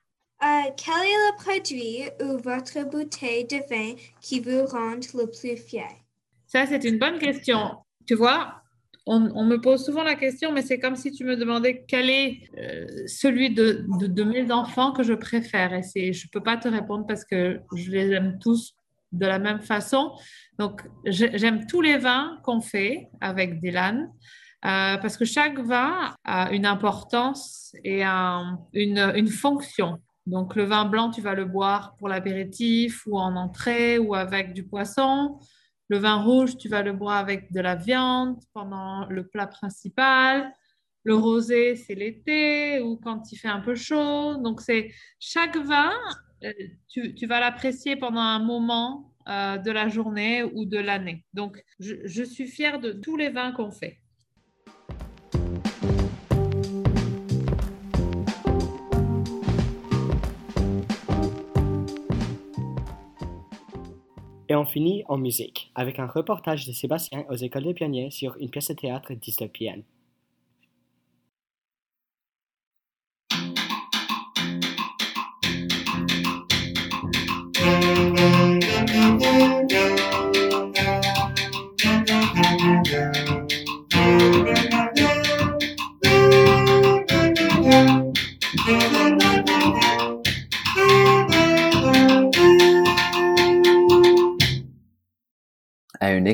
Euh, 0.42 0.70
quel 0.76 0.94
est 0.94 1.30
le 1.30 1.36
produit 1.36 2.10
ou 2.22 2.38
votre 2.38 2.88
bouteille 2.88 3.44
de 3.44 3.56
vin 3.68 3.94
qui 4.20 4.38
vous 4.40 4.64
rend 4.66 4.94
le 4.94 5.26
plus 5.26 5.56
fier? 5.56 5.88
Ça, 6.46 6.64
c'est 6.66 6.84
une 6.84 6.98
bonne 6.98 7.18
question. 7.18 7.78
Tu 8.06 8.14
vois, 8.14 8.62
on, 9.10 9.44
me 9.44 9.56
pose 9.60 9.84
souvent 9.84 10.02
la 10.02 10.14
question, 10.14 10.52
mais 10.52 10.62
c'est 10.62 10.78
comme 10.78 10.96
si 10.96 11.12
tu 11.12 11.24
me 11.24 11.36
demandais 11.36 11.84
quel 11.88 12.10
est 12.10 12.42
euh, 12.58 12.86
celui 13.06 13.54
de, 13.54 13.84
de, 13.88 14.24
mes 14.24 14.50
enfants 14.52 14.92
que 14.92 15.02
je 15.02 15.14
préfère. 15.14 15.72
Et 15.72 16.12
je 16.12 16.26
ne 16.26 16.30
peux 16.30 16.42
pas 16.42 16.56
te 16.56 16.68
répondre 16.68 17.06
parce 17.06 17.24
que 17.24 17.60
je 17.74 17.90
les 17.90 18.12
aime 18.12 18.38
tous 18.40 18.74
de 19.12 19.26
la 19.26 19.38
même 19.38 19.60
façon. 19.60 20.12
Donc, 20.58 20.82
j'ai- 21.06 21.36
j'aime 21.38 21.66
tous 21.66 21.80
les 21.80 21.96
vins 21.96 22.38
qu'on 22.44 22.60
fait 22.60 23.08
avec 23.20 23.60
Dylan. 23.60 24.10
euh, 24.64 24.96
parce 24.96 25.16
que 25.16 25.24
chaque 25.24 25.60
vin 25.60 26.16
a 26.24 26.50
une 26.50 26.66
importance 26.66 27.72
et 27.84 28.02
un- 28.02 28.58
une, 28.72 28.98
une 29.14 29.28
fonction. 29.28 29.98
Donc, 30.26 30.56
le 30.56 30.64
vin 30.64 30.84
blanc, 30.84 31.10
tu 31.12 31.20
vas 31.20 31.34
le 31.34 31.44
boire 31.44 31.94
pour 31.96 32.08
l'apéritif 32.08 33.06
ou 33.06 33.18
en 33.20 33.36
entrée 33.36 33.98
ou 33.98 34.16
avec 34.16 34.52
du 34.54 34.64
poisson. 34.64 35.38
Le 35.88 35.98
vin 35.98 36.22
rouge, 36.22 36.56
tu 36.56 36.68
vas 36.68 36.82
le 36.82 36.92
boire 36.92 37.16
avec 37.16 37.52
de 37.52 37.60
la 37.60 37.74
viande 37.74 38.38
pendant 38.52 39.06
le 39.08 39.26
plat 39.26 39.46
principal. 39.46 40.52
Le 41.04 41.14
rosé, 41.14 41.76
c'est 41.76 41.94
l'été 41.94 42.80
ou 42.80 42.96
quand 42.96 43.32
il 43.32 43.36
fait 43.36 43.48
un 43.48 43.60
peu 43.60 43.74
chaud. 43.74 44.36
Donc, 44.36 44.60
c'est 44.60 44.90
chaque 45.18 45.56
vin, 45.56 45.92
euh, 46.44 46.52
tu, 46.88 47.26
vas 47.26 47.40
l'apprécier 47.40 47.96
pendant 47.96 48.20
un 48.20 48.38
moment 48.38 49.14
euh, 49.28 49.56
de 49.56 49.70
la 49.70 49.88
journée 49.88 50.42
ou 50.42 50.66
de 50.66 50.78
l'année. 50.78 51.24
Donc, 51.32 51.62
je, 51.78 51.94
je 52.04 52.22
suis 52.22 52.46
fière 52.46 52.80
de 52.80 52.92
tous 52.92 53.16
les 53.16 53.30
vins 53.30 53.52
qu'on 53.52 53.70
fait. 53.70 53.98
On 64.58 64.66
finit 64.66 65.04
en 65.08 65.18
musique 65.18 65.70
avec 65.74 65.98
un 65.98 66.06
reportage 66.06 66.66
de 66.66 66.72
Sébastien 66.72 67.24
aux 67.30 67.36
écoles 67.36 67.64
des 67.64 67.74
pionniers 67.74 68.10
sur 68.10 68.36
une 68.38 68.50
pièce 68.50 68.68
de 68.68 68.74
théâtre 68.74 69.14
dystopienne. 69.14 69.82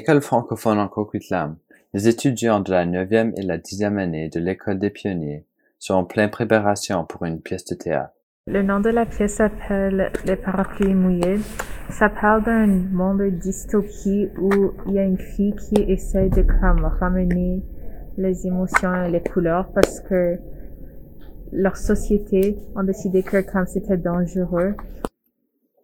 À 0.05 0.07
une 0.07 0.17
école 0.19 0.23
francophone 0.23 0.79
en 0.79 0.89
Coquitlam, 0.89 1.57
les 1.95 2.09
étudiants 2.09 2.61
de 2.61 2.71
la 2.71 2.85
9e 2.85 3.33
et 3.39 3.43
la 3.43 3.57
10e 3.57 3.97
année 3.97 4.29
de 4.29 4.39
l'école 4.39 4.79
des 4.79 4.91
pionniers 4.91 5.47
sont 5.79 5.95
en 5.95 6.05
pleine 6.05 6.29
préparation 6.29 7.07
pour 7.07 7.25
une 7.25 7.41
pièce 7.41 7.65
de 7.65 7.75
théâtre. 7.75 8.13
Le 8.47 8.63
nom 8.63 8.81
de 8.81 8.91
la 8.91 9.07
pièce 9.07 9.37
s'appelle 9.37 10.13
Les 10.27 10.37
parapluies 10.37 10.93
mouillés. 10.93 11.39
Ça 11.89 12.11
parle 12.11 12.45
d'un 12.45 12.67
monde 12.67 13.21
de 13.21 13.31
dystopie 13.31 14.29
où 14.39 14.73
il 14.89 14.93
y 14.93 14.99
a 14.99 15.05
une 15.05 15.17
fille 15.17 15.55
qui 15.57 15.77
essaie 15.91 16.29
de 16.29 16.45
ramener 17.01 17.63
les 18.19 18.47
émotions 18.47 19.07
et 19.07 19.11
les 19.11 19.23
couleurs 19.23 19.73
parce 19.73 20.01
que 20.01 20.39
leur 21.51 21.79
société 21.79 22.59
ont 22.77 22.85
décidé 22.85 23.23
que 23.23 23.41
comme 23.41 23.67
c'était 23.67 23.97
dangereux, 23.97 24.75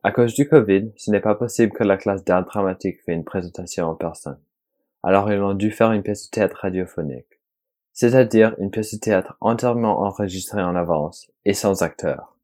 À 0.03 0.13
cause 0.13 0.33
du 0.33 0.49
Covid, 0.49 0.93
ce 0.97 1.11
n'est 1.11 1.21
pas 1.21 1.35
possible 1.35 1.73
que 1.73 1.85
la 1.85 1.99
classe 1.99 2.25
d'art 2.25 2.47
dramatique 2.47 3.03
fait 3.05 3.13
une 3.13 3.25
présentation 3.25 3.85
en 3.85 3.95
personne. 3.95 4.39
Alors 5.03 5.31
ils 5.31 5.41
ont 5.43 5.53
dû 5.53 5.71
faire 5.71 5.93
une 5.93 6.03
pièce 6.03 6.25
de 6.25 6.31
théâtre 6.31 6.57
radiophonique. 6.63 7.41
C'est-à-dire 7.93 8.55
une 8.59 8.71
pièce 8.71 8.95
de 8.95 8.99
théâtre 8.99 9.37
entièrement 9.43 10.01
enregistrée 10.01 10.63
en 10.63 10.75
avance 10.75 11.31
et 11.45 11.53
sans 11.53 11.83
acteurs. 11.83 12.39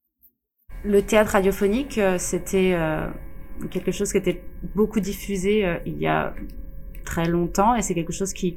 Le 0.84 1.00
théâtre 1.00 1.32
radiophonique, 1.32 1.96
euh, 1.96 2.18
c'était 2.18 2.74
euh, 2.74 3.08
quelque 3.70 3.90
chose 3.90 4.12
qui 4.12 4.18
était 4.18 4.42
beaucoup 4.74 5.00
diffusé 5.00 5.64
euh, 5.64 5.78
il 5.86 5.96
y 5.98 6.06
a 6.06 6.34
très 7.06 7.26
longtemps 7.26 7.74
et 7.74 7.80
c'est 7.80 7.94
quelque 7.94 8.12
chose 8.12 8.34
qui 8.34 8.56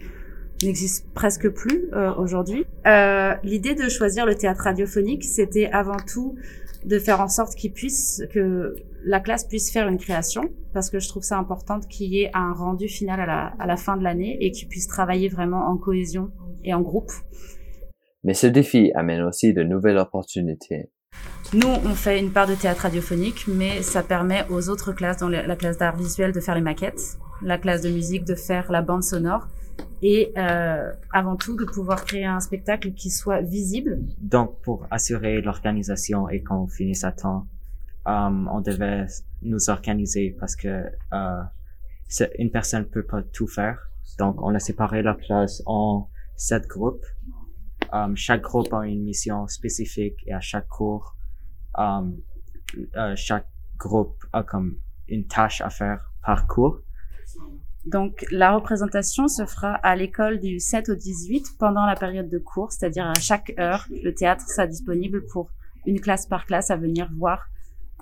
n'existe 0.61 1.09
presque 1.13 1.47
plus 1.47 1.89
aujourd'hui. 2.17 2.65
L'idée 3.43 3.75
de 3.75 3.87
choisir 3.87 4.25
le 4.25 4.35
théâtre 4.35 4.63
radiophonique, 4.63 5.23
c'était 5.23 5.69
avant 5.71 5.95
tout 5.95 6.35
de 6.85 6.99
faire 6.99 7.19
en 7.21 7.27
sorte 7.27 7.55
qu'il 7.55 7.73
puisse 7.73 8.23
que 8.31 8.75
la 9.03 9.19
classe 9.19 9.45
puisse 9.45 9.71
faire 9.71 9.87
une 9.87 9.97
création 9.97 10.43
parce 10.73 10.89
que 10.89 10.99
je 10.99 11.07
trouve 11.09 11.23
ça 11.23 11.37
important 11.37 11.79
qu'il 11.79 12.13
y 12.13 12.21
ait 12.21 12.31
un 12.33 12.53
rendu 12.53 12.87
final 12.87 13.19
à 13.19 13.25
la, 13.25 13.53
à 13.59 13.67
la 13.67 13.77
fin 13.77 13.97
de 13.97 14.03
l'année 14.03 14.37
et 14.41 14.51
qu'ils 14.51 14.67
puissent 14.67 14.87
travailler 14.87 15.29
vraiment 15.29 15.67
en 15.67 15.77
cohésion 15.77 16.31
et 16.63 16.73
en 16.73 16.81
groupe. 16.81 17.11
Mais 18.23 18.33
ce 18.33 18.47
défi 18.47 18.91
amène 18.95 19.21
aussi 19.21 19.53
de 19.53 19.63
nouvelles 19.63 19.97
opportunités. 19.97 20.89
Nous, 21.51 21.67
on 21.67 21.95
fait 21.95 22.19
une 22.19 22.31
part 22.31 22.45
de 22.45 22.53
théâtre 22.53 22.81
radiophonique, 22.81 23.47
mais 23.47 23.81
ça 23.81 24.03
permet 24.03 24.45
aux 24.51 24.69
autres 24.69 24.93
classes, 24.93 25.17
dans 25.17 25.29
la 25.29 25.47
la 25.47 25.55
classe 25.55 25.79
d'art 25.79 25.95
visuel, 25.95 26.31
de 26.31 26.39
faire 26.39 26.53
les 26.53 26.61
maquettes, 26.61 27.17
la 27.41 27.57
classe 27.57 27.81
de 27.81 27.89
musique 27.89 28.23
de 28.23 28.35
faire 28.35 28.71
la 28.71 28.83
bande 28.83 29.03
sonore, 29.03 29.47
et 30.03 30.31
euh, 30.37 30.91
avant 31.11 31.37
tout 31.37 31.55
de 31.55 31.65
pouvoir 31.65 32.05
créer 32.05 32.25
un 32.25 32.39
spectacle 32.39 32.93
qui 32.93 33.09
soit 33.09 33.41
visible. 33.41 33.97
Donc, 34.19 34.61
pour 34.61 34.85
assurer 34.91 35.41
l'organisation 35.41 36.29
et 36.29 36.43
qu'on 36.43 36.67
finisse 36.67 37.03
à 37.03 37.11
temps, 37.11 37.47
euh, 38.07 38.11
on 38.51 38.61
devait 38.61 39.07
nous 39.41 39.71
organiser 39.71 40.37
parce 40.39 40.55
que 40.55 40.83
euh, 41.13 41.41
une 42.37 42.51
personne 42.51 42.85
peut 42.85 43.03
pas 43.03 43.23
tout 43.23 43.47
faire. 43.47 43.89
Donc, 44.19 44.39
on 44.39 44.53
a 44.53 44.59
séparé 44.59 45.01
la 45.01 45.15
classe 45.15 45.63
en 45.65 46.09
sept 46.35 46.67
groupes. 46.67 47.05
Euh, 47.93 48.11
chaque 48.15 48.41
groupe 48.41 48.73
a 48.73 48.85
une 48.85 49.03
mission 49.03 49.47
spécifique 49.47 50.17
et 50.25 50.33
à 50.33 50.39
chaque 50.39 50.67
cours, 50.67 51.15
euh, 51.77 52.01
euh, 52.95 53.13
chaque 53.15 53.47
groupe 53.77 54.23
a 54.33 54.43
comme 54.43 54.77
une 55.07 55.25
tâche 55.25 55.61
à 55.61 55.69
faire 55.69 56.11
par 56.23 56.47
cours. 56.47 56.81
Donc, 57.85 58.25
la 58.31 58.53
représentation 58.53 59.27
se 59.27 59.45
fera 59.45 59.73
à 59.73 59.95
l'école 59.95 60.39
du 60.39 60.59
7 60.59 60.89
au 60.89 60.95
18 60.95 61.57
pendant 61.57 61.85
la 61.85 61.95
période 61.95 62.29
de 62.29 62.37
cours, 62.37 62.71
c'est-à-dire 62.71 63.07
à 63.07 63.15
chaque 63.15 63.53
heure, 63.57 63.87
le 63.89 64.13
théâtre 64.13 64.47
sera 64.47 64.67
disponible 64.67 65.25
pour 65.27 65.49
une 65.85 65.99
classe 65.99 66.27
par 66.27 66.45
classe 66.45 66.69
à 66.71 66.77
venir 66.77 67.09
voir 67.17 67.47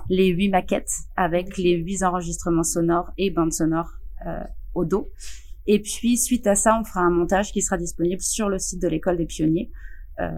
les 0.09 0.27
huit 0.27 0.49
maquettes 0.49 0.91
avec 1.15 1.57
les 1.57 1.75
huit 1.75 2.03
enregistrements 2.03 2.63
sonores 2.63 3.11
et 3.17 3.29
bandes 3.29 3.53
sonores 3.53 3.93
euh, 4.25 4.43
au 4.73 4.85
dos. 4.85 5.09
Et 5.69 5.81
puis, 5.81 6.15
suite 6.17 6.47
à 6.47 6.55
ça, 6.55 6.79
on 6.79 6.85
fera 6.85 7.01
un 7.01 7.09
montage 7.09 7.51
qui 7.51 7.61
sera 7.61 7.77
disponible 7.77 8.21
sur 8.21 8.47
le 8.47 8.57
site 8.57 8.81
de 8.81 8.87
l'école 8.87 9.17
des 9.17 9.25
pionniers 9.25 9.69
euh, 10.19 10.31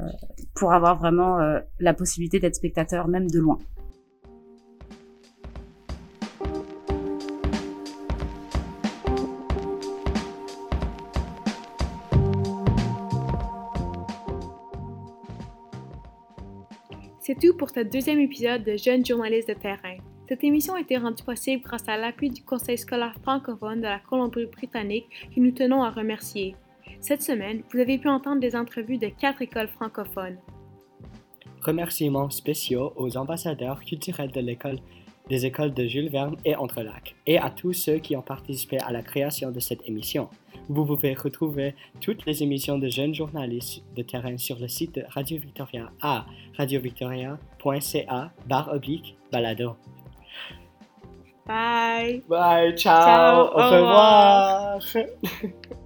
pour 0.56 0.74
avoir 0.74 0.98
vraiment 0.98 1.40
euh, 1.40 1.60
la 1.80 1.94
possibilité 1.94 2.40
d'être 2.40 2.56
spectateur 2.56 3.08
même 3.08 3.30
de 3.30 3.40
loin. 3.40 3.60
C'est 17.22 17.40
tout 17.40 17.56
pour 17.56 17.70
ce 17.70 17.82
deuxième 17.82 18.20
épisode 18.20 18.64
de 18.64 18.76
Jeunes 18.76 19.06
journalistes 19.06 19.50
de 19.50 19.54
terrain. 19.54 19.98
Cette 20.30 20.44
émission 20.44 20.76
a 20.76 20.82
été 20.82 20.96
rendue 20.96 21.24
possible 21.24 21.64
grâce 21.64 21.90
à 21.90 21.98
l'appui 21.98 22.30
du 22.30 22.44
Conseil 22.44 22.78
scolaire 22.78 23.16
francophone 23.24 23.80
de 23.80 23.88
la 23.88 23.98
Colombie-Britannique 23.98 25.08
que 25.34 25.40
nous 25.40 25.50
tenons 25.50 25.82
à 25.82 25.90
remercier. 25.90 26.56
Cette 27.02 27.24
semaine, 27.24 27.64
vous 27.74 27.80
avez 27.80 27.98
pu 27.98 28.10
entendre 28.10 28.40
des 28.40 28.56
entrevues 28.56 29.00
de 29.00 29.08
quatre 29.08 29.42
écoles 29.42 29.70
francophones. 29.70 30.38
Remerciements 31.64 32.30
spéciaux 32.30 32.94
aux 32.96 33.18
ambassadeurs 33.18 33.80
culturels 33.80 34.32
de 34.32 34.40
l'école 34.40 34.78
des 35.30 35.48
écoles 35.48 35.74
de 35.74 35.88
Jules 35.88 36.10
Verne 36.10 36.36
et 36.46 36.56
Entrelac 36.56 37.16
et 37.26 37.40
à 37.40 37.50
tous 37.50 37.74
ceux 37.74 37.98
qui 37.98 38.16
ont 38.16 38.22
participé 38.22 38.78
à 38.80 38.92
la 38.92 39.02
création 39.02 39.50
de 39.50 39.60
cette 39.60 39.88
émission. 39.88 40.30
Vous 40.68 40.86
pouvez 40.86 41.16
retrouver 41.16 41.74
toutes 42.02 42.28
les 42.28 42.44
émissions 42.44 42.78
de 42.78 42.88
jeunes 42.88 43.16
journalistes 43.16 43.84
de 43.96 44.04
terrain 44.04 44.38
sur 44.38 44.60
le 44.60 44.68
site 44.68 44.94
de 44.94 45.04
Radio 45.10 45.40
Victoria 45.40 45.92
à 46.02 46.28
radiovictoria.ca 46.56 48.32
barre 48.48 48.70
oblique 48.72 49.18
balado. 49.32 49.76
Bye! 51.50 52.22
Bye, 52.30 52.76
ciao, 52.78 53.04
Ciao, 53.06 53.46
au 53.48 53.60
au 53.60 53.72
revoir. 53.72 54.80
revoir. 54.80 55.74